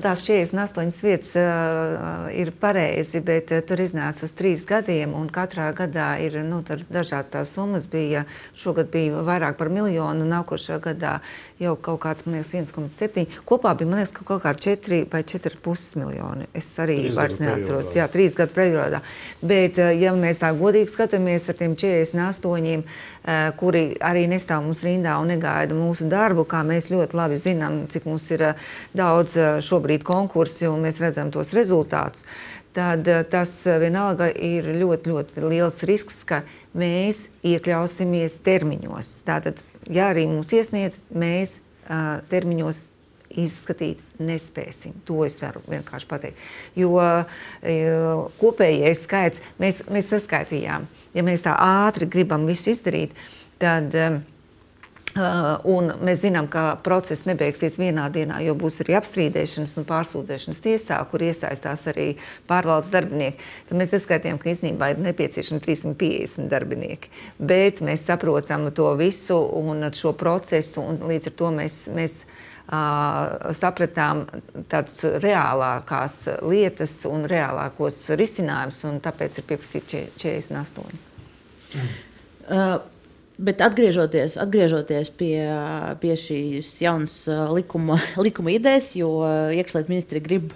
Tās 0.00 0.22
48 0.24 1.02
vietas 1.04 1.32
uh, 1.36 2.28
ir 2.32 2.52
pareizi, 2.60 3.20
bet 3.24 3.52
uh, 3.52 3.60
tur 3.66 3.82
iznāca 3.84 4.24
uz 4.26 4.32
trīs 4.36 4.64
gadiem. 4.68 5.12
Katrā 5.34 5.70
gadā 5.76 6.12
ir 6.22 6.38
nu, 6.46 6.62
dažādas 6.64 7.30
tās 7.32 7.54
summas. 7.54 7.86
Bija, 7.90 8.24
šogad 8.58 8.90
bija 8.92 9.22
vairāk 9.26 9.58
par 9.60 9.70
miljonu, 9.72 10.28
nākošajā 10.28 10.80
gadā 10.90 11.18
jau 11.60 11.74
kaut 11.76 12.00
kāds, 12.02 12.24
man 12.24 12.38
liekas, 12.38 12.54
1,7. 12.56 13.26
Kopā 13.48 13.74
bija, 13.76 13.88
man 13.90 14.00
liekas, 14.00 14.14
kaut 14.16 14.42
kādi 14.44 14.64
4 14.64 15.00
vai 15.12 15.20
4,5 15.28 16.00
miljoni. 16.00 16.48
Es 16.56 16.68
arī 16.80 16.96
vairs 17.16 17.40
neatceros. 17.42 17.92
Jā, 17.96 18.06
trīs 18.12 18.36
gadu 18.38 18.56
periodā. 18.56 19.02
Bet, 19.40 19.80
uh, 19.80 19.92
ja 19.92 20.14
mēs 20.16 20.40
tā 20.40 20.52
godīgi 20.56 20.92
skatāmies 20.94 21.48
ar 21.52 21.58
tiem 21.60 21.76
48, 21.80 22.80
uh, 22.80 23.50
kuri 23.60 23.84
arī 24.00 24.26
nestāv 24.30 24.64
mums 24.64 24.84
rindā 24.86 25.18
un 25.20 25.34
negaida 25.34 25.76
mūsu 25.76 26.08
darbu, 26.10 26.46
kā 26.48 26.62
mēs 26.66 26.88
ļoti 26.92 27.20
labi 27.20 27.40
zinām, 27.42 27.82
cik 27.92 28.08
mums 28.08 28.28
ir 28.32 28.46
uh, 28.52 28.70
daudz 28.96 29.36
šobrīd 29.66 30.06
konkursi 30.06 30.70
un 30.70 30.80
mēs 30.86 31.02
redzam 31.02 31.32
tos 31.34 31.52
rezultātus, 31.56 32.24
tad 32.76 33.08
tas 33.30 33.52
vienalga 33.82 34.28
ir 34.30 34.68
ļoti, 34.78 35.10
ļoti 35.10 35.42
liels 35.50 35.80
risks, 35.88 36.22
ka 36.24 36.44
mēs 36.78 37.24
iekļausimies 37.46 38.38
termiņos. 38.46 39.10
Tātad, 39.26 39.58
ja 39.90 40.10
arī 40.14 40.26
mūs 40.30 40.54
iesniedz, 40.56 40.98
mēs 41.10 41.56
uh, 41.56 42.20
termiņos 42.30 42.80
izskatīt 43.30 44.00
nespēsim. 44.18 44.96
To 45.06 45.20
es 45.22 45.36
varu 45.38 45.62
vienkārši 45.70 46.08
pateikt. 46.10 46.40
Jo 46.74 46.96
kopējais 48.40 49.04
skaits 49.04 49.38
mēs, 49.62 49.84
mēs 49.86 50.10
saskaitījām. 50.10 50.88
Ja 51.14 51.22
mēs 51.22 51.44
tā 51.46 51.54
ātri 51.54 52.08
gribam 52.10 52.48
visu 52.50 52.72
izdarīt, 52.74 53.14
tad 53.62 53.94
Uh, 53.94 54.18
un 55.18 55.90
mēs 56.06 56.20
zinām, 56.22 56.46
ka 56.50 56.76
process 56.84 57.26
nebeigsies 57.26 57.78
vienā 57.80 58.06
dienā, 58.14 58.38
jo 58.46 58.54
būs 58.58 58.80
arī 58.84 58.94
apstrīdēšanas 58.98 59.74
un 59.80 59.86
pārsūdzēšanas 59.88 60.62
tiesā, 60.62 60.98
kur 61.10 61.24
iesaistās 61.26 61.88
arī 61.90 62.12
pārvaldes 62.50 62.92
darbinieki. 62.92 63.48
Tad 63.68 63.80
mēs 63.80 63.90
saskatījām, 63.96 64.38
ka 64.38 64.52
īstenībā 64.52 64.92
ir 64.92 65.02
nepieciešami 65.02 65.62
350 65.64 66.50
darbinieki. 66.52 67.10
Bet 67.38 67.82
mēs 67.82 68.06
saprotam 68.06 68.68
to 68.76 68.92
visu 69.00 69.40
un 69.58 69.88
šo 69.94 70.14
procesu, 70.18 70.84
un 70.84 71.02
līdz 71.10 71.32
ar 71.32 71.36
to 71.42 71.50
mēs, 71.58 71.80
mēs 71.96 72.22
uh, 72.22 73.50
sapratām 73.58 74.22
tādas 74.70 75.02
reālākās 75.24 76.22
lietas 76.46 76.94
un 77.10 77.26
reālākos 77.30 78.04
risinājumus, 78.14 78.84
un 78.86 79.02
tāpēc 79.02 79.42
ir 79.42 79.50
pieprasīti 79.50 80.06
48. 80.22 81.02
Mm. 81.74 81.92
Uh, 82.50 82.99
Bet 83.40 83.62
atgriežoties, 83.64 84.34
atgriežoties 84.40 85.08
pie, 85.16 85.46
pie 86.02 86.16
šīs 86.20 86.74
jaunas 86.84 87.14
likuma, 87.56 87.96
likuma 88.26 88.52
idejas, 88.52 88.92
jo 88.98 89.14
iekšlietu 89.56 89.92
ministri 89.92 90.20
grib 90.20 90.50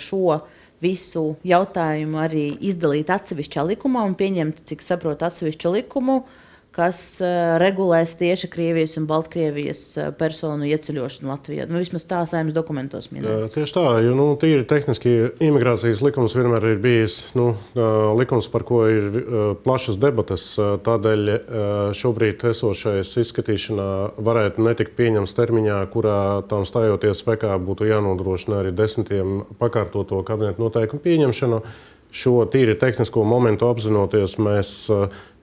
šo 0.00 0.40
visu 0.82 1.36
jautājumu 1.46 2.18
arī 2.20 2.48
izdalīt 2.68 3.12
atsevišķā 3.14 3.62
likumā 3.70 4.02
un 4.08 4.16
pieņemt, 4.18 4.64
cik 4.68 4.82
saprotu, 4.84 5.24
atsevišķu 5.28 5.72
likumu, 5.78 6.18
uh, 6.24 6.42
kas 6.76 7.00
uh, 7.24 7.56
regulēs 7.60 8.12
tieši 8.20 8.50
Krievijas 8.52 8.96
un 9.00 9.06
Baltkrievijas 9.08 9.82
uh, 9.96 10.10
personu 10.16 10.68
ieceļošanu 10.68 11.30
Latvijā. 11.30 11.64
Nu, 11.70 11.80
vismaz 11.80 12.04
tā 12.08 12.20
saimnes 12.28 12.56
dokumentos 12.56 13.08
minēts. 13.14 13.56
Tieši 13.56 13.76
tā, 13.78 13.84
jo 14.04 14.12
nu, 14.18 14.28
tīri 14.40 14.66
tehniski 14.68 15.14
imigrācijas 15.46 16.02
likums 16.04 16.36
vienmēr 16.36 16.68
ir 16.74 16.82
bijis 16.82 17.18
nu, 17.38 17.48
likums, 18.18 18.50
par 18.52 18.66
ko 18.68 18.82
ir 18.90 19.18
plašas 19.64 19.98
debatas. 20.02 20.46
Tādēļ 20.56 21.32
šobrīd 21.96 22.44
esošais 22.50 23.14
izskatīšanā 23.22 23.88
varētu 24.28 24.64
netikt 24.66 24.96
pieņemts 24.98 25.36
termiņā, 25.38 25.80
kurā 25.92 26.20
tam 26.50 26.66
stājoties 26.68 27.24
spēkā 27.24 27.56
būtu 27.62 27.88
jānodrošina 27.88 28.60
arī 28.60 28.74
desmitiem 28.76 29.42
pakārtoto 29.60 30.22
kabinetu 30.26 30.66
noteikumu 30.66 31.04
pieņemšanu. 31.04 31.62
Šo 32.16 32.46
tīri 32.48 32.76
tehnisko 32.80 33.24
momentu 33.28 33.68
apzinoties, 33.68 34.38
mēs 34.40 34.70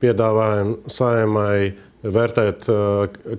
piedāvājam 0.01 0.78
saimai 0.89 1.74
vērtēt 2.03 2.65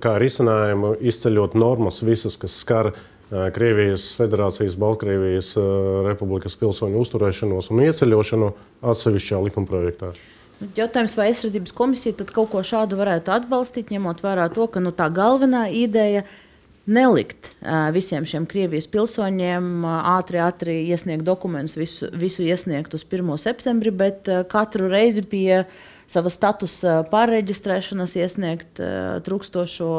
kā 0.01 0.13
risinājumu, 0.21 0.93
izceļot 1.03 1.57
normas 1.59 1.99
visas, 2.05 2.37
kas 2.39 2.55
skar 2.63 2.93
Krievijas 3.29 4.07
Federācijas, 4.15 4.77
Baltkrievijas 4.79 5.51
Republikas 6.05 6.55
pilsoņu 6.61 7.01
uzturēšanos 7.01 7.71
un 7.73 7.83
ieceļošanu 7.89 8.51
atsevišķā 8.93 9.41
likumprojektā. 9.49 10.13
Nu, 10.61 10.69
jautājums, 10.77 11.17
vai 11.19 11.27
aizsardzības 11.33 11.73
komisija 11.75 12.25
kaut 12.31 12.53
ko 12.53 12.61
šādu 12.63 12.95
varētu 13.01 13.33
atbalstīt, 13.35 13.91
ņemot 13.91 14.23
vērā 14.23 14.47
to, 14.55 14.69
ka 14.71 14.79
nu, 14.79 14.93
tā 14.95 15.09
galvenā 15.11 15.65
ideja 15.75 16.23
ir 16.23 16.43
nelikt 16.85 17.51
visiem 17.95 18.27
šiem 18.29 18.45
Krievijas 18.49 18.87
pilsoņiem 18.93 19.85
ātri, 19.87 20.39
ātri 20.43 20.77
iesniegt 20.89 21.25
dokumentus, 21.25 21.77
visu, 21.79 22.11
visu 22.13 22.45
iesniegt 22.45 22.93
uz 22.97 23.05
1. 23.07 23.35
septembri, 23.41 23.91
bet 23.91 24.29
katru 24.51 24.89
reizi 24.91 25.25
pie 25.25 25.65
sava 26.05 26.29
statusa 26.29 26.99
pārreģistrēšanas 27.09 28.13
iesniegt 28.21 28.81
trūkstošo 29.25 29.89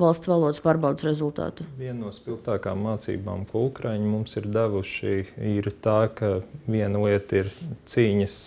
valsts 0.00 0.30
valodas 0.30 0.62
pārbaudas 0.64 1.04
rezultātu. 1.04 1.66
Viena 1.76 2.06
no 2.06 2.12
spilgtākām 2.16 2.80
mācībām, 2.86 3.44
ko 3.50 3.66
Ukrāņi 3.68 4.08
mums 4.08 4.38
ir 4.40 4.48
devuši, 4.48 5.18
ir 5.52 5.68
tā, 5.84 5.98
ka 6.16 6.38
viena 6.64 7.04
lieta 7.04 7.42
ir 7.42 7.52
cīņas 7.92 8.38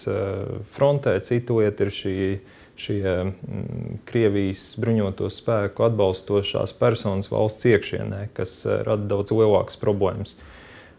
frontē, 0.73 1.19
cita 1.29 1.61
lieta 1.61 1.85
ir 1.85 1.93
šī 1.93 2.17
šie 2.75 3.23
mm, 3.23 3.99
Krievijas 4.05 4.75
bruņoto 4.79 5.29
spēku 5.31 5.85
atbalstošās 5.87 6.75
personas 6.79 7.31
valsts 7.31 7.67
iekšienē, 7.71 8.27
kas 8.35 8.59
eh, 8.65 8.81
rada 8.87 9.07
daudz 9.15 9.33
lielākas 9.35 9.79
problēmas. 9.81 10.35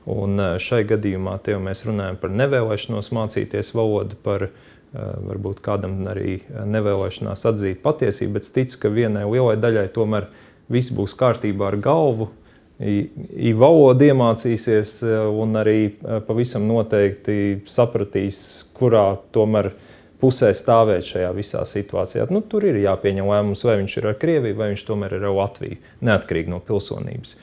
Un 0.06 0.40
eh, 0.40 0.56
šai 0.62 0.84
gadījumā 0.88 1.38
mēs 1.64 1.84
runājam 1.88 2.18
par 2.20 2.32
nevēlēšanos 2.32 3.12
mācīties 3.16 3.74
valodu, 3.76 4.16
par 4.22 4.48
eh, 4.48 4.50
varbūt 4.96 5.60
kādam 5.64 6.00
arī 6.08 6.40
nevēlēšanās 6.48 7.46
atzīt 7.52 7.84
patiesību, 7.84 8.38
bet 8.38 8.48
es 8.48 8.56
ticu, 8.56 8.80
ka 8.86 8.92
vienai 8.92 9.26
lielai 9.28 9.58
daļai 9.60 9.88
tomēr 9.94 10.30
viss 10.72 10.94
būs 10.94 11.14
kārtībā 11.18 11.72
ar 11.72 11.80
galvu. 11.80 12.32
I 12.76 13.54
valoda 13.56 14.04
iemācīsies, 14.04 14.98
un 15.32 15.56
arī 15.56 15.94
pavisam 16.28 16.66
noteikti 16.68 17.62
sapratīs, 17.72 18.66
kurā 18.76 19.14
tomēr 19.32 19.70
ir 19.70 19.85
pusē 20.20 20.52
stāvēt 20.56 21.06
šajā 21.08 21.32
visā 21.36 21.64
situācijā. 21.68 22.28
Nu, 22.32 22.40
tur 22.40 22.64
ir 22.68 22.78
jāpieņem 22.80 23.28
lēmums, 23.28 23.64
vai 23.66 23.76
viņš 23.82 23.98
ir 24.00 24.08
ar 24.12 24.16
Krieviju, 24.20 24.56
vai 24.58 24.70
viņš 24.72 24.86
tomēr 24.88 25.18
ir 25.18 25.26
ar 25.28 25.36
Latviju, 25.36 25.78
neatkarīgi 26.06 26.52
no 26.52 26.62
pilsonības. 26.64 27.36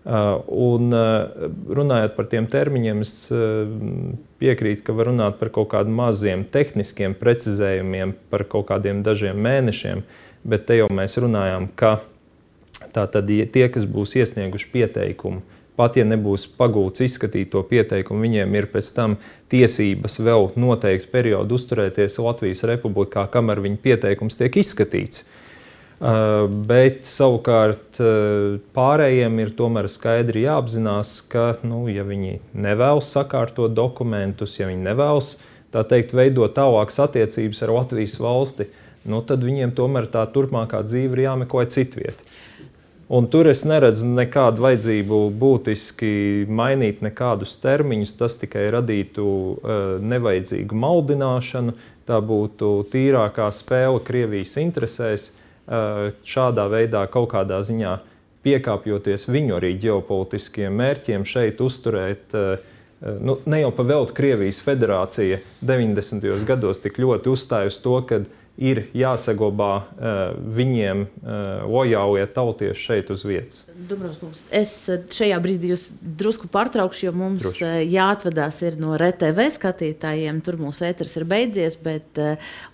Uh, 0.00 0.38
un 0.48 0.94
uh, 0.96 1.50
runājot 1.76 2.14
par 2.16 2.30
tiem 2.32 2.46
termiņiem, 2.48 3.02
es 3.04 3.12
uh, 3.34 3.68
piekrītu, 4.40 4.86
ka 4.86 4.94
var 4.96 5.10
runāt 5.10 5.36
par 5.36 5.50
kaut 5.52 5.68
kādiem 5.74 5.98
maziem 5.98 6.46
tehniskiem 6.48 7.12
precizējumiem, 7.20 8.14
par 8.32 8.46
kaut 8.48 8.70
kādiem 8.70 9.02
dažiem 9.04 9.36
mēnešiem, 9.44 10.00
bet 10.48 10.64
te 10.70 10.78
jau 10.78 10.88
mēs 10.88 11.18
runājām, 11.20 11.68
ka 11.76 11.98
tātad 12.96 13.28
tie, 13.28 13.66
kas 13.68 13.84
būs 13.84 14.16
iesnieguši 14.22 14.70
pieteikumu, 14.72 15.44
pat 15.78 15.98
ja 15.98 16.06
nebūs 16.06 16.46
pagūts 16.58 17.04
izskatīt 17.04 17.50
to 17.52 17.62
pieteikumu, 17.66 18.24
viņiem 18.26 18.56
ir 18.58 18.70
pēc 18.72 18.90
tam 18.96 19.18
tiesības 19.52 20.18
vēl 20.22 20.50
noteiktu 20.60 21.10
periodu 21.12 21.58
uzturēties 21.58 22.18
Latvijas 22.22 22.64
Republikā, 22.68 23.26
kamēr 23.32 23.62
viņa 23.64 23.80
pieteikums 23.84 24.40
tiek 24.40 24.60
izskatīts. 24.62 25.24
Uh, 26.00 26.46
bet 26.48 27.04
savukārt 27.04 27.98
uh, 28.00 28.56
pārējiem 28.72 29.34
ir 29.42 29.50
tomēr 29.52 29.84
skaidri 29.92 30.46
jāapzinās, 30.46 31.18
ka, 31.28 31.58
nu, 31.60 31.82
ja 31.92 32.06
viņi 32.08 32.38
nevēlas 32.56 33.10
sakārtot 33.12 33.74
dokumentus, 33.76 34.56
ja 34.56 34.70
viņi 34.70 34.86
nevēlas 34.86 35.34
teikt, 35.70 36.14
veidot 36.16 36.56
tālākas 36.56 37.02
attiecības 37.04 37.60
ar 37.66 37.74
Latvijas 37.76 38.16
valsti, 38.16 38.70
nu, 39.12 39.20
tad 39.28 39.44
viņiem 39.44 39.74
tomēr 39.76 40.08
tā 40.08 40.24
turpmākā 40.32 40.80
dzīve 40.88 41.18
ir 41.18 41.26
jāmeklē 41.26 41.66
citvieta. 41.68 42.24
Un 43.10 43.26
tur 43.26 43.48
es 43.50 43.64
neredzu 43.66 44.06
nekādu 44.06 44.62
vajadzību 44.62 45.16
būtiski 45.34 46.10
mainīt 46.46 47.00
nekādus 47.02 47.56
termiņus. 47.58 48.12
Tas 48.20 48.36
tikai 48.38 48.68
radītu 48.70 49.24
uh, 49.26 49.80
nevajadzīgu 49.98 50.78
maldināšanu. 50.78 51.74
Tā 52.06 52.20
būtu 52.22 52.68
tīrākā 52.92 53.48
spēle 53.54 53.98
Krievijas 54.06 54.54
interesēs, 54.62 55.32
uh, 55.32 56.12
šādā 56.22 56.68
veidā 56.70 57.02
kaut 57.10 57.32
kādā 57.34 57.58
ziņā 57.66 57.96
piekāpjoties 58.46 59.26
viņu 59.26 59.58
arī 59.58 59.72
ģeopolitiskiem 59.82 60.78
mērķiem, 60.78 61.26
šeit 61.26 61.58
uzturēt. 61.66 62.30
Uh, 62.30 62.62
nu, 63.18 63.40
ne 63.42 63.64
jau 63.64 63.72
pavēlta 63.74 64.14
Krievijas 64.14 64.62
federācija 64.62 65.42
90. 65.66 66.30
gados 66.46 66.78
tik 66.86 67.02
ļoti 67.02 67.34
uzstājusi 67.34 67.82
to, 67.82 67.98
ka 68.06 68.22
ir 68.60 68.82
jāsaglabā 68.96 69.70
uh, 69.80 70.18
viņiem 70.56 71.02
uh, 71.06 71.32
lojālie 71.64 72.26
tautieši 72.34 72.84
šeit 72.84 73.10
uz 73.12 73.24
vietas. 73.24 73.62
Dubrovskis, 73.88 74.42
es 74.52 74.74
eh, 74.92 75.00
šajā 75.16 75.38
brīdī 75.40 75.70
jūs 75.72 75.86
drusku 76.20 76.50
pārtraukšu, 76.52 77.06
jo 77.06 77.12
mums 77.16 77.46
Droši. 77.46 77.70
jāatvadās 77.88 78.60
no 78.80 78.92
RTV 79.00 79.46
skatītājiem. 79.56 80.42
Tur 80.44 80.58
mūsu 80.60 80.84
ēteris 80.90 81.16
ir 81.16 81.24
beidzies, 81.30 81.78
bet, 81.80 82.20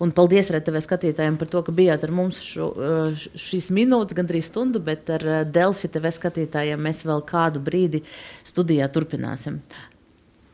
un 0.03 0.11
paldies 0.15 0.51
RTV 0.51 0.81
skatītājiem 0.83 1.37
par 1.39 1.51
to, 1.51 1.63
ka 1.63 1.75
bijāt 1.75 2.03
ar 2.03 2.11
mums 2.15 2.41
šo, 2.43 2.67
šīs 3.39 3.69
minūtes, 3.75 4.17
gandrīz 4.17 4.51
stundu, 4.51 4.83
bet 4.83 5.07
ar 5.15 5.23
Delfi 5.47 5.87
TV 5.93 6.11
skatītājiem 6.15 6.83
mēs 6.83 7.05
vēl 7.07 7.23
kādu 7.27 7.63
brīdi 7.63 8.03
studijā 8.47 8.89
turpināsim. 8.91 9.61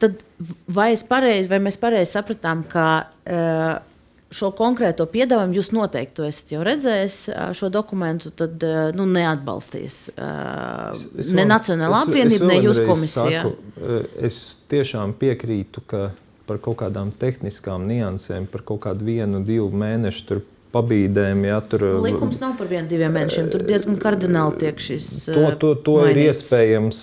Tad 0.03 0.21
vai, 0.67 0.91
pareizi, 1.09 1.49
vai 1.49 1.61
mēs 1.63 1.79
pareizi 1.79 2.11
sapratām, 2.11 2.65
ka 2.69 2.86
uh, 3.01 3.93
šo 4.34 4.51
konkrēto 4.57 5.05
piedāvājumu 5.09 5.57
jūs 5.59 5.71
noteikti 5.75 6.27
esat 6.27 6.53
jau 6.55 6.63
redzējis, 6.65 7.19
šo 7.57 7.69
dokumentu, 7.73 8.31
tad 8.36 8.63
nu, 8.97 9.07
neatbalstīs 9.09 9.84
es, 9.84 11.03
es 11.23 11.34
ne 11.34 11.45
Nacionāla 11.49 12.03
apvienība, 12.07 12.49
ne 12.51 12.61
jūsu 12.63 12.88
komisija. 12.89 13.45
Saku, 13.45 13.99
es 14.23 14.39
tiešām 14.71 15.15
piekrītu, 15.19 15.84
ka 15.88 16.07
par 16.49 16.59
kaut 16.63 16.81
kādām 16.81 17.13
tehniskām 17.19 17.86
niansēm, 17.88 18.49
par 18.51 18.65
kaut 18.67 18.84
kādu 18.88 19.07
vienu, 19.07 19.43
divu 19.47 19.69
mēnešu 19.71 20.41
pabīdēm. 20.73 21.43
Ja, 21.45 21.59
tur, 21.69 21.86
Likums 22.03 22.39
nav 22.41 22.55
par 22.57 22.67
vienu, 22.71 22.88
diviem 22.89 23.13
mēnešiem. 23.13 23.51
Tur 23.53 23.63
diezgan 23.67 23.99
kardināli 24.01 24.57
tiek 24.63 24.81
šis. 24.81 25.09
To, 25.29 25.45
to, 25.61 25.73
to 25.86 25.99
mainīts. 26.01 26.15
ir 26.15 26.21
iespējams 26.31 27.01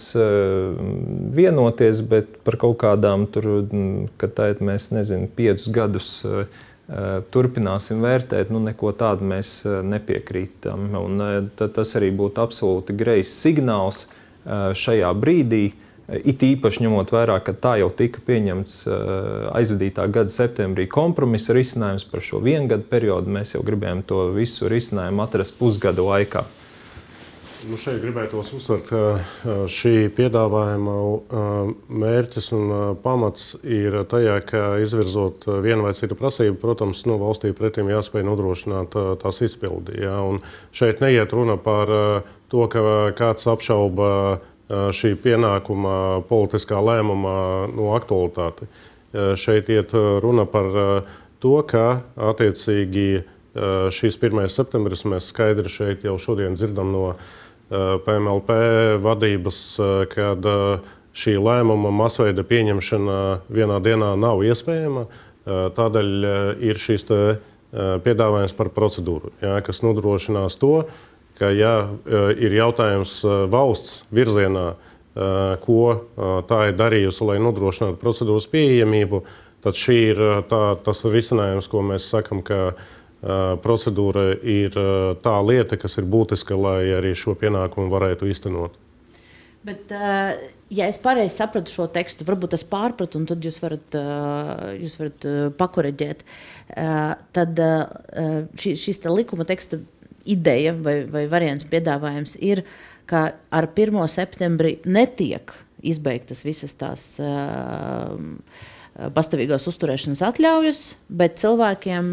vienoties, 1.38 2.02
bet 2.10 2.40
par 2.46 2.58
kaut 2.60 2.80
kādām 2.82 3.28
tur, 3.30 3.48
kad 4.20 4.34
tā 4.36 4.50
ir, 4.54 4.64
mēs 4.66 4.90
nezinām, 4.94 5.30
piecus 5.38 5.70
gadus 5.72 6.10
Eh, 6.26 6.46
turpināsim 7.30 8.00
vērtēt, 8.02 8.50
nu, 8.50 8.62
neko 8.64 8.90
tādu 8.98 9.26
mēs 9.30 9.60
eh, 9.66 9.78
nepiekrītam. 9.86 10.88
Un, 10.98 11.22
eh, 11.26 11.68
tas 11.76 11.94
arī 11.98 12.10
būtu 12.16 12.42
absolūti 12.42 12.96
greizs 12.96 13.36
signāls 13.44 14.08
šajā 14.50 15.08
brīdī. 15.20 15.74
It 16.10 16.40
īpaši 16.42 16.80
ņemot 16.82 17.10
vērā, 17.12 17.36
ka 17.44 17.52
tā 17.52 17.74
jau 17.78 17.90
tika 17.94 18.22
pieņemts 18.24 18.78
aizvadītā 19.52 20.06
gada 20.10 20.32
septembrī 20.32 20.88
kompromisa 20.90 21.52
risinājums 21.54 22.06
par 22.08 22.24
šo 22.24 22.40
vienu 22.42 22.70
gadu 22.72 22.88
periodu, 22.88 23.30
mēs 23.30 23.52
jau 23.52 23.60
gribējām 23.62 24.00
to 24.08 24.24
visu 24.34 24.70
risinājumu 24.72 25.22
atrast 25.26 25.58
pusgada 25.60 26.02
laikā. 26.02 26.46
Nu 27.68 27.76
šeit 27.76 27.98
gribētu 28.00 28.38
uzsvert, 28.40 28.88
ka 28.88 29.64
šī 29.68 30.08
piedāvājuma 30.16 30.94
mērķis 31.92 32.46
un 32.56 32.70
pamats 33.02 33.50
ir 33.68 33.98
tajā, 34.08 34.38
ka 34.48 34.62
izvirzot 34.80 35.44
vienu 35.60 35.84
vai 35.84 35.92
citu 35.98 36.16
prasību, 36.16 36.56
protams, 36.62 37.02
nu, 37.10 37.18
valstī 37.20 37.50
pretim 37.56 37.90
jāspēj 37.92 38.24
nodrošināt 38.24 38.96
tās 39.20 39.40
izpildi. 39.44 39.98
Ja? 40.00 40.22
Un 40.24 40.40
šeit 40.72 41.02
neiet 41.04 41.34
runa 41.36 41.58
par 41.60 41.92
to, 42.50 42.62
ka 42.72 42.84
kāds 43.18 43.44
apšauba 43.50 44.08
šī 44.96 45.12
pienākuma 45.20 46.22
politiskā 46.30 46.80
lēmuma 46.80 47.34
no 47.74 47.90
aktualitāti. 47.98 48.70
Šeit 49.12 49.68
iet 49.68 49.92
runa 49.92 50.46
par 50.48 50.72
to, 51.42 51.54
ka 51.68 51.86
attiecīgi 52.30 53.10
šīs 53.50 54.16
1. 54.16 54.48
septembris 54.48 55.04
mēs 55.10 55.28
skaidri 55.32 55.68
šeit 55.68 56.04
jau 56.06 56.16
šodien 56.22 56.54
dzirdam 56.54 56.92
no 56.94 57.04
PMLP 57.70 58.56
vadības, 59.02 59.60
kad 60.10 60.46
šī 61.16 61.36
lēmuma 61.38 61.92
masveida 61.94 62.42
pieņemšana 62.46 63.18
vienā 63.50 63.78
dienā 63.84 64.12
nav 64.18 64.42
iespējama. 64.46 65.06
Tādēļ 65.76 66.10
ir 66.66 66.80
šīs 66.82 67.06
piedāvājums 68.04 68.54
par 68.58 68.72
procedūru, 68.74 69.32
jā, 69.42 69.56
kas 69.66 69.82
nodrošinās 69.86 70.58
to, 70.60 70.84
ka, 71.38 71.50
ja 71.54 71.74
ir 72.36 72.54
jautājums 72.58 73.20
valsts 73.50 74.02
virzienā, 74.14 74.72
ko 75.64 75.82
tā 76.50 76.60
ir 76.70 76.76
darījusi, 76.78 77.24
lai 77.26 77.38
nodrošinātu 77.42 77.98
procedūras 78.02 78.50
pieejamību, 78.50 79.22
tad 79.64 79.78
šī 79.78 79.98
ir 80.12 80.22
tā, 80.50 80.62
tas 80.84 81.02
risinājums, 81.06 81.68
ko 81.70 81.82
mēs 81.86 82.10
sakām, 82.12 82.42
ka 82.46 82.74
procedūra 83.20 84.30
ir 84.40 84.76
tā 85.20 85.34
lieta, 85.44 85.76
kas 85.80 85.98
ir 86.00 86.08
būtiska, 86.08 86.56
lai 86.56 86.92
arī 86.96 87.12
šo 87.18 87.34
pienākumu 87.36 87.92
varētu 87.92 88.30
īstenot. 88.30 88.78
Bet, 89.60 89.92
ja 90.72 90.86
es 90.88 90.96
pareizi 91.02 91.36
sapratu 91.36 91.68
šo 91.68 91.84
tekstu, 91.92 92.24
varbūt 92.24 92.56
es 92.56 92.64
pārpratu, 92.64 93.20
un 93.20 93.26
tad 93.28 93.44
jūs 93.44 93.58
varat, 93.60 93.96
jūs 94.80 94.96
varat 94.96 95.26
pakoreģēt, 95.60 96.24
tad 97.36 97.60
šī, 98.56 98.72
šis 98.80 99.02
te 99.02 99.12
likuma 99.12 99.44
teksta 99.44 99.82
ideja 100.24 100.72
vai, 100.76 101.02
vai 101.12 101.26
variants 101.28 101.68
piedāvājums 101.68 102.38
ir, 102.40 102.64
ka 103.10 103.32
ar 103.52 103.68
1. 103.74 104.00
septembri 104.08 104.78
netiek 104.86 105.52
izbeigtas 105.82 106.44
visas 106.44 106.76
tās 106.78 107.04
uh, 107.20 108.16
pastāvīgās 109.16 109.64
uzturēšanas 109.70 110.20
atļaujas, 110.28 110.82
bet 111.08 111.38
cilvēkiem 111.40 112.12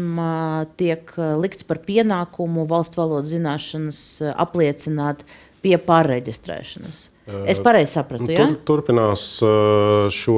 tiek 0.80 1.12
likts 1.42 1.66
par 1.68 1.82
pienākumu 1.84 2.64
valsts 2.70 2.98
valodas 3.00 3.34
zināšanas 3.34 4.00
apliecināt 4.32 5.24
pie 5.62 5.76
pārreģistrēšanas. 5.82 7.06
Es 7.44 7.58
pareizi 7.60 7.92
sapratu. 7.92 8.24
Ja? 8.32 8.46
Tur, 8.46 8.54
turpinās 8.70 9.22
šo 10.16 10.36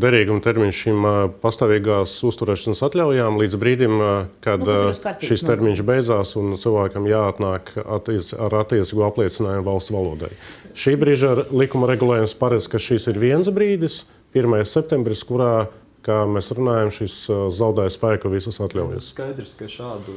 derīgumu 0.00 0.40
termiņu 0.40 0.76
šīm 0.78 1.08
pastāvīgās 1.42 2.14
uzturēšanas 2.24 2.80
atļaujām 2.86 3.36
līdz 3.42 3.58
brīdim, 3.60 3.98
kad 4.44 4.64
nu, 4.64 4.78
šis 5.20 5.44
termiņš 5.44 5.84
beidzās 5.84 6.32
un 6.40 6.56
cilvēkam 6.62 7.10
jāatnāk 7.10 7.74
attiec, 7.84 8.32
ar 8.32 8.56
attiecīgu 8.62 9.04
apliecinājumu 9.10 9.68
valsts 9.68 9.92
valodai. 9.92 10.32
Šī 10.72 10.96
brīža 11.02 11.34
likuma 11.52 11.90
regulējums 11.92 12.32
paredz, 12.40 12.70
ka 12.72 12.80
šis 12.80 13.10
ir 13.12 13.20
viens 13.20 13.52
brīdis, 13.52 14.06
1. 14.32 14.64
septembris, 14.64 15.20
kurā 15.28 15.66
kā 16.02 16.22
mēs 16.28 16.50
runājam, 16.54 16.90
šis 16.94 17.16
zaudēja 17.54 17.92
spēku 17.94 18.30
visas 18.32 18.58
atļaujas. 18.62 19.12
Skaidrs, 19.14 19.54
ka 19.58 19.68
šādu 19.70 20.14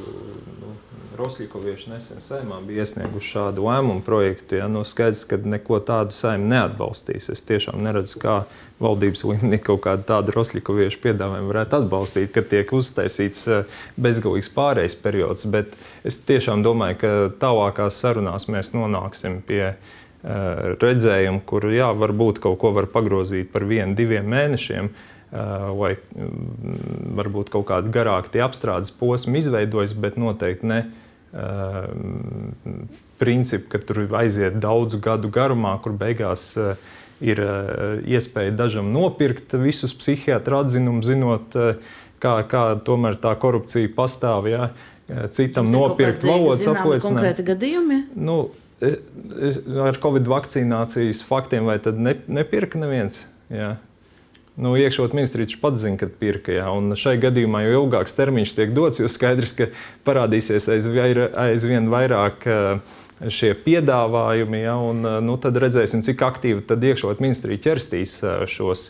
nu, 0.60 0.74
Roslīkoviešu 1.16 1.92
nesen 1.94 2.20
saimā 2.20 2.58
bija 2.66 2.84
iesnieguši 2.84 3.30
šādu 3.32 3.64
lēmumu 3.64 4.02
projektu. 4.04 4.58
Ja? 4.58 4.66
Nu, 4.68 4.82
skaidrs, 4.84 5.24
ka 5.28 5.38
neko 5.40 5.78
tādu 5.86 6.16
saima 6.16 6.50
neatbalstīs. 6.50 7.30
Es 7.32 7.44
tiešām 7.48 7.80
neredzu, 7.86 8.18
kā 8.20 8.36
valdības 8.82 9.24
līmenī 9.30 9.60
kaut 9.64 9.84
kādu 9.86 10.04
tādu 10.10 10.34
Roslīkoviešu 10.36 11.00
piedāvājumu 11.06 11.52
varētu 11.54 11.80
atbalstīt, 11.80 12.32
kad 12.34 12.50
tiek 12.52 12.72
uztaisīts 12.76 13.46
bezgalīgs 13.96 14.52
pārejas 14.52 14.98
periods. 15.00 15.46
Bet 15.48 15.78
es 16.04 16.20
tiešām 16.28 16.66
domāju, 16.66 17.00
ka 17.00 17.14
tālākās 17.46 18.02
sarunās 18.02 18.50
mēs 18.52 18.74
nonāksim 18.76 19.40
pie 19.46 19.70
redzējuma, 20.26 21.40
kur 21.46 21.68
jā, 21.70 21.92
varbūt 21.94 22.40
kaut 22.42 22.58
ko 22.60 22.72
var 22.74 22.88
pagrozīt 22.90 23.52
par 23.52 23.64
vienu, 23.68 23.94
diviem 23.96 24.26
mēnešiem 24.26 24.90
vai 25.30 25.96
varbūt 27.18 27.50
kaut 27.52 27.66
kādi 27.70 27.90
garāki 27.94 28.40
apstrādes 28.44 28.92
posmi 28.94 29.42
izveidojas, 29.42 29.96
bet 29.98 30.20
noteikti 30.20 30.70
ne 30.70 30.80
principi, 33.18 33.68
ka 33.72 33.80
tur 33.82 34.04
aiziet 34.16 34.60
daudzu 34.62 35.00
gadu 35.02 35.30
garumā, 35.32 35.74
kur 35.82 35.96
beigās 35.98 36.54
ir 37.24 37.40
iespēja 38.06 38.54
dažam 38.56 38.92
nopirkt 38.94 39.56
visus 39.60 39.94
psihiatru 39.96 40.60
atzinumus, 40.60 41.08
zinot, 41.08 41.56
kā, 42.22 42.34
kā 42.48 42.64
tomēr 42.86 43.18
tā 43.20 43.32
korupcija 43.40 43.90
pastāv. 43.96 44.50
Ja? 44.52 44.70
Citam 45.36 45.70
nopirkt 45.72 46.24
valodas 46.26 46.66
apliecinājumu. 46.66 47.08
Konkrēti 47.08 47.46
gadījumi? 47.46 48.00
Nu, 48.18 48.38
ar 49.86 50.00
Covid 50.02 50.28
vakcinācijas 50.28 51.22
faktiem 51.26 51.68
vai 51.68 51.78
tad 51.82 52.00
ne, 52.00 52.16
nepirka 52.28 52.80
neviens? 52.80 53.24
Jā. 53.52 53.76
Nu, 54.56 54.72
iekšļot 54.80 55.12
ministrijas 55.12 55.58
pats 55.60 55.82
zina, 55.82 55.98
kad 56.00 56.14
pirka. 56.16 56.54
Jā, 56.54 56.70
un 56.72 56.94
šai 56.96 57.18
gadījumā, 57.20 57.60
jo 57.66 57.82
ilgāks 57.82 58.16
termiņš 58.16 58.54
tiek 58.56 58.70
dots, 58.76 59.02
jo 59.02 59.10
skaidrs, 59.12 59.52
ka 59.58 59.68
parādīsies 60.08 60.70
aizvien, 60.72 61.26
aizvien 61.36 61.90
vairāk 61.92 62.46
šie 63.32 63.52
piedāvājumi. 63.66 64.62
Jā, 64.64 64.78
un, 64.80 65.04
nu, 65.28 65.36
tad 65.42 65.60
redzēsim, 65.60 66.00
cik 66.06 66.24
aktīvi 66.24 66.64
iekšļot 66.64 67.20
ministrija 67.24 67.66
ķerstīs 67.68 68.16
šos 68.52 68.88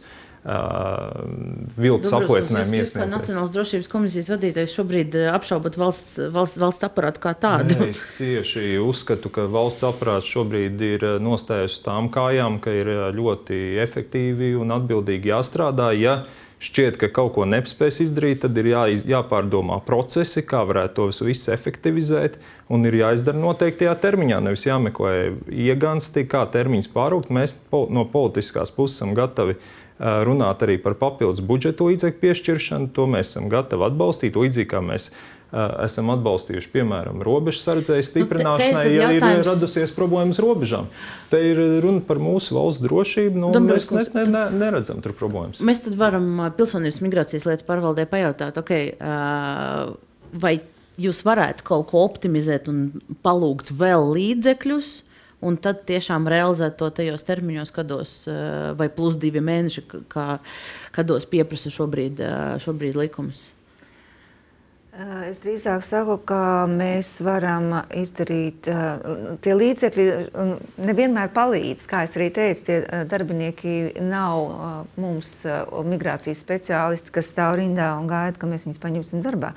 viltus 1.76 2.12
apliecinājumu 2.14 2.78
iesniegt. 2.78 3.00
Kā 3.00 3.08
Nacionālās 3.10 3.52
drošības 3.54 3.90
komisijas 3.90 4.30
vadītājs 4.30 4.76
šobrīd 4.78 5.16
apšaubat 5.32 5.78
valsts, 5.80 6.20
valsts, 6.32 6.60
valsts 6.62 6.86
aparātu 6.86 7.22
kā 7.24 7.34
tādu. 7.34 7.74
Nē, 7.80 7.90
es 7.90 8.02
tieši 8.20 8.76
uzskatu, 8.82 9.32
ka 9.34 9.48
valsts 9.50 9.86
aparāts 9.88 10.30
šobrīd 10.30 10.82
ir 10.86 11.06
nostājies 11.22 11.80
uz 11.80 11.84
tām 11.86 12.10
kājām, 12.14 12.60
ka 12.62 12.74
ir 12.78 12.92
ļoti 13.16 13.62
efektīvi 13.82 14.54
un 14.60 14.74
atbildīgi 14.76 15.32
jāstrādā. 15.32 15.90
Ja 15.98 16.20
šķiet, 16.62 16.96
ka 17.00 17.10
kaut 17.12 17.34
ko 17.34 17.44
nespēs 17.48 17.98
izdarīt, 18.04 18.40
tad 18.44 18.56
ir 18.60 18.70
jā, 18.70 18.84
jāpārdomā 19.16 19.80
procesi, 19.86 20.44
kā 20.46 20.62
varētu 20.68 21.08
to 21.10 21.26
visu 21.26 21.50
efektivizēt, 21.52 22.38
un 22.72 22.86
ir 22.88 22.96
jāizdara 23.02 23.40
noteiktajā 23.42 23.96
termiņā. 24.04 24.38
Nevis 24.46 24.64
jāmeklē 24.68 25.16
iegansti, 25.52 26.24
kā 26.30 26.46
termiņus 26.54 26.92
pāraugt. 26.94 27.34
Mēs 27.34 27.58
no 27.72 28.06
politiskās 28.12 28.72
puses 28.74 29.00
esam 29.00 29.12
gatavi 29.18 29.58
runāt 29.98 30.64
arī 30.66 30.76
par 30.82 30.96
papildus 31.00 31.40
budžeta 31.44 31.86
līdzekļu 31.86 32.22
piešķiršanu. 32.24 32.92
To 32.96 33.06
mēs 33.10 33.32
esam 33.32 33.48
gatavi 33.52 33.88
atbalstīt. 33.88 34.36
Līdzīgi 34.36 34.68
kā 34.70 34.82
mēs 34.84 35.10
esam 35.86 36.10
atbalstījuši, 36.10 36.68
piemēram, 36.72 37.20
robežu 37.24 37.60
sardzēju 37.62 38.04
stiprināšanai, 38.04 38.72
nu, 38.72 38.82
te, 38.82 38.88
te 38.90 38.96
ja 38.96 39.10
jautājums... 39.14 39.38
ir 39.38 39.48
radusies 39.48 39.92
problēmas 39.94 40.40
robežām. 40.42 40.88
Te 41.30 41.40
ir 41.52 41.60
runa 41.84 42.02
par 42.04 42.20
mūsu 42.20 42.56
valsts 42.58 42.82
drošību. 42.84 43.40
Nu, 43.44 43.52
mēs 43.64 43.88
ne, 43.94 44.02
ne, 44.18 44.24
ne, 44.32 44.44
neredzam 44.58 45.00
tur 45.04 45.14
problēmas. 45.16 45.62
Mēs 45.64 45.84
tad 45.86 45.96
varam 46.00 46.48
pilsonības 46.58 47.00
migrācijas 47.06 47.46
lietu 47.48 47.66
pārvaldē 47.68 48.08
pajautāt, 48.10 48.58
okay, 48.60 48.92
vai 50.34 50.54
jūs 51.00 51.22
varētu 51.26 51.64
kaut 51.66 51.90
ko 51.92 52.04
optimizēt 52.08 52.68
un 52.72 52.88
palūgt 53.24 53.72
vēl 53.76 54.10
līdzekļus 54.16 54.92
un 55.44 55.58
tad 55.60 55.82
tiešām 55.88 56.28
realizēt 56.30 56.78
to 56.80 56.88
tajos 56.94 57.24
termiņos, 57.26 57.74
kādos, 57.74 58.14
eh, 58.30 58.72
vai 58.78 58.88
plus 58.88 59.18
divi 59.20 59.42
mēneši, 59.44 59.84
kā, 60.12 60.38
kādos 60.96 61.28
pieprasa 61.28 61.72
šobrīd, 61.72 62.20
eh, 62.20 62.56
šobrīd 62.62 62.96
likums. 62.96 63.50
Eh, 64.96 65.28
es 65.28 65.38
drīzāk 65.38 65.82
saku, 65.84 66.16
ka 66.24 66.66
mēs 66.66 67.20
varam 67.20 67.84
izdarīt, 67.90 68.62
tie 69.42 69.52
līdzekļi 69.52 70.06
nevienmēr 70.78 71.28
palīdz. 71.34 71.84
Kā 71.86 72.06
jau 72.06 72.16
arī 72.16 72.30
teicu, 72.32 72.64
tie 72.64 73.04
darbinieki 73.04 74.00
nav 74.00 74.88
mums 74.96 75.44
migrācijas 75.84 76.40
speciālisti, 76.40 77.12
kas 77.12 77.30
stāv 77.30 77.58
rindā 77.60 77.98
un 77.98 78.08
gaida, 78.08 78.38
ka 78.38 78.46
mēs 78.46 78.64
viņus 78.64 78.80
paņemsim 78.80 79.22
darbā. 79.22 79.52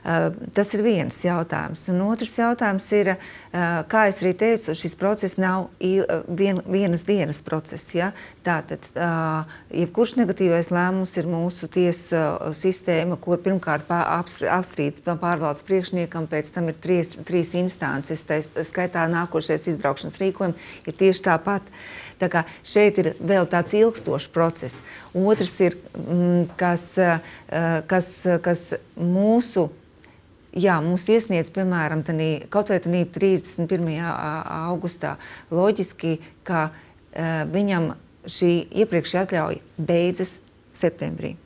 Tas 0.00 0.70
ir 0.72 0.82
viens 0.84 1.16
jautājums. 1.20 1.82
Un 1.92 2.00
otrs 2.06 2.32
jautājums 2.38 2.86
ir, 2.96 3.12
kā 3.50 4.04
jau 4.06 4.14
arī 4.14 4.30
teicu, 4.38 4.74
šis 4.78 4.92
process 4.94 5.34
nav 5.40 5.68
vien, 5.80 6.60
vienas 6.70 7.02
dienas 7.02 7.40
process. 7.42 7.88
Ja? 7.94 8.12
Tātad, 8.46 8.84
eh, 8.94 9.54
jebkurš 9.82 10.14
negatīvais 10.20 10.70
lēmums 10.70 11.16
ir 11.18 11.26
mūsu 11.26 11.66
tiesu 11.66 12.20
sistēma, 12.54 13.18
kur 13.18 13.38
pirmkārt 13.42 13.90
apstrīd 13.90 15.02
pārvaldes 15.02 15.66
priekšniekam, 15.66 16.28
pēc 16.30 16.52
tam 16.54 16.68
ir 16.68 16.78
trīs, 16.78 17.16
trīs 17.26 17.50
instances, 17.54 18.22
tā 18.22 18.42
skaitā 18.62 19.08
nākošais 19.10 19.66
izbraukšanas 19.66 20.20
rīkojums 20.22 20.54
ir 20.86 20.94
tieši 20.94 21.26
tāpat. 21.26 21.62
Tā 22.20 22.28
kā 22.28 22.44
šeit 22.62 22.98
ir 22.98 23.14
vēl 23.18 23.48
tāds 23.48 23.74
ilgstošs 23.74 24.28
process. 24.30 24.74
Otrs 25.14 25.58
ir, 25.60 25.76
mm, 25.96 26.54
kas, 26.54 26.86
kas, 27.88 28.06
kas 28.44 28.74
mūsu 28.94 29.70
jā, 30.56 30.76
mums 30.84 31.06
iesniedz, 31.10 31.50
piemēram, 31.54 32.04
tanī, 32.06 32.30
kaut 32.52 32.72
vai 32.72 32.80
tādā 32.82 33.04
31. 33.14 33.90
augustā, 34.70 35.16
loģiski, 35.54 36.18
ka 36.46 36.70
uh, 36.70 37.44
viņam 37.50 37.92
šī 38.30 38.52
iepriekšējā 38.82 39.26
atļauja 39.26 39.62
beidzas 39.78 40.34
septembrī. 40.76 41.36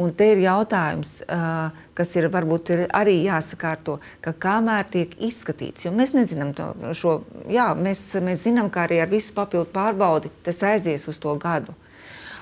Un 0.00 0.14
te 0.16 0.30
ir 0.32 0.40
jautājums, 0.40 1.18
uh, 1.26 1.74
kas 1.98 2.14
ir 2.16 2.30
varbūt 2.32 2.70
ir 2.72 2.82
arī 2.96 3.18
jāsakārto, 3.26 3.98
ka 4.24 4.32
kamēr 4.32 4.88
tiek 4.88 5.12
izskatīts, 5.28 5.84
jo 5.84 5.92
mēs 5.92 6.14
nezinām 6.16 6.54
to 6.56 6.70
šo, 6.96 7.18
jā, 7.50 7.68
mēs, 7.76 8.00
mēs 8.22 8.44
zinām, 8.46 8.70
ka 8.72 8.86
arī 8.86 9.02
ar 9.02 9.10
visu 9.10 9.34
papildu 9.36 9.68
pārbaudi 9.74 10.30
tas 10.46 10.62
aizies 10.64 11.04
uz 11.10 11.20
to 11.20 11.34
gadu. 11.42 11.74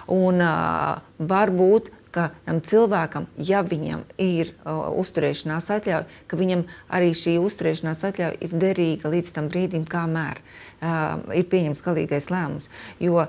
Un 0.09 0.41
uh, 0.45 1.01
varbūt 1.19 1.91
ka 2.15 2.29
tam 2.47 2.61
cilvēkam, 2.65 3.27
ja 3.37 3.61
viņam 3.67 4.05
ir 4.23 4.53
uh, 4.55 4.89
uzturēšanās 5.01 5.69
atļauja, 5.79 6.07
ka 6.29 6.39
viņam 6.41 6.65
arī 6.95 7.11
šī 7.17 7.37
uzturēšanās 7.43 8.05
atļauja 8.09 8.39
ir 8.45 8.55
derīga 8.63 9.13
līdz 9.13 9.35
tam 9.37 9.51
brīdim, 9.53 9.85
kamēr 9.89 10.41
uh, 10.41 11.19
ir 11.37 11.49
pieņemts 11.51 11.85
galīgais 11.85 12.31
lēmums. 12.33 12.71
Jo 13.03 13.27
uh, 13.27 13.29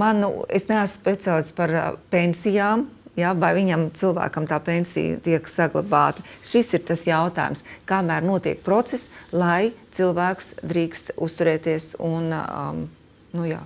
man, 0.00 0.24
es 0.48 0.68
neesmu 0.68 1.00
speciālists 1.00 1.56
par 1.56 1.72
uh, 1.72 1.88
pensijām. 2.12 2.90
Ja, 3.16 3.30
vai 3.32 3.54
viņam 3.56 3.86
cilvēkam 3.96 4.44
tā 4.44 4.58
pensija 4.60 5.16
tiek 5.24 5.46
saglabāta? 5.48 6.20
Šis 6.44 6.74
ir 6.76 6.82
tas 6.84 7.06
jautājums, 7.08 7.62
kamēr 7.88 8.26
notiek 8.28 8.60
process, 8.60 9.08
lai 9.32 9.72
cilvēks 9.96 10.50
drīkst 10.60 11.14
uzturēties 11.16 11.94
un, 12.04 12.28
um, 12.36 12.84
nu, 13.32 13.48
jā, 13.48 13.62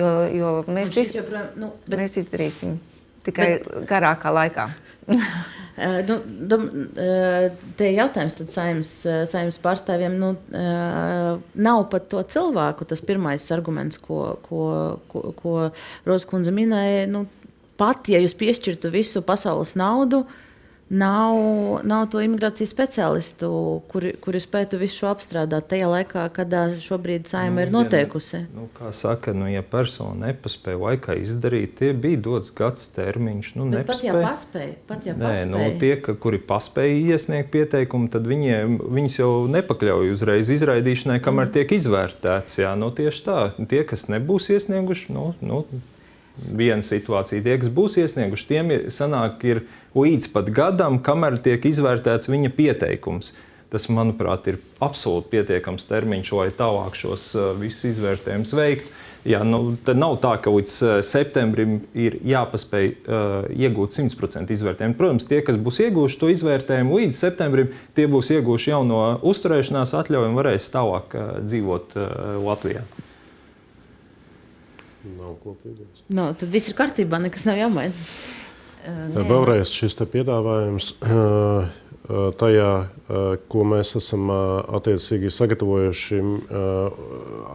jo, 0.00 0.08
jo 0.32 0.56
mēs, 0.72 0.96
iz, 0.96 1.12
joprojām, 1.18 1.52
nu, 1.60 1.74
bet... 1.84 1.98
mēs 2.00 2.16
izdarīsim 2.24 2.78
tikai 3.26 3.48
Bet, 3.56 3.68
garākā 3.90 4.32
laikā. 4.34 4.68
Uh, 5.04 6.00
nu, 6.08 6.18
dom, 6.50 6.66
uh, 6.94 7.48
te 7.78 7.90
jautājums 7.92 8.38
saimnes, 8.54 8.92
uh, 9.08 9.22
saimnes 9.30 9.60
pārstāvjiem 9.62 10.18
nu, 10.20 10.34
nav 11.68 11.84
pat 11.92 12.08
to 12.12 12.22
cilvēku. 12.36 12.88
Tas 12.88 13.04
pirmais 13.04 13.50
arguments, 13.54 14.00
ko, 14.02 14.38
ko, 14.46 14.64
ko, 15.10 15.26
ko 15.40 15.58
Roskundze 16.08 16.54
minēja, 16.54 17.08
nu, 17.10 17.26
pat 17.80 18.08
ja 18.12 18.22
jūs 18.22 18.36
piešķirtu 18.38 18.92
visu 18.94 19.24
pasaules 19.26 19.74
naudu, 19.78 20.24
uh, 20.24 20.40
nav, 20.94 21.36
nav 21.86 22.06
to 22.12 22.22
imigrācijas 22.24 22.72
speciālistu, 22.72 23.48
kuri, 23.90 24.14
kuri 24.22 24.40
spētu 24.42 24.78
visu 24.80 25.02
šo 25.02 25.10
apstrādāt 25.12 25.68
tajā 25.72 25.88
laikā, 25.90 26.24
kad 26.34 26.54
šobrīd 26.84 27.28
saima 27.30 27.60
nu, 27.60 27.64
ir 27.64 27.72
noteikusi. 27.74 28.36
Ja, 28.40 28.48
nu, 28.54 28.68
kā 28.76 28.92
saka, 28.96 29.34
nu, 29.36 29.48
ja 29.50 29.64
persona 29.66 30.30
nepaspēja 30.30 30.80
laikā 30.80 31.18
izdarīt, 31.22 31.76
tie 31.80 31.92
bija 31.92 32.20
dots 32.28 32.52
gads 32.56 32.86
termiņš. 32.96 33.52
Nu, 33.58 33.68
pat 33.86 34.04
ja 34.06 34.16
paspēja, 34.18 34.76
pat 34.88 35.08
ja 35.08 35.16
Nē, 35.16 35.24
paspēja. 35.24 35.48
Nu, 35.50 35.62
tie, 35.82 35.94
ka, 36.04 36.16
kuri 36.26 36.40
paspēja 36.42 37.16
iesniegt 37.16 37.50
pieteikumu, 37.54 38.10
tad 38.12 38.28
viņiem, 38.30 38.78
viņus 38.98 39.18
jau 39.20 39.32
nepakļauj 39.54 40.14
uzreiz 40.14 40.52
izraidīšanai, 40.54 41.20
kamēr 41.24 41.48
mm. 41.48 41.56
tiek 41.58 41.74
izvērtēts. 41.78 42.60
Jā, 42.62 42.76
nu, 42.78 42.92
tieši 42.94 43.26
tā, 43.26 43.40
tie, 43.70 43.82
kas 43.88 44.08
nebūs 44.12 44.52
iesnieguši, 44.54 45.10
nu, 45.16 45.32
nu, 45.44 45.64
viena 46.36 46.82
situācija. 46.84 47.42
Tie, 47.44 47.56
kas 47.62 47.72
būs 47.72 47.98
iesnieguši, 48.02 48.48
tiem 48.48 48.72
ir, 48.74 48.86
sanāk, 48.94 49.42
ir 49.46 49.64
līdz 49.94 50.30
pat 50.34 50.50
gadam, 50.54 50.98
kamēr 51.04 51.38
tiek 51.42 51.66
izvērtēts 51.70 52.30
viņa 52.30 52.52
pieteikums. 52.56 53.32
Tas, 53.74 53.88
manuprāt, 53.90 54.46
ir 54.50 54.60
absolūti 54.84 55.32
pietiekams 55.32 55.88
termiņš, 55.90 56.28
lai 56.38 56.50
tālāk 56.54 56.94
šos 56.98 57.32
uh, 57.34 57.48
visus 57.58 57.94
izvērtējumus 57.94 58.54
veiktu. 58.54 58.92
Jā, 59.24 59.38
nu, 59.48 59.72
tad 59.80 59.96
nav 59.96 60.18
tā, 60.20 60.34
ka 60.44 60.52
līdz 60.52 60.74
uh, 60.84 60.92
septembrim 61.06 61.78
ir 61.96 62.18
jāpaspēj 62.28 62.90
uh, 62.90 63.46
iegūt 63.56 63.96
100% 63.96 64.52
izvērtējumu. 64.52 64.98
Protams, 64.98 65.26
tie, 65.30 65.40
kas 65.46 65.56
būs 65.58 65.80
ieguvuši 65.86 66.20
to 66.20 66.30
izvērtējumu 66.34 67.00
līdz 67.00 67.22
septembrim, 67.24 67.72
tie 67.96 68.04
būs 68.10 68.30
ieguvuši 68.36 68.74
jauno 68.74 69.00
uzturēšanās 69.24 69.96
atļauju 70.02 70.30
un 70.30 70.38
varēs 70.38 70.68
tālāk 70.74 71.16
uh, 71.16 71.34
dzīvot 71.48 71.96
uh, 71.96 72.12
Latvijā. 72.44 72.84
Nav 75.04 75.36
kopīgais. 75.42 76.04
No, 76.08 76.30
tad 76.38 76.48
viss 76.52 76.70
ir 76.70 76.76
kārtībā, 76.78 77.20
nekas 77.20 77.44
nav 77.44 77.58
jāmaina. 77.60 77.92
Uh, 78.84 79.16
Vēlreiz 79.16 79.72
šis 79.72 79.96
piedāvājums 80.12 80.90
uh, 81.04 81.68
tajā, 82.40 82.70
uh, 82.84 83.18
ko 83.48 83.64
mēs 83.68 83.94
esam 84.00 84.28
attiecīgi 84.32 85.32
sagatavojuši 85.32 86.20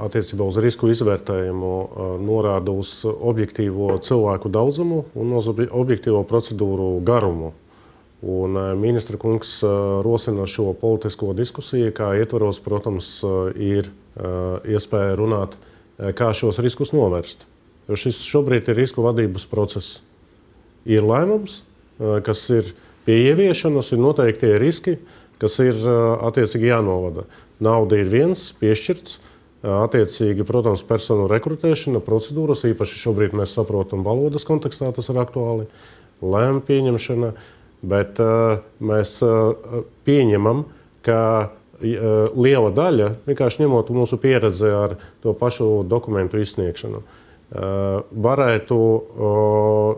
attiecībā 0.08 0.48
uz 0.50 0.58
risku 0.64 0.90
izvērtējumu, 0.90 1.72
norāda 2.26 2.74
uz 2.74 3.02
objektīvo 3.06 3.94
cilvēku 4.06 4.50
daudzumu 4.50 5.04
un 5.14 5.34
uz 5.38 5.50
objektīvo 5.54 6.24
procedūru 6.30 6.96
garumu. 7.06 7.54
Un 8.20 8.58
ministra 8.82 9.16
kungs 9.16 9.62
rosina 10.04 10.44
šo 10.50 10.74
politisko 10.76 11.32
diskusiju, 11.38 11.94
kā 11.96 12.12
ietvaros, 12.20 12.60
protams, 12.66 13.20
ir 13.56 13.94
iespēja 14.20 15.14
runāt 15.22 15.56
par 15.56 15.69
kā 16.00 16.32
šos 16.36 16.60
riskus 16.64 16.94
novērst. 16.96 17.46
Jo 17.90 17.98
šis 17.98 18.22
šobrīd 18.30 18.70
ir 18.70 18.78
risku 18.78 19.04
vadības 19.04 19.48
process. 19.50 20.00
Ir 20.88 21.04
lēmums, 21.04 21.62
eh, 22.00 22.20
kas 22.24 22.46
ir 22.54 22.74
pie 23.06 23.18
ieviešanas, 23.32 23.92
ir 23.94 24.00
noteikti 24.04 24.54
riski, 24.62 24.98
kas 25.40 25.60
ir 25.60 25.76
eh, 25.76 26.28
attiecīgi 26.30 26.72
jānovada. 26.72 27.26
Nauda 27.60 28.00
ir 28.00 28.12
viens, 28.12 28.52
piešķirts. 28.62 29.26
Attiecīgi, 29.60 30.46
protams, 30.48 30.80
personu 30.88 31.26
rekrutēšana, 31.28 32.00
procedūras, 32.00 32.62
īpaši 32.64 32.96
šobrīd 33.02 33.34
mēs 33.36 33.58
saprotam, 33.58 34.06
valodas 34.08 34.46
kontekstā 34.48 34.88
tas 34.96 35.10
ir 35.12 35.20
aktuāli, 35.20 35.66
lēmumu 36.24 36.64
pieņemšana, 36.64 37.34
bet 37.84 38.22
mēs 38.80 39.18
pieņemam, 40.08 40.64
ka 41.04 41.20
Eh, 41.20 41.59
liela 41.80 42.72
daļa, 42.76 43.10
vienkārši 43.28 43.64
ņemot 43.64 43.92
mūsu 43.96 44.20
pieredzi 44.20 44.70
ar 44.74 44.98
to 45.24 45.34
pašu 45.38 45.84
dokumentu 45.88 46.40
izsniegšanu, 46.42 47.02
eh, 47.02 47.62
varētu 48.28 48.80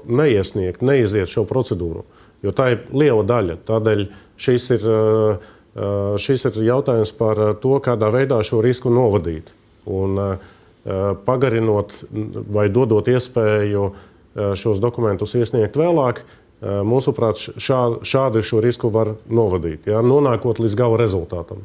neiesniegt, 0.07 0.81
neiziet 0.81 1.29
šo 1.29 1.45
procedūru. 1.45 2.03
Jo 2.43 2.51
tā 2.51 2.71
ir 2.71 2.79
liela 2.93 3.23
daļa. 3.23 3.57
Tādēļ 3.65 4.07
šis 4.37 4.71
ir, 4.71 4.87
eh, 4.87 5.37
šis 6.17 6.45
ir 6.45 6.63
jautājums 6.65 7.17
par 7.17 7.35
to, 7.35 7.79
kādā 7.79 8.11
veidā 8.11 8.41
šo 8.43 8.61
risku 8.61 8.89
novadīt. 8.89 9.53
Un, 9.85 10.37
pagarinot 11.25 11.91
vai 12.49 12.67
dodot 12.69 13.05
iespēju 13.05 13.93
šos 14.33 14.79
dokumentus 14.81 15.35
iesniegt 15.35 15.73
vēlāk, 15.77 16.23
Eh, 16.23 16.40
mūsuprāt, 16.61 17.41
šā, 17.57 17.81
šādi 18.05 18.43
šo 18.45 18.61
risku 18.61 18.91
var 18.93 19.15
novadīt, 19.29 19.89
ja, 19.89 20.01
nonākot 20.05 20.61
līdz 20.61 20.77
gala 20.77 20.99
rezultātam. 21.01 21.63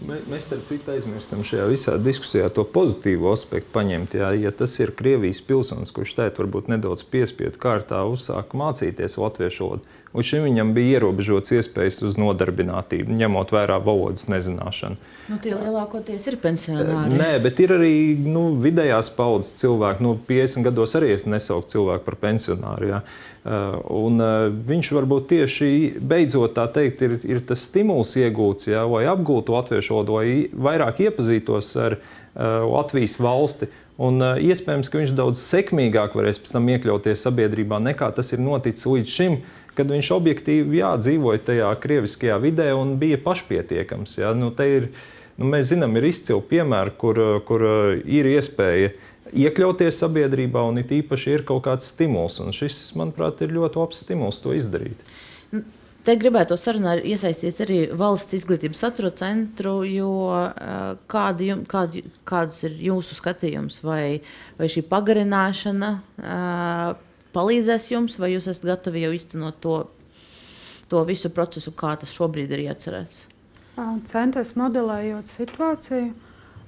Mēs 0.00 0.46
tam 0.48 0.62
citu 0.64 0.94
aizmirstam 0.94 1.42
šajā 1.44 1.66
visā 1.68 1.94
diskusijā 2.00 2.46
to 2.56 2.62
pozitīvo 2.64 3.34
aspektu 3.34 3.68
paņemt. 3.74 4.14
Jā. 4.16 4.30
Ja 4.32 4.52
tas 4.56 4.78
ir 4.80 4.94
Krievijas 4.96 5.42
pilsonis, 5.44 5.92
kurš 5.92 6.14
tēt 6.16 6.40
varbūt 6.40 6.70
nedaudz 6.72 7.04
piespiedu 7.04 7.60
kārtā 7.60 8.00
uzsāk 8.08 8.54
mācīties 8.56 9.18
latviešu 9.20 9.66
valodu, 9.66 9.98
Līdz 10.10 10.26
šim 10.26 10.42
viņam 10.42 10.72
bija 10.74 10.98
ierobežots 10.98 11.52
iespējas 11.54 12.00
uz 12.02 12.16
nodarbinātību, 12.18 13.14
ņemot 13.14 13.52
vērā 13.54 13.76
valodas 13.78 14.24
nezināšanu. 14.26 14.96
Nu, 15.30 15.36
tie 15.38 15.52
lielākoties 15.54 16.24
ir 16.26 16.36
pensionāri. 16.42 17.14
Nē, 17.14 17.28
bet 17.44 17.60
ir 17.62 17.76
arī 17.76 17.92
nu, 18.18 18.48
vidējās 18.58 19.12
paudzes 19.14 19.54
cilvēki. 19.60 20.02
Nu, 20.02 20.16
50 20.26 20.66
gados 20.66 20.96
arī 20.98 21.12
es 21.14 21.28
nesaucu 21.30 21.70
cilvēku 21.76 22.02
par 22.08 22.16
pensionāru. 22.24 22.88
Jā. 22.90 22.98
Uh, 23.40 23.76
un, 24.00 24.18
uh, 24.18 24.48
viņš 24.50 24.90
varbūt 24.96 25.28
tieši 25.30 25.70
beidzot 26.02 26.56
tā 26.58 26.66
teikt, 26.74 27.06
ir, 27.06 27.14
ir 27.30 27.44
tas 27.46 27.62
stimuls 27.70 28.16
iegūts, 28.18 28.66
jā, 28.72 28.82
lai 28.90 29.04
apgūtu 29.12 29.54
latviešu 29.54 29.94
valodu, 29.94 30.18
lai 30.18 30.50
vairāk 30.50 31.04
iepazītos 31.06 31.70
ar 31.78 32.00
uh, 32.00 32.66
Latvijas 32.66 33.14
valsti. 33.22 33.70
Un, 34.00 34.16
iespējams, 34.18 34.88
ka 34.88 34.96
viņš 34.96 35.10
daudz 35.12 35.40
sekmīgāk 35.44 36.14
varēs 36.16 36.38
pēc 36.40 36.54
tam 36.54 36.68
iekļauties 36.72 37.24
sabiedrībā 37.26 37.78
nekā 37.84 38.08
tas 38.16 38.32
ir 38.32 38.40
noticis 38.40 38.88
līdz 38.88 39.10
šim. 39.12 39.34
Uh, 39.36 39.56
kad 39.80 39.90
viņš 39.90 40.12
objektīvi 40.18 40.82
jā, 40.82 40.92
dzīvoja 41.00 41.44
tajā 41.48 41.72
krieviskajā 41.82 42.36
vidē 42.42 42.70
un 42.76 42.98
bija 43.00 43.18
pašpietiekams. 43.24 44.18
Jā. 44.20 44.34
Nu, 44.36 44.52
ir, 44.60 44.90
nu, 45.40 45.48
mēs 45.50 45.72
zinām, 45.72 45.96
ir 45.96 46.10
izcili 46.12 46.44
piemēri, 46.52 46.94
kur, 47.00 47.22
kur 47.48 47.66
ir 48.04 48.28
iespēja 48.36 48.92
iekļauties 49.30 50.00
sabiedrībā, 50.02 50.62
un 50.68 50.80
it 50.82 50.92
īpaši 50.94 51.36
ir 51.38 51.44
kaut 51.48 51.64
kāds 51.66 51.90
stimuls. 51.94 52.40
Šis, 52.56 52.90
manuprāt, 52.98 53.42
ir 53.44 53.54
ļoti 53.56 53.80
labs 53.80 54.02
stimuls 54.04 54.40
to 54.44 54.54
izdarīt. 54.56 55.04
Te 56.00 56.14
gribētu 56.16 56.56
sarunā 56.56 56.94
iesaistīt 57.04 57.58
arī 57.60 57.78
valsts 57.96 58.38
izglītības 58.38 58.80
satura 58.80 59.10
centru, 59.12 59.82
jo 59.84 60.12
kādi, 61.12 61.50
kādi, 61.68 62.06
kāds 62.28 62.62
ir 62.64 62.78
jūsu 62.88 63.18
skatījums 63.18 63.82
vai, 63.84 64.22
vai 64.56 64.70
šī 64.72 64.86
pagarināšana 64.88 65.90
palīdzēs 67.34 67.90
jums, 67.92 68.18
vai 68.20 68.32
jūs 68.34 68.48
esat 68.50 68.66
gatavi 68.68 69.04
jau 69.04 69.12
iztenot 69.16 69.60
to, 69.64 69.76
to 70.90 71.02
visu 71.08 71.30
procesu, 71.34 71.72
kā 71.72 71.94
tas 72.00 72.12
šobrīd 72.14 72.50
ir 72.54 72.66
iecerēts? 72.68 73.26
Centos 74.10 74.52
modelējot 74.60 75.30
situāciju, 75.32 76.10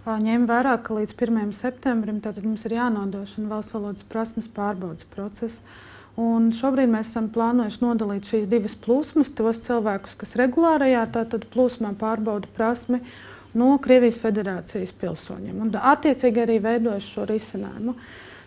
ņem 0.07 0.47
vērā, 0.49 0.77
ka 0.83 0.97
līdz 0.97 1.17
1. 1.19 1.51
septembrim 1.57 2.21
mums 2.23 2.65
ir 2.67 2.77
jānodrošina 2.79 3.51
valsts 3.51 3.75
valodas 3.77 4.07
prasmes 4.09 4.49
pārbaudas 4.49 5.05
process. 5.15 5.61
Un 6.17 6.51
šobrīd 6.53 6.91
mēs 6.93 7.09
esam 7.09 7.31
plānojuši 7.33 7.81
nodalīt 7.81 8.29
šīs 8.29 8.49
divas 8.49 8.75
plūsmas, 8.77 9.31
tos 9.33 9.63
cilvēkus, 9.65 10.17
kas 10.21 10.35
regulārajā 10.37 11.07
plūsmā 11.53 11.95
pārbauda 11.97 12.51
prasmi, 12.57 13.01
no 13.57 13.79
Krievijas 13.81 14.21
federācijas 14.21 14.93
pilsoņiem. 15.01 15.61
Un 15.61 15.73
attiecīgi 15.73 16.45
arī 16.45 16.59
veidojuši 16.65 17.15
šo 17.15 17.25
risinājumu. 17.29 17.97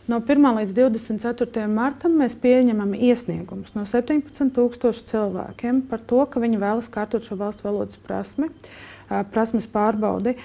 No 0.05 0.19
1. 0.21 0.37
līdz 0.59 0.73
24. 0.77 1.63
martam 1.65 2.19
mēs 2.19 2.35
pieņemam 2.37 2.91
iesniegumus 2.93 3.71
no 3.73 3.87
17,000 3.89 5.07
cilvēkiem 5.09 5.79
par 5.89 6.03
to, 6.05 6.19
ka 6.29 6.43
viņi 6.43 6.59
vēlas 6.61 6.91
kārtot 6.93 7.25
šo 7.25 7.39
valsts 7.39 7.65
valodas 7.65 7.97
prasmi, 8.05 8.51
prasmes 9.33 9.65
pārbaudi. 9.65 10.35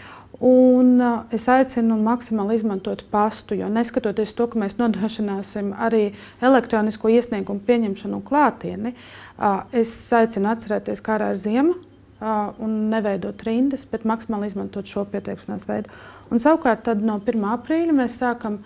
Un 0.40 0.94
uh, 0.96 1.28
es 1.36 1.44
aicinu 1.52 1.98
maksimāli 2.00 2.56
izmantot 2.56 3.04
pastu, 3.12 3.58
jo 3.60 3.68
neskatoties 3.68 4.32
to, 4.32 4.48
ka 4.48 4.62
mēs 4.62 4.78
nodrošināsim 4.80 5.74
arī 5.76 6.14
elektronisko 6.40 7.12
iesniegumu 7.12 7.60
pieņemšanu 7.66 8.24
klātieni, 8.24 8.94
uh, 8.96 9.66
es 9.76 9.92
aicinu 10.16 10.54
atcerēties, 10.54 11.04
kā 11.04 11.20
ar 11.20 11.36
ziemu 11.36 11.74
uh, 11.76 12.54
un 12.56 12.86
neveidot 12.88 13.44
rindas, 13.44 13.84
bet 13.84 14.08
maksimāli 14.08 14.48
izmantot 14.48 14.88
šo 14.88 15.04
pieteikšanās 15.12 15.68
veidu. 15.68 15.92
Un 16.32 16.40
savukārt 16.40 16.88
no 17.04 17.20
1. 17.20 17.50
aprīļa 17.58 18.00
mēs 18.00 18.16
sākam 18.22 18.62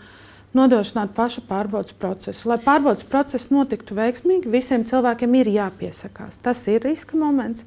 nodrošināt 0.54 1.14
pašu 1.16 1.44
pārbaudas 1.48 1.94
procesu. 1.98 2.48
Lai 2.50 2.58
pārbaudas 2.62 3.06
process 3.10 3.50
notiktu 3.54 3.96
veiksmīgi, 3.98 4.50
visiem 4.50 4.86
cilvēkiem 4.88 5.34
ir 5.40 5.52
jāpiesakās. 5.54 6.38
Tas 6.42 6.64
ir 6.70 6.84
riska 6.86 7.18
moments. 7.20 7.66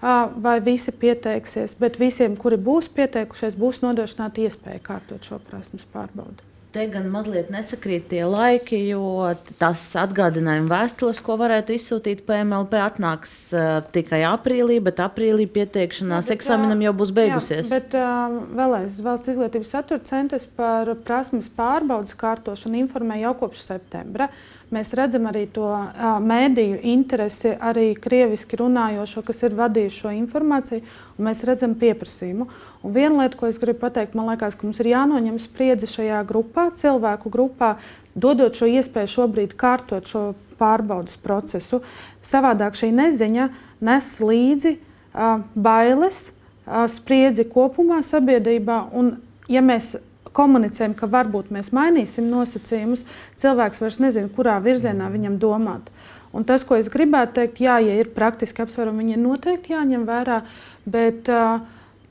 Vai 0.00 0.58
visi 0.60 0.92
pieteiksies, 0.92 1.72
bet 1.80 1.96
visiem, 1.98 2.36
kuri 2.36 2.58
būs 2.60 2.90
pieteikušies, 2.92 3.56
būs 3.56 3.80
nodrošināta 3.82 4.44
iespēja 4.44 4.82
kārtot 4.84 5.24
šo 5.24 5.40
prasmes 5.48 5.88
pārbaudi. 5.94 6.44
Te 6.76 6.82
gan 6.92 7.06
mazliet 7.08 7.46
nesakrīt 7.48 8.10
tie 8.10 8.20
laiki, 8.28 8.76
jo 8.90 9.30
tas 9.56 9.80
atgādinājuma 9.96 10.68
vēstules, 10.74 11.22
ko 11.24 11.38
varētu 11.40 11.72
izsūtīt 11.72 12.20
PMLP, 12.28 12.76
atnāks 12.84 13.36
uh, 13.56 13.78
tikai 13.94 14.20
aprīlī, 14.28 14.76
bet 14.84 15.00
aprīlī 15.00 15.46
pieteikšanās 15.54 16.28
bet, 16.28 16.34
eksāmenam 16.36 16.82
jau 16.84 16.92
būs 16.98 17.14
beigusies. 17.16 17.70
Jā, 17.70 17.78
bet 17.78 17.96
uh, 17.96 18.36
vēlreiz 18.58 19.00
valsts 19.06 19.32
izglītības 19.32 19.72
satura 19.72 20.04
centrs 20.04 20.44
par 20.58 20.92
prasmes 21.06 21.48
pārbaudas 21.56 22.12
kārtošanu 22.20 22.82
informē 22.84 23.22
jau 23.22 23.32
kopš 23.40 23.64
septembra. 23.70 24.28
Uh, 24.28 24.55
Mēs 24.74 24.88
redzam 24.98 25.28
arī 25.30 25.44
to 25.54 25.68
uh, 25.70 26.16
mēdīju 26.18 26.80
interesi, 26.90 27.52
arī 27.54 27.92
krieviski 28.02 28.58
runājošo, 28.58 29.22
kas 29.28 29.44
ir 29.46 29.54
vadījuši 29.54 30.00
šo 30.02 30.14
informāciju, 30.16 30.82
un 31.14 31.28
mēs 31.28 31.44
redzam 31.46 31.76
pieprasījumu. 31.78 32.48
Un 32.82 32.96
viena 32.96 33.20
lieta, 33.20 33.38
ko 33.38 33.46
es 33.46 33.60
gribu 33.62 33.84
pateikt, 33.84 34.16
man 34.18 34.26
liekas, 34.32 34.56
ka 34.58 34.66
mums 34.66 34.80
ir 34.82 34.90
jānoņem 34.90 35.38
spriedzi 35.44 35.86
šajā 35.92 36.24
grupā, 36.26 36.72
cilvēku 36.82 37.30
grupā, 37.30 37.76
dodot 38.18 38.58
šo 38.58 38.66
iespēju 38.72 39.12
šobrīd 39.12 39.54
kārtot 39.60 40.10
šo 40.10 40.24
pārbaudas 40.58 41.14
procesu. 41.22 41.84
Savādāk 42.26 42.74
šī 42.74 42.90
neziņa 42.96 43.46
nes 43.86 44.10
līdzi 44.18 44.74
uh, 44.80 45.46
bailes, 45.54 46.24
uh, 46.66 46.88
spriedzi 46.90 47.46
kopumā 47.46 48.02
sabiedrībā. 48.02 48.82
Un, 48.98 49.14
ja 49.46 49.62
mēs 49.62 49.94
komunicējam, 50.36 50.94
ka 50.98 51.08
varbūt 51.10 51.50
mēs 51.54 51.72
mainīsim 51.76 52.28
nosacījumus, 52.30 53.06
cilvēks 53.40 53.82
vairs 53.82 54.00
nezina, 54.04 54.32
kurā 54.32 54.58
virzienā 54.64 55.08
viņam 55.12 55.40
domāt. 55.42 55.90
Un 56.36 56.44
tas, 56.44 56.66
ko 56.68 56.76
es 56.76 56.90
gribētu 56.92 57.38
teikt, 57.38 57.62
jā, 57.64 57.78
ja 57.80 57.96
ir 57.96 58.12
praktiski 58.12 58.64
apsvērumi, 58.64 59.04
viņi 59.04 59.16
ir 59.16 59.22
noteikti 59.22 59.72
jāņem 59.72 60.04
vērā, 60.08 60.42
bet 60.84 61.30
uh, 61.32 61.62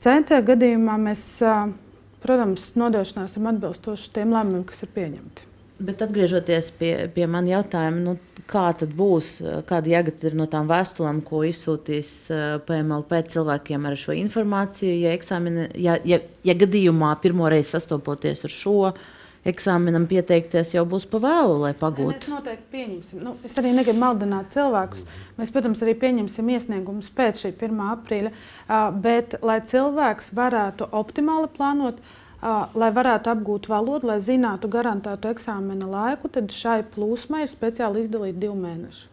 centrā 0.02 0.40
gadījumā 0.46 0.96
mēs, 0.98 1.26
uh, 1.46 1.68
protams, 2.24 2.72
nodrošināsim 2.80 3.46
atbilstoši 3.52 4.16
tiem 4.18 4.34
lēmumiem, 4.34 4.66
kas 4.66 4.82
ir 4.82 4.90
pieņemti. 4.96 5.45
Bet 5.76 6.00
atgriežoties 6.00 6.70
pie, 6.78 6.92
pie 7.12 7.26
manas 7.28 7.52
jautājuma, 7.52 7.98
nu, 8.00 8.42
kā 8.48 8.70
tad 8.80 8.94
būs, 8.96 9.34
kāda 9.68 9.90
jēga 9.92 10.14
ir 10.24 10.36
no 10.38 10.46
tām 10.48 10.70
vēstulēm, 10.70 11.18
ko 11.26 11.42
izsūtīs 11.44 12.14
PMLP 12.64 13.18
cilvēkiem 13.34 13.84
ar 13.84 13.98
šo 14.00 14.16
informāciju, 14.16 14.94
ja, 15.02 15.12
eksāmeni, 15.18 15.66
ja, 15.76 15.98
ja, 16.08 16.22
ja 16.48 16.56
gadījumā 16.56 17.12
pirmo 17.20 17.50
reizi 17.52 17.74
sastopoties 17.74 18.46
ar 18.48 18.54
šo 18.54 18.78
eksāmenam 19.46 20.08
pieteikties 20.10 20.72
jau 20.74 20.82
būs 20.88 21.06
pa 21.10 21.20
vēlu, 21.22 21.60
lai 21.66 21.72
pagūtu. 21.78 22.14
Mēs 22.14 22.30
noteikti 22.30 22.66
pieņemsim. 22.72 23.22
Nu, 23.22 23.36
es 23.46 23.54
arī 23.60 23.76
negribu 23.76 24.00
maldināt 24.00 24.50
cilvēkus. 24.54 25.04
Mēs, 25.38 25.52
protams, 25.54 25.82
arī 25.84 25.94
pieņemsim 26.00 26.52
iesniegumus 26.56 27.12
pēc 27.14 27.44
šī 27.44 27.52
1. 27.54 27.82
aprīļa, 27.92 28.32
bet 29.04 29.36
lai 29.46 29.60
cilvēks 29.70 30.32
varētu 30.36 30.88
optimāli 30.98 31.52
plānot, 31.54 32.00
lai 32.46 32.92
varētu 32.94 33.32
apgūt 33.32 33.68
valodu, 33.70 34.10
lai 34.12 34.20
zinātu 34.22 34.70
garantētu 34.70 35.32
eksāmena 35.32 35.88
laiku, 35.90 36.30
tad 36.32 36.54
šai 36.54 36.80
plūsmai 36.94 37.44
ir 37.46 37.52
speciāli 37.52 38.04
izdalīti 38.04 38.42
divi 38.46 38.58
mēneši. 38.62 39.12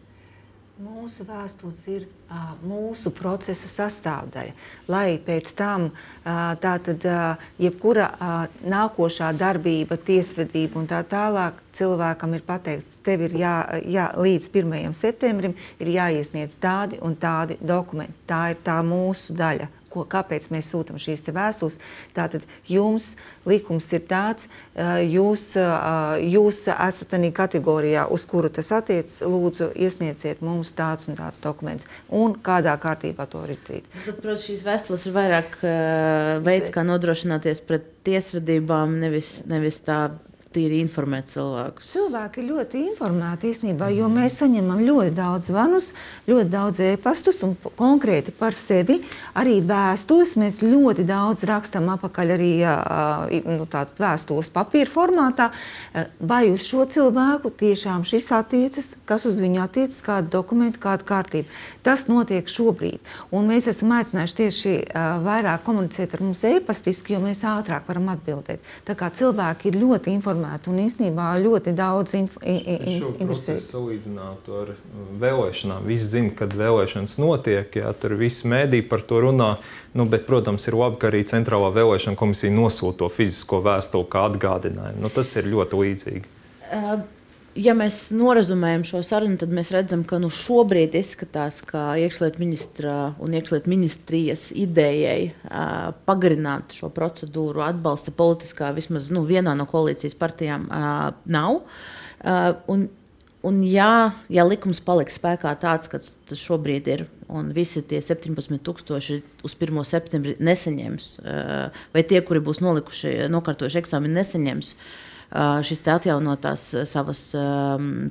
Mūsu 0.74 1.22
vēstules 1.22 1.84
ir 1.86 2.02
uh, 2.02 2.48
mūsu 2.66 3.12
procesa 3.14 3.68
sastāvdaļa. 3.70 4.54
Lai 4.90 5.20
pēc 5.22 5.52
tam 5.54 5.84
uh, 5.86 6.56
tātad, 6.58 7.04
uh, 7.06 7.44
jebkura 7.62 8.08
uh, 8.10 8.56
nākošā 8.66 9.28
darbība, 9.38 9.94
tiesvedība 10.02 10.80
un 10.80 10.88
tā 10.90 11.04
tālāk 11.06 11.60
cilvēkam 11.78 12.34
ir 12.34 12.42
pateikts, 12.48 12.98
tev 13.06 13.22
ir 13.28 13.38
jā, 13.38 13.54
jā, 13.86 14.08
līdz 14.18 14.50
1. 14.50 14.98
septembrim 14.98 15.54
ir 15.78 15.92
jāiesniedz 15.94 16.58
tādi 16.58 16.98
un 17.06 17.14
tādi 17.22 17.54
dokumenti. 17.62 18.18
Tā 18.26 18.48
ir 18.56 18.58
tā 18.66 18.80
mūsu 18.82 19.38
daļa, 19.38 19.70
ko, 19.94 20.04
kāpēc 20.10 20.50
mēs 20.52 20.68
sūtām 20.74 20.98
šīs 21.00 21.22
vēstules. 21.24 21.78
Tātad 22.16 22.44
jums 22.68 23.12
likums 23.48 23.86
ir 23.94 24.02
tāds, 24.10 24.48
jūs, 24.74 25.46
jūs 26.24 26.60
esat 26.74 27.12
tādā 27.14 27.30
kategorijā, 27.36 28.06
uz 28.10 28.26
kuru 28.28 28.50
tas 28.52 28.72
attiecas. 28.74 29.20
Lūdzu, 29.22 29.70
iesniedziet 29.78 30.42
mums 30.44 30.74
tāds 30.76 31.08
un 31.08 31.18
tāds 31.18 31.42
dokuments, 31.44 31.88
un 32.08 32.36
kādā 32.44 32.74
kārtībā 32.80 33.28
to 33.30 33.44
var 33.44 33.54
izdarīt. 33.54 33.88
Tad, 34.04 34.20
protams, 34.20 34.46
šīs 34.48 34.66
vēstules 34.66 35.08
ir 35.08 35.16
vairāk 35.16 35.58
veids, 36.44 36.74
kā 36.74 36.84
nodrošināties 36.86 37.64
pret 37.64 37.90
tiesvedībām, 38.04 38.98
nevis, 39.00 39.38
nevis 39.48 39.80
tā 39.84 40.06
tīri 40.54 40.78
informēt 40.84 41.32
cilvēkus? 41.34 41.90
Cilvēki 41.94 42.40
ir 42.40 42.48
ļoti 42.52 42.82
informēti 42.90 43.50
īstenībā, 43.50 43.88
jo 43.94 44.06
mēs 44.12 44.38
saņemam 44.38 44.82
ļoti 44.86 45.14
daudz 45.16 45.48
zvanus, 45.50 45.88
ļoti 46.28 46.50
daudz 46.52 46.80
e-pastus 46.84 47.42
un 47.46 47.56
konkrēti 47.78 48.34
par 48.38 48.54
sevi 48.58 49.00
arī 49.34 49.58
vēstules. 49.66 50.36
Mēs 50.40 50.62
ļoti 50.62 51.06
daudz 51.08 51.42
rakstām 51.48 51.90
apakaļ 51.96 52.34
arī 52.36 52.52
nu, 53.44 53.66
vēstules 53.98 54.52
papīra 54.54 54.92
formātā. 54.92 55.50
Vai 56.20 56.44
uz 56.52 56.62
šo 56.68 56.86
cilvēku 56.90 57.50
tiešām 57.64 58.06
šis 58.08 58.30
attiecas, 58.38 58.92
kas 59.08 59.26
uz 59.28 59.40
viņu 59.42 59.64
attiecas, 59.64 59.98
kāda 60.04 60.30
dokumenta, 60.38 60.80
kāda 60.82 61.08
kārtība. 61.08 61.50
Tas 61.84 62.06
notiek 62.08 62.46
šobrīd. 62.48 63.02
Un 63.34 63.50
mēs 63.50 63.66
esam 63.72 63.96
aicinājuši 63.98 64.38
tieši 64.40 64.76
vairāk 65.24 65.66
komunicēt 65.66 66.14
ar 66.14 66.24
mums 66.24 66.44
e-pastiski, 66.48 67.16
jo 67.16 67.22
mēs 67.24 67.42
ātrāk 67.42 67.88
varam 67.90 68.12
atbildēt. 68.14 68.62
Tā 68.86 68.94
kā 68.98 69.10
cilvēki 69.14 69.72
ir 69.72 69.80
ļoti 69.82 70.14
informēti 70.14 70.43
informēti 70.44 70.70
un 70.70 70.80
īstenībā 70.84 71.26
ļoti 71.40 71.72
daudz 71.76 72.14
informācijas. 72.18 73.48
Es 73.54 73.70
salīdzinātu 73.72 74.56
ar 74.60 74.72
uh, 74.74 75.06
vēlēšanām. 75.20 75.86
Visi 75.86 76.04
zina, 76.04 76.32
kad 76.36 76.54
vēlēšanas 76.54 77.16
notiek, 77.18 77.74
jā, 77.74 77.92
tur 77.98 78.16
viss 78.18 78.44
mēdī 78.44 78.82
par 78.86 79.02
to 79.02 79.20
runā. 79.24 79.56
Nu, 79.94 80.06
bet, 80.06 80.26
protams, 80.26 80.66
ir 80.68 80.76
labi, 80.76 80.98
ka 81.00 81.08
arī 81.10 81.24
Centrālā 81.24 81.70
vēlēšana 81.74 82.18
komisija 82.18 82.52
nosūta 82.52 83.04
to 83.04 83.10
fizisko 83.10 83.62
vēstuli 83.64 84.08
kā 84.10 84.26
atgādinājumu. 84.30 85.04
Nu, 85.04 85.12
tas 85.12 85.34
ir 85.38 85.48
ļoti 85.50 85.80
līdzīgi. 85.80 86.32
Uh, 86.74 87.04
ja 87.58 87.74
mēs 87.76 88.08
norazumējam 88.14 88.84
šo 88.86 89.00
sarunu, 89.06 89.38
tad 89.40 89.52
mēs 89.54 89.70
redzam, 89.74 90.02
ka 90.08 90.18
nu, 90.22 90.30
šobrīd 90.32 90.96
izskatās, 90.98 91.60
ka 91.66 91.94
iekšlietu 92.00 92.42
ministra 92.42 92.96
un 93.22 93.36
iekšlietu 93.36 93.70
ministrijas 93.70 94.48
idejai 94.56 95.30
uh, 95.30 95.92
pagarināt 96.08 96.74
šo 96.76 96.90
procedūru 96.94 97.64
atbalsta 97.64 98.14
politiskā, 98.14 98.72
vismaz 98.76 99.10
nu, 99.14 99.24
vienā 99.28 99.54
no 99.58 99.68
koalīcijas 99.70 100.18
partijām, 100.18 100.66
uh, 100.68 101.08
nav. 101.30 101.62
Uh, 102.24 102.50
un, 102.72 102.88
un 103.46 103.62
ja, 103.68 104.14
ja 104.32 104.46
likums 104.48 104.82
paliks 104.84 105.18
spēkā 105.20 105.54
tāds, 105.62 105.90
kāds 105.92 106.14
tas 106.28 106.42
šobrīd 106.42 106.90
ir, 106.90 107.06
un 107.30 107.54
visi 107.56 107.84
tie 107.86 108.02
17,000 108.04 109.46
uz 109.46 109.56
1. 109.56 109.82
septembri 109.88 110.36
nesaņems, 110.42 111.10
uh, 111.22 111.82
vai 111.94 112.06
tie, 112.08 112.20
kuri 112.26 112.42
būs 112.44 112.64
nolikuši, 112.64 113.16
nokārtojuši 113.32 113.84
eksāmenu, 113.84 114.18
nesaņems, 114.18 114.74
uh, 114.74 115.03
šīs 115.34 115.82
atjaunotās 115.90 116.70
savas 116.90 117.26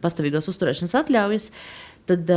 pastāvīgās 0.04 0.50
uzturēšanas 0.52 0.96
atļaujas. 1.04 1.50
Tad 2.04 2.28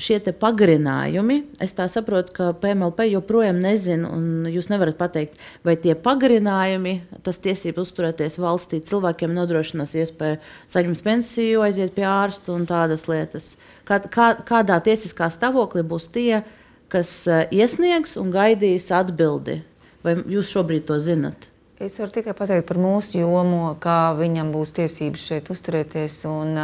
šie 0.00 0.16
pagarinājumi, 0.40 1.34
es 1.60 1.74
tā 1.76 1.84
saprotu, 1.92 2.32
ka 2.38 2.46
PMLP 2.56 3.04
joprojām 3.10 3.58
nezina, 3.60 4.08
un 4.08 4.48
jūs 4.48 4.70
nevarat 4.72 4.96
pateikt, 4.96 5.36
vai 5.60 5.74
tie 5.76 5.92
pagarinājumi, 5.92 6.94
tas 7.26 7.36
tiesības 7.44 7.84
uzturēties 7.84 8.40
valstī, 8.40 8.80
cilvēkiem 8.80 9.36
nodrošinās 9.36 9.92
iespēju 10.00 10.40
saņemt 10.72 11.04
pensiju, 11.04 11.60
aiziet 11.66 11.92
pie 11.92 12.08
ārsta 12.08 12.56
un 12.56 12.64
tādas 12.70 13.04
lietas. 13.10 13.52
Kā, 13.84 14.00
kā, 14.08 14.32
kādā 14.40 14.80
tiesiskā 14.80 15.28
stāvoklī 15.34 15.84
būs 15.84 16.08
tie, 16.14 16.40
kas 16.88 17.26
iesniegs 17.52 18.16
un 18.16 18.32
gaidīs 18.32 18.88
atbildi? 18.88 19.60
Vai 20.00 20.16
jūs 20.32 20.48
šobrīd 20.48 20.88
to 20.88 20.96
zinat? 20.96 21.50
Es 21.84 21.98
varu 22.00 22.14
tikai 22.14 22.32
pateikt 22.32 22.64
par 22.64 22.78
mūsu 22.80 23.18
jomu, 23.18 23.74
kā 23.82 24.14
viņam 24.16 24.54
būs 24.54 24.70
tiesības 24.78 25.24
šeit 25.28 25.50
uzturēties 25.52 26.14
un, 26.30 26.56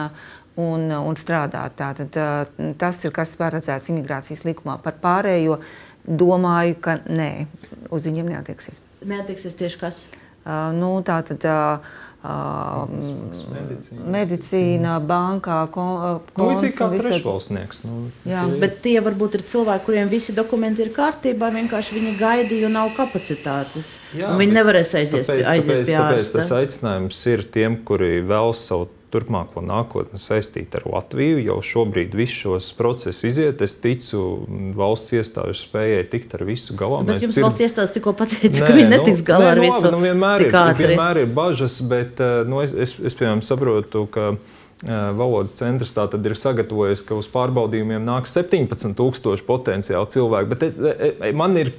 un, 0.56 0.86
un 0.96 1.18
strādāt. 1.20 1.74
Tātad, 1.76 2.16
tas 2.80 3.00
ir 3.04 3.12
kas 3.12 3.34
paredzēts 3.36 3.90
imigrācijas 3.92 4.46
likumā. 4.48 4.78
Par 4.80 4.96
pārējo 5.02 5.58
domāju, 6.08 6.78
ka 6.80 6.96
nē, 7.04 7.28
uz 7.92 8.08
viņiem 8.08 8.32
neatieksies. 8.32 8.80
Neatieksies 9.04 9.60
tieši 9.60 9.82
kas? 9.82 10.00
Uh, 10.40 10.70
nu, 10.72 10.94
tā 11.04 11.18
tad 11.28 11.44
uh, 11.44 11.92
medicīna, 12.20 14.04
medicīna 14.12 14.98
bankā, 15.00 15.62
konts. 15.72 16.34
Nu, 16.36 16.50
līdzīgi 16.50 16.76
kā 16.76 16.88
trešvalstnieks. 16.92 17.80
Nu, 17.88 18.02
jā, 18.28 18.44
tie... 18.50 18.60
bet 18.60 18.76
tie 18.84 18.94
varbūt 19.04 19.38
ir 19.38 19.46
cilvēki, 19.48 19.86
kuriem 19.88 20.12
visi 20.12 20.36
dokumenti 20.36 20.84
ir 20.84 20.92
kārtībā, 20.96 21.48
vienkārši 21.56 21.96
viņi 21.96 22.14
gaida, 22.20 22.60
jo 22.60 22.70
nav 22.72 22.92
kapacitātes. 22.98 23.96
Jā, 24.16 24.34
viņi 24.36 24.56
nevarēs 24.58 24.94
aizies, 25.00 25.26
tāpēc, 25.30 25.44
aiziet 25.54 25.72
tāpēc, 25.72 25.86
pie 25.88 25.96
ārsta. 25.96 26.16
Tāpēc 26.20 26.32
tas 26.36 26.54
aicinājums 26.60 27.26
ir 27.32 27.44
tiem, 27.56 27.80
kuri 27.88 28.18
vēlas 28.20 28.64
savu 28.68 28.90
turpmāko 29.10 29.62
nākotni 29.64 30.20
saistīta 30.20 30.80
ar 30.80 30.86
Latviju. 30.94 31.40
Jau 31.44 31.58
šobrīd 31.66 32.14
visus 32.16 32.38
šos 32.44 32.70
procesus 32.78 33.24
iziet. 33.28 33.62
Es 33.64 33.76
ticu 33.82 34.22
valsts 34.78 35.14
iestāžu 35.18 35.56
spējai 35.60 36.04
tikt 36.12 36.36
ar 36.38 36.46
visu 36.48 36.76
galā. 36.78 37.02
Bet 37.04 37.18
Mēs 37.18 37.26
jums 37.26 37.36
dzird... 37.36 37.46
valsts 37.48 37.66
iestādes 37.66 37.94
tikko 37.96 38.14
pateica, 38.18 38.64
ka 38.66 38.72
viņi 38.76 38.88
netiks 38.94 39.24
galā 39.26 39.50
nē, 39.50 39.52
ar 39.52 39.62
nu, 39.62 39.66
visu. 39.68 39.92
Nu, 39.94 40.00
vienmēr, 40.04 40.46
ir, 40.46 40.56
vienmēr 40.80 41.22
ir 41.24 41.34
bažas, 41.36 41.80
bet 41.90 42.22
eh, 42.22 42.40
nu, 42.48 42.62
es, 42.64 42.74
es, 42.86 42.94
es 43.10 43.18
piemēram 43.18 43.42
saprotu, 43.46 44.06
ka 44.14 44.32
valodas 44.88 45.52
centrs 45.54 45.92
ir 46.24 46.36
sagatavojis, 46.36 47.02
ka 47.04 47.16
uz 47.18 47.28
pārbaudījumiem 47.28 48.04
nāk 48.06 48.28
17,000 48.30 49.44
potenciāli 49.44 50.08
cilvēki. 50.14 50.48
Bet 50.48 50.62
e, 50.64 50.70
e, 50.70 51.10
e, 51.28 51.32
man 51.36 51.56
ir 51.60 51.72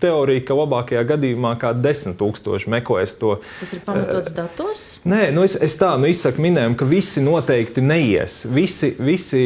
teorija, 0.00 0.44
ka 0.48 0.56
labākajā 0.56 1.02
gadījumā 1.12 1.54
kā 1.60 1.74
10,000 1.76 2.70
meklēs 2.72 3.18
to. 3.20 3.36
Tas 3.60 3.74
ir 3.76 3.82
pamatots 3.84 4.32
datos? 4.36 4.84
Nē, 5.08 5.28
nu 5.36 5.44
es, 5.44 5.58
es 5.60 5.76
tā 5.80 5.90
nu 6.00 6.08
izsaku 6.08 6.40
minējumu, 6.44 6.78
ka 6.80 6.88
visi 6.88 7.22
noteikti 7.24 7.84
neies. 7.84 8.40
Visi, 8.48 8.94
visi 8.96 9.42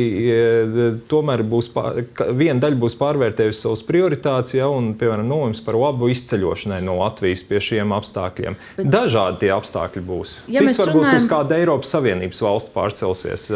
tomēr 1.11 1.43
būs, 1.49 1.73
pār, 1.75 2.05
viena 2.39 2.61
daļa 2.63 2.79
būs 2.85 2.97
pārvērtējusi 3.01 3.65
savas 3.65 3.83
prioritātes, 3.89 4.55
ja, 4.61 4.71
un, 4.71 4.93
piemēram, 4.99 5.27
nolēms 5.27 5.63
par 5.67 5.81
labu 5.81 6.13
izceļošanai 6.13 6.79
no 6.87 7.01
Latvijas 7.01 7.43
pie 7.49 7.59
šiem 7.63 7.97
apstākļiem. 7.99 8.59
Bet... 8.79 8.91
Dažādi 8.93 9.43
tie 9.43 9.53
apstākļi 9.57 10.07
būs. 10.07 10.39
Ja 10.53 10.63
Cits 10.63 10.79
varbūt 10.85 11.01
runājam... 11.01 11.23
uz 11.25 11.29
kādu 11.31 11.59
Eiropas 11.59 11.95
Savienības 11.97 12.43
valstu 12.45 12.75
pārstāvju 12.77 12.92
pārcelsies. 12.93 13.49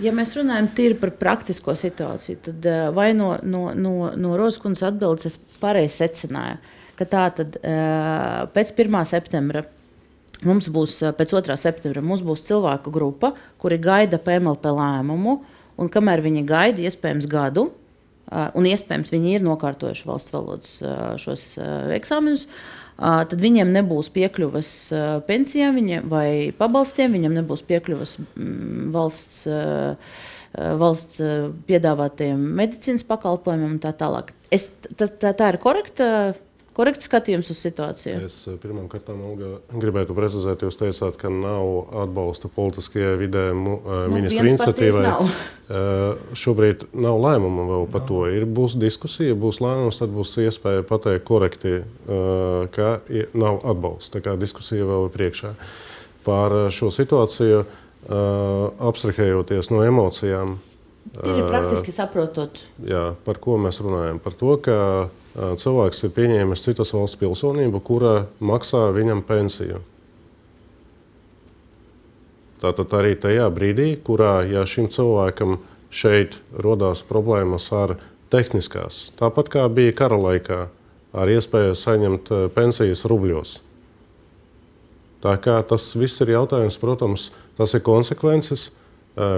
Ja 0.00 0.12
mēs 0.16 0.32
runājam 0.38 0.70
tīri 0.72 0.96
par 1.00 1.12
praktisko 1.20 1.74
situāciju, 1.76 2.38
tad 2.48 2.68
vai 2.96 3.12
no, 3.16 3.34
no, 3.44 3.72
no, 3.76 4.12
no 4.16 4.36
Rozkundas 4.40 4.86
atbildes 4.88 5.28
es 5.28 5.36
pareizi 5.60 6.00
secināju, 6.00 6.56
ka 6.96 7.08
tā 7.08 7.26
tad 7.36 7.58
pēc 8.54 8.72
1. 8.72 8.98
septembra 9.10 9.66
mums 10.48 10.70
būs, 10.72 10.96
pēc 11.18 11.36
2. 11.36 11.58
septembra 11.60 12.02
mums 12.02 12.24
būs 12.24 12.46
cilvēku 12.48 12.92
grupa, 12.94 13.34
kuri 13.60 13.78
gaida 13.82 14.18
PMLP 14.22 14.72
lēmumu, 14.72 15.38
un 15.76 15.92
kamēr 15.92 16.24
viņi 16.24 16.46
gaida, 16.48 16.82
iespējams, 16.88 17.28
gadu, 17.28 17.68
un 18.32 18.66
iespējams, 18.68 19.12
viņi 19.12 19.36
ir 19.36 19.44
nokārtojuši 19.44 20.08
valsts 20.08 20.32
valodas 20.32 20.78
šos 21.20 21.50
eksāmenus, 21.98 22.46
uh, 22.48 22.81
tad 23.02 23.40
viņiem 23.42 23.72
nebūs 23.74 24.10
piekļuves 24.14 24.70
pensijām 25.26 25.78
viņiem, 25.78 26.06
vai 26.12 26.28
pabalstiem, 26.58 27.16
viņiem 27.16 27.34
nebūs 27.40 27.64
piekļuves 27.66 28.14
valsts, 28.94 29.48
valsts 30.82 31.20
piedāvātajiem 31.68 32.46
medicīnas 32.62 33.06
pakalpojumiem 33.08 33.76
un 33.76 33.82
tā 33.82 33.94
tālāk. 33.98 34.30
Es, 34.52 34.70
tā, 34.92 35.08
tā, 35.08 35.32
tā 35.34 35.52
ir 35.52 35.60
korekta 35.62 36.08
Korekts 36.72 37.04
skatījums 37.04 37.50
uz 37.52 37.58
situāciju. 37.60 38.14
Es 38.24 38.36
eh, 38.48 38.54
pirmām 38.60 38.86
kārtām 38.88 39.20
gribētu 39.76 40.14
precizēt, 40.16 40.64
jūs 40.64 40.78
teicāt, 40.80 41.18
ka 41.20 41.28
nav 41.32 41.92
atbalsta 42.06 42.48
politiskajai 42.52 43.18
vidē 43.20 43.44
mu, 43.52 43.76
eh, 43.82 43.98
nu, 44.08 44.14
ministra 44.16 44.46
iniciatīvai. 44.48 45.04
Uh, 45.12 46.22
šobrīd 46.42 46.86
nav 46.96 47.20
lēmuma 47.20 47.68
vēl 47.68 47.86
par 47.92 48.06
to. 48.08 48.24
Ir, 48.32 48.48
būs 48.48 48.78
diskusija, 48.80 49.36
būs 49.36 49.60
lēmums, 49.64 50.00
tad 50.00 50.16
būs 50.16 50.32
iespēja 50.46 50.86
pateikt 50.88 51.28
korekti, 51.28 51.76
uh, 51.84 52.64
ka 52.72 52.98
nav 53.36 53.60
atbalsta. 53.60 54.16
Tā 54.16 54.24
kā 54.24 54.36
diskusija 54.40 54.88
vēl 54.88 55.10
ir 55.10 55.16
priekšā. 55.16 55.54
Par 56.24 56.56
šo 56.72 56.88
situāciju 56.94 57.64
uh, 57.64 57.72
abstrahējoties 58.80 59.68
no 59.74 59.84
emocijām. 59.84 60.56
Ir 61.20 61.48
praktiski 61.50 61.92
saprotot. 61.92 62.62
Jā, 62.86 63.10
par 63.26 63.36
ko 63.42 63.58
mēs 63.60 63.82
runājam? 63.84 64.22
Par 64.22 64.36
to, 64.38 64.54
ka 64.62 64.76
cilvēks 65.34 66.04
ir 66.04 66.12
pieņēmis 66.16 66.64
citas 66.64 66.92
valsts 66.92 67.18
pilsonību, 67.20 67.80
kura 67.84 68.14
maksā 68.40 68.90
viņam 68.92 69.22
pensiju. 69.24 69.80
Tātad 72.62 72.92
arī 72.94 73.16
tajā 73.18 73.48
brīdī, 73.50 73.96
kurā 74.06 74.44
ja 74.46 74.62
šim 74.68 74.86
cilvēkam 74.92 75.56
šeit 75.92 76.36
radās 76.54 77.02
problēmas 77.04 77.66
ar 77.74 77.96
tehniskās, 78.32 79.10
tāpat 79.18 79.50
kā 79.52 79.66
bija 79.68 79.96
kara 79.96 80.16
laikā, 80.20 80.60
ar 81.12 81.32
iespēju 81.32 81.74
saņemt 81.76 82.30
pensijas 82.54 83.04
rubļos. 83.08 83.58
Tā 85.22 85.34
kā 85.42 85.58
tas 85.68 85.90
viss 85.98 86.22
ir 86.24 86.32
jautājums, 86.32 86.78
protams, 86.80 87.28
tas 87.58 87.74
ir 87.76 87.82
konsekvences, 87.86 88.70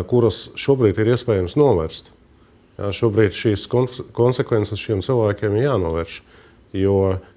kuras 0.09 0.47
šobrīd 0.55 1.01
ir 1.03 1.14
iespējams 1.16 1.59
novērst. 1.61 2.14
Jā, 2.75 2.91
šobrīd 2.91 3.37
šīs 3.39 3.68
konsekvences 3.70 4.81
šiem 4.83 5.03
cilvēkiem 5.05 5.55
ir 5.55 5.68
jānovērš. 5.68 6.16
Jo, 6.75 6.97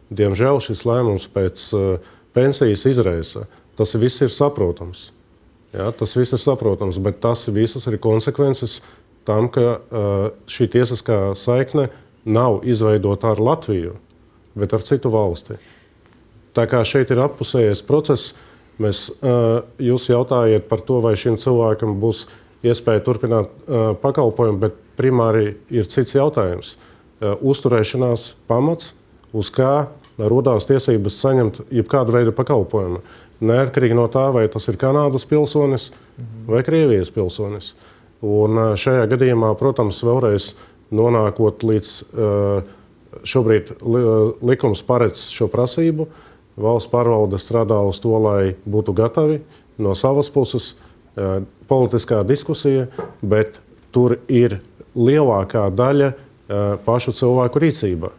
diemžēl, 0.09 0.57
šis 0.65 0.81
lēmums 0.87 1.27
pēc 1.29 1.67
uh, 1.77 2.15
pensijas 2.33 2.87
izraisa. 2.89 3.45
Tas 3.77 3.93
viss 4.01 4.23
ir 4.25 4.33
saprotams. 4.33 5.11
Jā, 5.75 5.91
tas 5.93 6.15
viss 6.17 6.33
ir 6.33 6.41
saprotams, 6.41 6.97
bet 7.03 7.19
tas 7.21 7.45
visas 7.53 7.85
ir 7.89 7.99
konsekvences 8.01 8.79
tam, 9.27 9.51
ka 9.53 9.77
uh, 9.77 10.15
šī 10.49 10.69
tiesiskā 10.73 11.19
saikne 11.37 11.89
nav 12.25 12.63
izveidota 12.65 13.35
ar 13.35 13.41
Latviju, 13.43 13.93
bet 14.57 14.73
ar 14.73 14.85
citu 14.87 15.11
valsti. 15.13 15.59
Tā 16.57 16.65
kā 16.71 16.81
šeit 16.87 17.11
ir 17.13 17.21
apusējais 17.21 17.83
process, 17.85 18.31
mēs, 18.81 19.07
uh, 19.21 19.61
jūs 19.77 20.09
jautājat 20.09 20.65
par 20.71 20.81
to, 20.87 20.97
vai 21.03 21.13
šim 21.19 21.37
cilvēkam 21.37 21.99
būs 22.01 22.25
iespēja 22.67 23.03
turpināt 23.05 23.49
uh, 23.49 23.91
pakalpojumu, 24.01 24.59
bet 24.61 24.77
primāri 24.99 25.55
ir 25.73 25.89
cits 25.91 26.15
jautājums. 26.15 26.75
Uh, 27.17 27.35
uzturēšanās 27.41 28.29
pamats, 28.49 28.93
uz 29.37 29.51
kā 29.53 29.87
radās 30.17 30.67
tiesības 30.69 31.19
saņemt 31.21 31.61
jebkādu 31.73 32.15
veidu 32.15 32.33
pakalpojumu. 32.35 33.03
Neatkarīgi 33.47 33.97
no 33.97 34.07
tā, 34.09 34.27
vai 34.33 34.47
tas 34.49 34.65
ir 34.69 34.79
Kanādas 34.81 35.27
pilsonis 35.29 35.91
vai 36.47 36.63
Krievijas 36.65 37.13
pilsonis. 37.13 37.73
Un 38.25 38.57
uh, 38.57 38.73
šajā 38.79 39.05
gadījumā, 39.13 39.53
protams, 39.59 40.01
vēlreiz 40.05 40.53
nonākot 40.95 41.65
līdz 41.67 41.89
šobrīd 43.27 43.73
likums 44.45 44.83
paredz 44.87 45.25
šo 45.33 45.49
prasību, 45.51 46.07
valsts 46.57 46.89
pārvalde 46.91 47.39
strādā 47.41 47.79
uz 47.83 47.99
to, 47.99 48.13
lai 48.23 48.55
būtu 48.63 48.95
gatavi 48.95 49.41
no 49.83 49.93
savas 49.97 50.29
puses 50.33 50.71
politiskā 51.69 52.23
diskusija, 52.27 52.87
bet 53.21 53.59
tur 53.95 54.17
ir 54.27 54.59
lielākā 54.97 55.67
daļa 55.75 56.13
pašu 56.85 57.13
cilvēku 57.17 57.61
rīcība. 57.63 58.11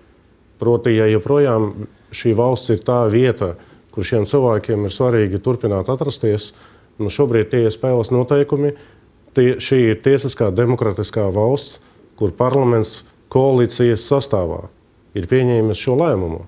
Proti, 0.59 0.97
ja 0.99 1.07
joprojām 1.09 1.87
šī 2.15 2.35
valsts 2.39 2.73
ir 2.75 2.83
tā 2.87 3.05
vieta, 3.13 3.55
kur 3.95 4.07
šiem 4.07 4.27
cilvēkiem 4.29 4.87
ir 4.87 4.95
svarīgi 4.95 5.41
turpināt 5.43 5.91
atrasties, 5.93 6.53
nu 6.99 7.11
šobrīd 7.13 7.51
tie 7.53 7.65
ir 7.67 7.75
spēles 7.75 8.13
noteikumi. 8.15 8.75
Tie, 9.37 9.55
šī 9.63 9.79
ir 9.93 10.01
tiesiskā, 10.03 10.51
demokratiskā 10.55 11.29
valsts, 11.35 11.79
kur 12.19 12.33
parlaments 12.35 13.03
koalīcijas 13.31 14.07
sastāvā 14.09 14.65
ir 15.19 15.29
pieņēmis 15.31 15.83
šo 15.83 15.99
lēmumu. 16.01 16.45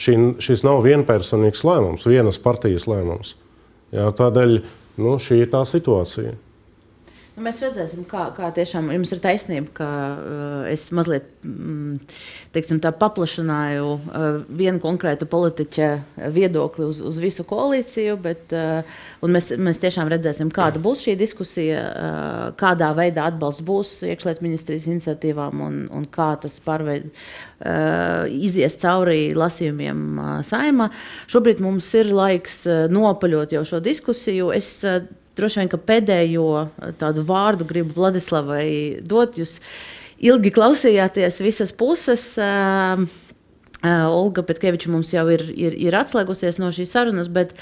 Šī, 0.00 0.14
šis 0.40 0.62
nav 0.64 0.84
vienpersonīgs 0.86 1.64
lēmums, 1.66 2.06
vienas 2.08 2.38
partijas 2.40 2.86
lēmums. 2.88 3.34
Jā, 3.92 4.06
tādēļ 4.16 4.60
nu, 4.98 5.16
šī 5.22 5.42
ir 5.44 5.50
tā 5.52 5.62
situācija. 5.68 6.34
Mēs 7.40 7.60
redzēsim, 7.64 8.02
kā, 8.08 8.26
kā 8.36 8.50
tiešām 8.52 8.90
jums 8.92 9.10
ir 9.14 9.20
taisnība, 9.22 9.70
ka 9.78 9.88
uh, 9.88 10.64
es 10.68 10.88
mazliet 10.94 11.28
mm, 11.46 11.98
teiksim, 12.52 12.80
paplašināju 13.00 13.86
uh, 13.96 14.26
vienu 14.60 14.82
konkrētu 14.82 15.28
politiķa 15.30 15.88
viedokli 16.34 16.84
uz, 16.88 17.00
uz 17.04 17.20
visu 17.22 17.46
koalīciju, 17.48 18.16
bet 18.20 18.52
uh, 18.56 18.98
mēs, 19.24 19.52
mēs 19.56 19.80
tiešām 19.80 20.10
redzēsim, 20.12 20.50
kāda 20.54 20.82
būs 20.82 21.06
šī 21.06 21.14
diskusija, 21.20 21.84
uh, 21.86 22.42
kādā 22.60 22.90
veidā 22.98 23.28
atbalsts 23.30 23.64
būs 23.64 23.94
iekšlietu 24.10 24.44
ministrijas 24.44 24.90
iniciatīvām 24.90 25.64
un, 25.64 25.78
un 25.96 26.04
kā 26.12 26.32
tas 26.42 26.58
pārveid, 26.64 27.08
uh, 27.08 28.28
izies 28.28 28.76
cauri 28.82 29.30
lasījumiem 29.38 30.04
uh, 30.18 30.34
saimā. 30.46 30.90
Šobrīd 31.30 31.64
mums 31.64 31.88
ir 31.96 32.12
laiks 32.12 32.66
uh, 32.68 32.84
nopaļot 32.92 33.56
jau 33.56 33.64
šo 33.72 33.80
diskusiju. 33.84 34.52
Es, 34.56 34.74
uh, 34.84 35.00
droši 35.38 35.62
vien 35.62 35.72
pēdējo 35.92 36.50
eh, 36.64 36.92
tādu 37.00 37.24
vārdu 37.28 37.68
gribu 37.68 37.96
Vladislavai 37.96 39.00
dot. 39.02 39.38
Jūs 39.40 39.58
ilgi 40.20 40.52
klausījāties 40.54 41.42
visas 41.44 41.74
puses. 41.76 42.32
Uh, 42.40 43.08
Uh, 43.80 44.10
Olga 44.12 44.42
Petkeviča 44.44 44.90
mums 44.92 45.08
jau 45.14 45.22
ir, 45.32 45.40
ir, 45.56 45.72
ir 45.72 45.94
atslēgusies 45.96 46.58
no 46.60 46.68
šīs 46.68 46.90
sarunas, 46.92 47.30
bet, 47.32 47.54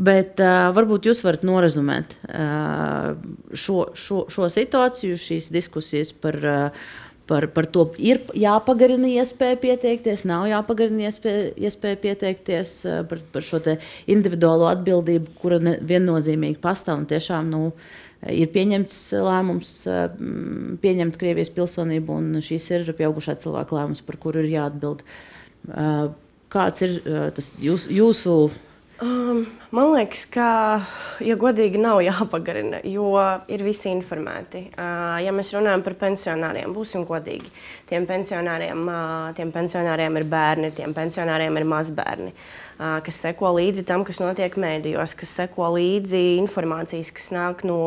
bet 0.00 0.40
uh, 0.40 0.70
varbūt 0.72 1.04
jūs 1.04 1.18
varat 1.20 1.42
norezumēt 1.44 2.14
uh, 2.30 3.10
šo, 3.52 3.82
šo, 3.92 4.22
šo 4.32 4.48
situāciju, 4.54 5.18
šīs 5.20 5.50
diskusijas 5.52 6.14
par, 6.16 6.40
uh, 6.40 6.88
par, 7.26 7.48
par 7.54 7.66
to, 7.72 7.88
ir 7.98 8.22
jāpagarina 8.38 9.10
iespēja 9.20 9.58
pieteikties, 9.62 10.24
nav 10.28 10.46
jāpagarina 10.50 11.08
iespēja, 11.10 11.52
iespēja 11.68 12.00
pieteikties 12.02 12.74
par, 13.10 13.22
par 13.34 13.46
šo 13.46 13.60
individuālo 14.10 14.68
atbildību, 14.70 15.38
kura 15.40 15.60
ne, 15.62 15.76
viennozīmīgi 15.82 16.60
pastāv 16.62 17.06
tiešām. 17.10 17.50
Nu, 17.52 17.70
Ir 18.32 18.48
pieņemts 18.50 18.94
lēmums 19.22 19.70
pieņemt 20.82 21.18
Krievijas 21.20 21.50
pilsonību, 21.54 22.14
un 22.16 22.40
šīs 22.42 22.70
ir 22.72 22.88
pieaugušā 22.96 23.36
cilvēka 23.42 23.76
lēmums, 23.76 24.00
par 24.06 24.16
kuru 24.18 24.40
ir 24.42 24.48
jāatbild. 24.54 25.04
Kāds 26.50 26.86
ir 26.86 26.96
tas 27.36 27.50
jūs, 27.62 27.84
jūsu? 27.92 28.38
Um, 28.96 29.42
man 29.76 29.90
liekas, 29.92 30.22
ka, 30.32 30.44
ja 31.20 31.34
godīgi, 31.36 31.76
nav 31.76 31.98
jāpagarina, 32.00 32.78
jo 32.88 33.10
ir 33.52 33.64
visi 33.66 33.90
informēti. 33.92 34.62
Uh, 34.72 35.18
ja 35.20 35.34
mēs 35.36 35.50
runājam 35.52 35.82
par 35.84 35.98
pensionāriem, 36.00 36.72
būsim 36.72 37.02
godīgi. 37.04 37.50
Tiem 37.90 38.06
pensionāriem, 38.08 38.86
uh, 38.88 39.26
tiem 39.36 39.50
pensionāriem 39.52 40.16
ir 40.16 40.24
bērni, 40.30 40.70
tiem 40.78 40.94
pensionāriem 40.96 41.58
ir 41.60 41.66
mazbērni, 41.68 42.32
uh, 42.32 42.94
kas 43.04 43.18
seko 43.26 43.50
līdzi 43.58 43.84
tam, 43.90 44.04
kas 44.08 44.22
notiek 44.24 44.56
mēdījos, 44.64 45.12
kas 45.20 45.34
seko 45.42 45.74
līdzi 45.74 46.22
informācijas, 46.38 47.10
kas 47.18 47.28
nāk 47.36 47.66
no, 47.68 47.82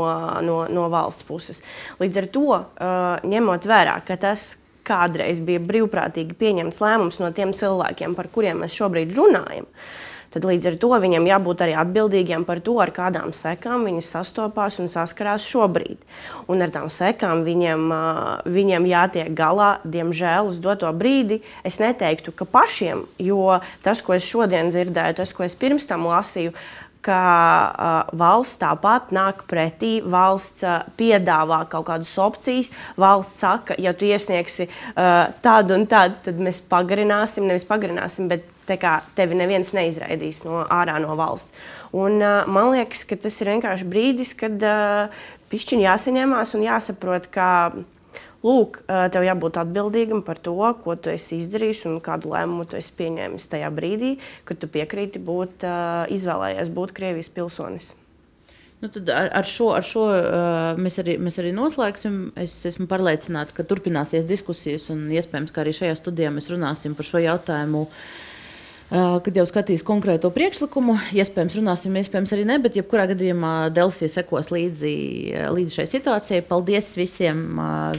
no, 0.45 0.59
no 0.69 0.83
valsts 0.93 1.25
puses. 1.25 1.63
Līdz 2.03 2.21
ar 2.21 2.27
to, 2.37 2.45
uh, 2.59 3.15
ņemot 3.25 3.65
vērā, 3.71 3.97
ka 4.05 4.19
tas, 4.27 4.51
kādreiz 4.85 5.41
bija 5.41 5.61
brīvprātīgi 5.65 6.37
pieņemts 6.37 6.83
lēmums 6.85 7.17
no 7.21 7.33
tiem 7.33 7.55
cilvēkiem, 7.57 8.13
par 8.17 8.29
kuriem 8.29 8.61
mēs 8.61 8.77
šobrīd 8.77 9.17
runājam. 9.17 9.65
Tad 10.33 10.45
līdz 10.45 10.67
ar 10.69 10.75
to 10.81 10.89
viņam 11.01 11.25
jābūt 11.25 11.63
arī 11.65 11.73
atbildīgiem 11.81 12.43
par 12.45 12.61
to, 12.61 12.75
ar 12.81 12.91
kādām 12.93 13.31
sekām 13.33 13.87
viņi 13.87 14.03
sastopās 14.05 14.77
un 14.81 14.91
saskarās 14.91 15.47
šobrīd. 15.49 16.03
Un 16.51 16.61
ar 16.61 16.73
tām 16.73 16.89
sekām 16.93 17.41
viņiem, 17.47 17.87
viņiem 18.45 18.85
jātiek 18.89 19.31
galā, 19.33 19.79
diemžēl, 19.89 20.51
uz 20.51 20.59
doto 20.61 20.91
brīdi. 20.93 21.41
Es 21.65 21.81
neteiktu, 21.81 22.35
ka 22.35 22.45
pašiem, 22.45 23.07
jo 23.17 23.57
tas, 23.85 24.03
ko 24.05 24.13
es 24.17 24.27
šodien 24.27 24.69
dzirdēju, 24.69 25.17
tas, 25.23 25.33
ko 25.33 25.47
es 25.47 25.57
pirms 25.57 25.89
tam 25.89 26.05
lasīju, 26.09 26.53
ka 27.05 27.19
uh, 27.71 28.09
valsts 28.19 28.59
tāpat 28.59 29.13
nāk 29.15 29.45
pretī, 29.49 29.99
valsts 30.03 30.65
uh, 30.67 30.83
piedāvā 30.99 31.61
kaut 31.71 31.87
kādas 31.87 32.11
opcijas. 32.19 32.71
Valsts 32.99 33.39
saka, 33.39 33.77
ja 33.79 33.93
tu 33.95 34.07
iesniegsi 34.09 34.67
uh, 34.67 35.31
tādu 35.43 35.77
un 35.79 35.87
tādu, 35.89 36.19
tad 36.27 36.41
mēs 36.43 36.59
pagarināsim, 36.69 37.47
nevis 37.47 37.67
pagarināsim, 37.69 38.27
bet 38.31 38.47
tevi 39.17 39.37
neviens 39.39 39.71
neizraidīs 39.73 40.43
no 40.45 40.65
ārā 40.67 40.99
no 41.01 41.15
valsts. 41.19 41.55
Un, 41.95 42.19
uh, 42.21 42.43
man 42.45 42.73
liekas, 42.75 43.05
ka 43.09 43.17
tas 43.17 43.39
ir 43.41 43.53
vienkārši 43.55 43.87
brīdis, 43.89 44.35
kad 44.37 44.61
uh, 44.61 45.23
pišķiņi 45.49 45.87
jāsaņemās 45.87 46.53
un 46.57 46.65
jāsaprot, 46.67 47.29
ka 47.33 47.47
lūk, 48.45 48.83
tev 48.87 49.25
jābūt 49.25 49.59
atbildīgam 49.59 50.21
par 50.23 50.39
to, 50.39 50.55
ko 50.83 50.95
tu 50.95 51.11
esi 51.11 51.41
izdarījis 51.41 51.85
un 51.89 51.97
kādu 52.03 52.31
lēmumu 52.31 52.67
tu 52.69 52.77
esi 52.79 52.93
pieņēmis 52.95 53.49
tajā 53.51 53.71
brīdī, 53.75 54.13
kad 54.47 54.61
tu 54.61 54.69
piekrīti 54.71 55.19
būt, 55.19 55.65
izvēlējies 56.15 56.71
būt 56.75 56.93
Krievijas 56.95 57.31
pilsonis. 57.35 57.89
Nu 58.79 58.87
ar, 59.11 59.27
ar 59.41 59.47
šo, 59.47 59.73
ar 59.75 59.83
šo 59.83 60.05
uh, 60.07 60.77
mēs, 60.79 61.01
arī, 61.01 61.17
mēs 61.19 61.35
arī 61.41 61.49
noslēgsim. 61.51 62.29
Es 62.39 62.53
esmu 62.69 62.87
pārliecināta, 62.87 63.51
ka 63.57 63.65
turpināsies 63.67 64.23
diskusijas, 64.27 64.87
un 64.93 65.09
iespējams, 65.11 65.51
ka 65.51 65.65
arī 65.65 65.73
šajā 65.75 65.97
studijā 65.99 66.31
mēs 66.31 66.47
runāsim 66.47 66.95
par 66.95 67.09
šo 67.09 67.19
jautājumu 67.19 67.81
uh, 67.83 67.97
kad 68.89 69.35
jau 69.37 69.45
skatīs 69.45 69.83
konkrēto 69.85 70.31
priekšlikumu. 70.33 70.95
Iespējams, 71.13 71.57
runāsim, 71.59 71.97
iespējams, 71.99 72.31
arī 72.33 72.45
ne, 72.49 72.57
bet 72.61 72.77
jebkurā 72.79 73.05
gadījumā 73.11 73.53
Delfija 73.73 74.09
sekos 74.15 74.49
līdzi, 74.49 74.93
līdzi 75.53 75.75
šai 75.77 75.85
situācijai. 75.91 76.41
Paldies 76.47 76.89
visiem 76.97 77.43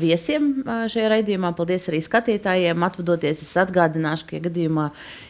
viesiem 0.00 0.50
šajā 0.90 1.12
raidījumā, 1.14 1.52
paldies 1.58 1.86
arī 1.92 2.00
skatītājiem. 2.02 2.86
Atvadoties, 2.88 3.44
es 3.46 3.52
atgādināšu, 3.62 4.26
ka, 4.26 4.38
ja 4.38 4.46
gadījumā 4.48 4.88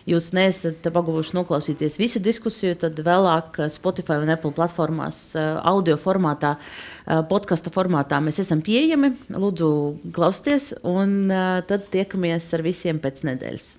jūs 0.09 0.31
neesat 0.37 0.89
paguvuši 0.95 1.37
noklausīties 1.37 2.01
visu 2.01 2.23
diskusiju, 2.25 2.79
tad 2.81 3.03
vēlāk 3.05 3.61
Spotify 3.75 4.17
un 4.23 4.33
Apple 4.33 4.55
platformās 4.57 5.21
audio 5.37 5.99
formātā, 6.01 6.55
podkasta 7.05 7.73
formātā 7.75 8.23
mēs 8.25 8.41
esam 8.47 8.65
pieejami. 8.65 9.13
Lūdzu, 9.37 9.69
klausieties, 10.17 10.73
un 10.89 11.29
tad 11.69 11.85
tiekamies 11.93 12.49
ar 12.57 12.65
visiem 12.65 13.03
pēc 13.03 13.27
nedēļas. 13.29 13.75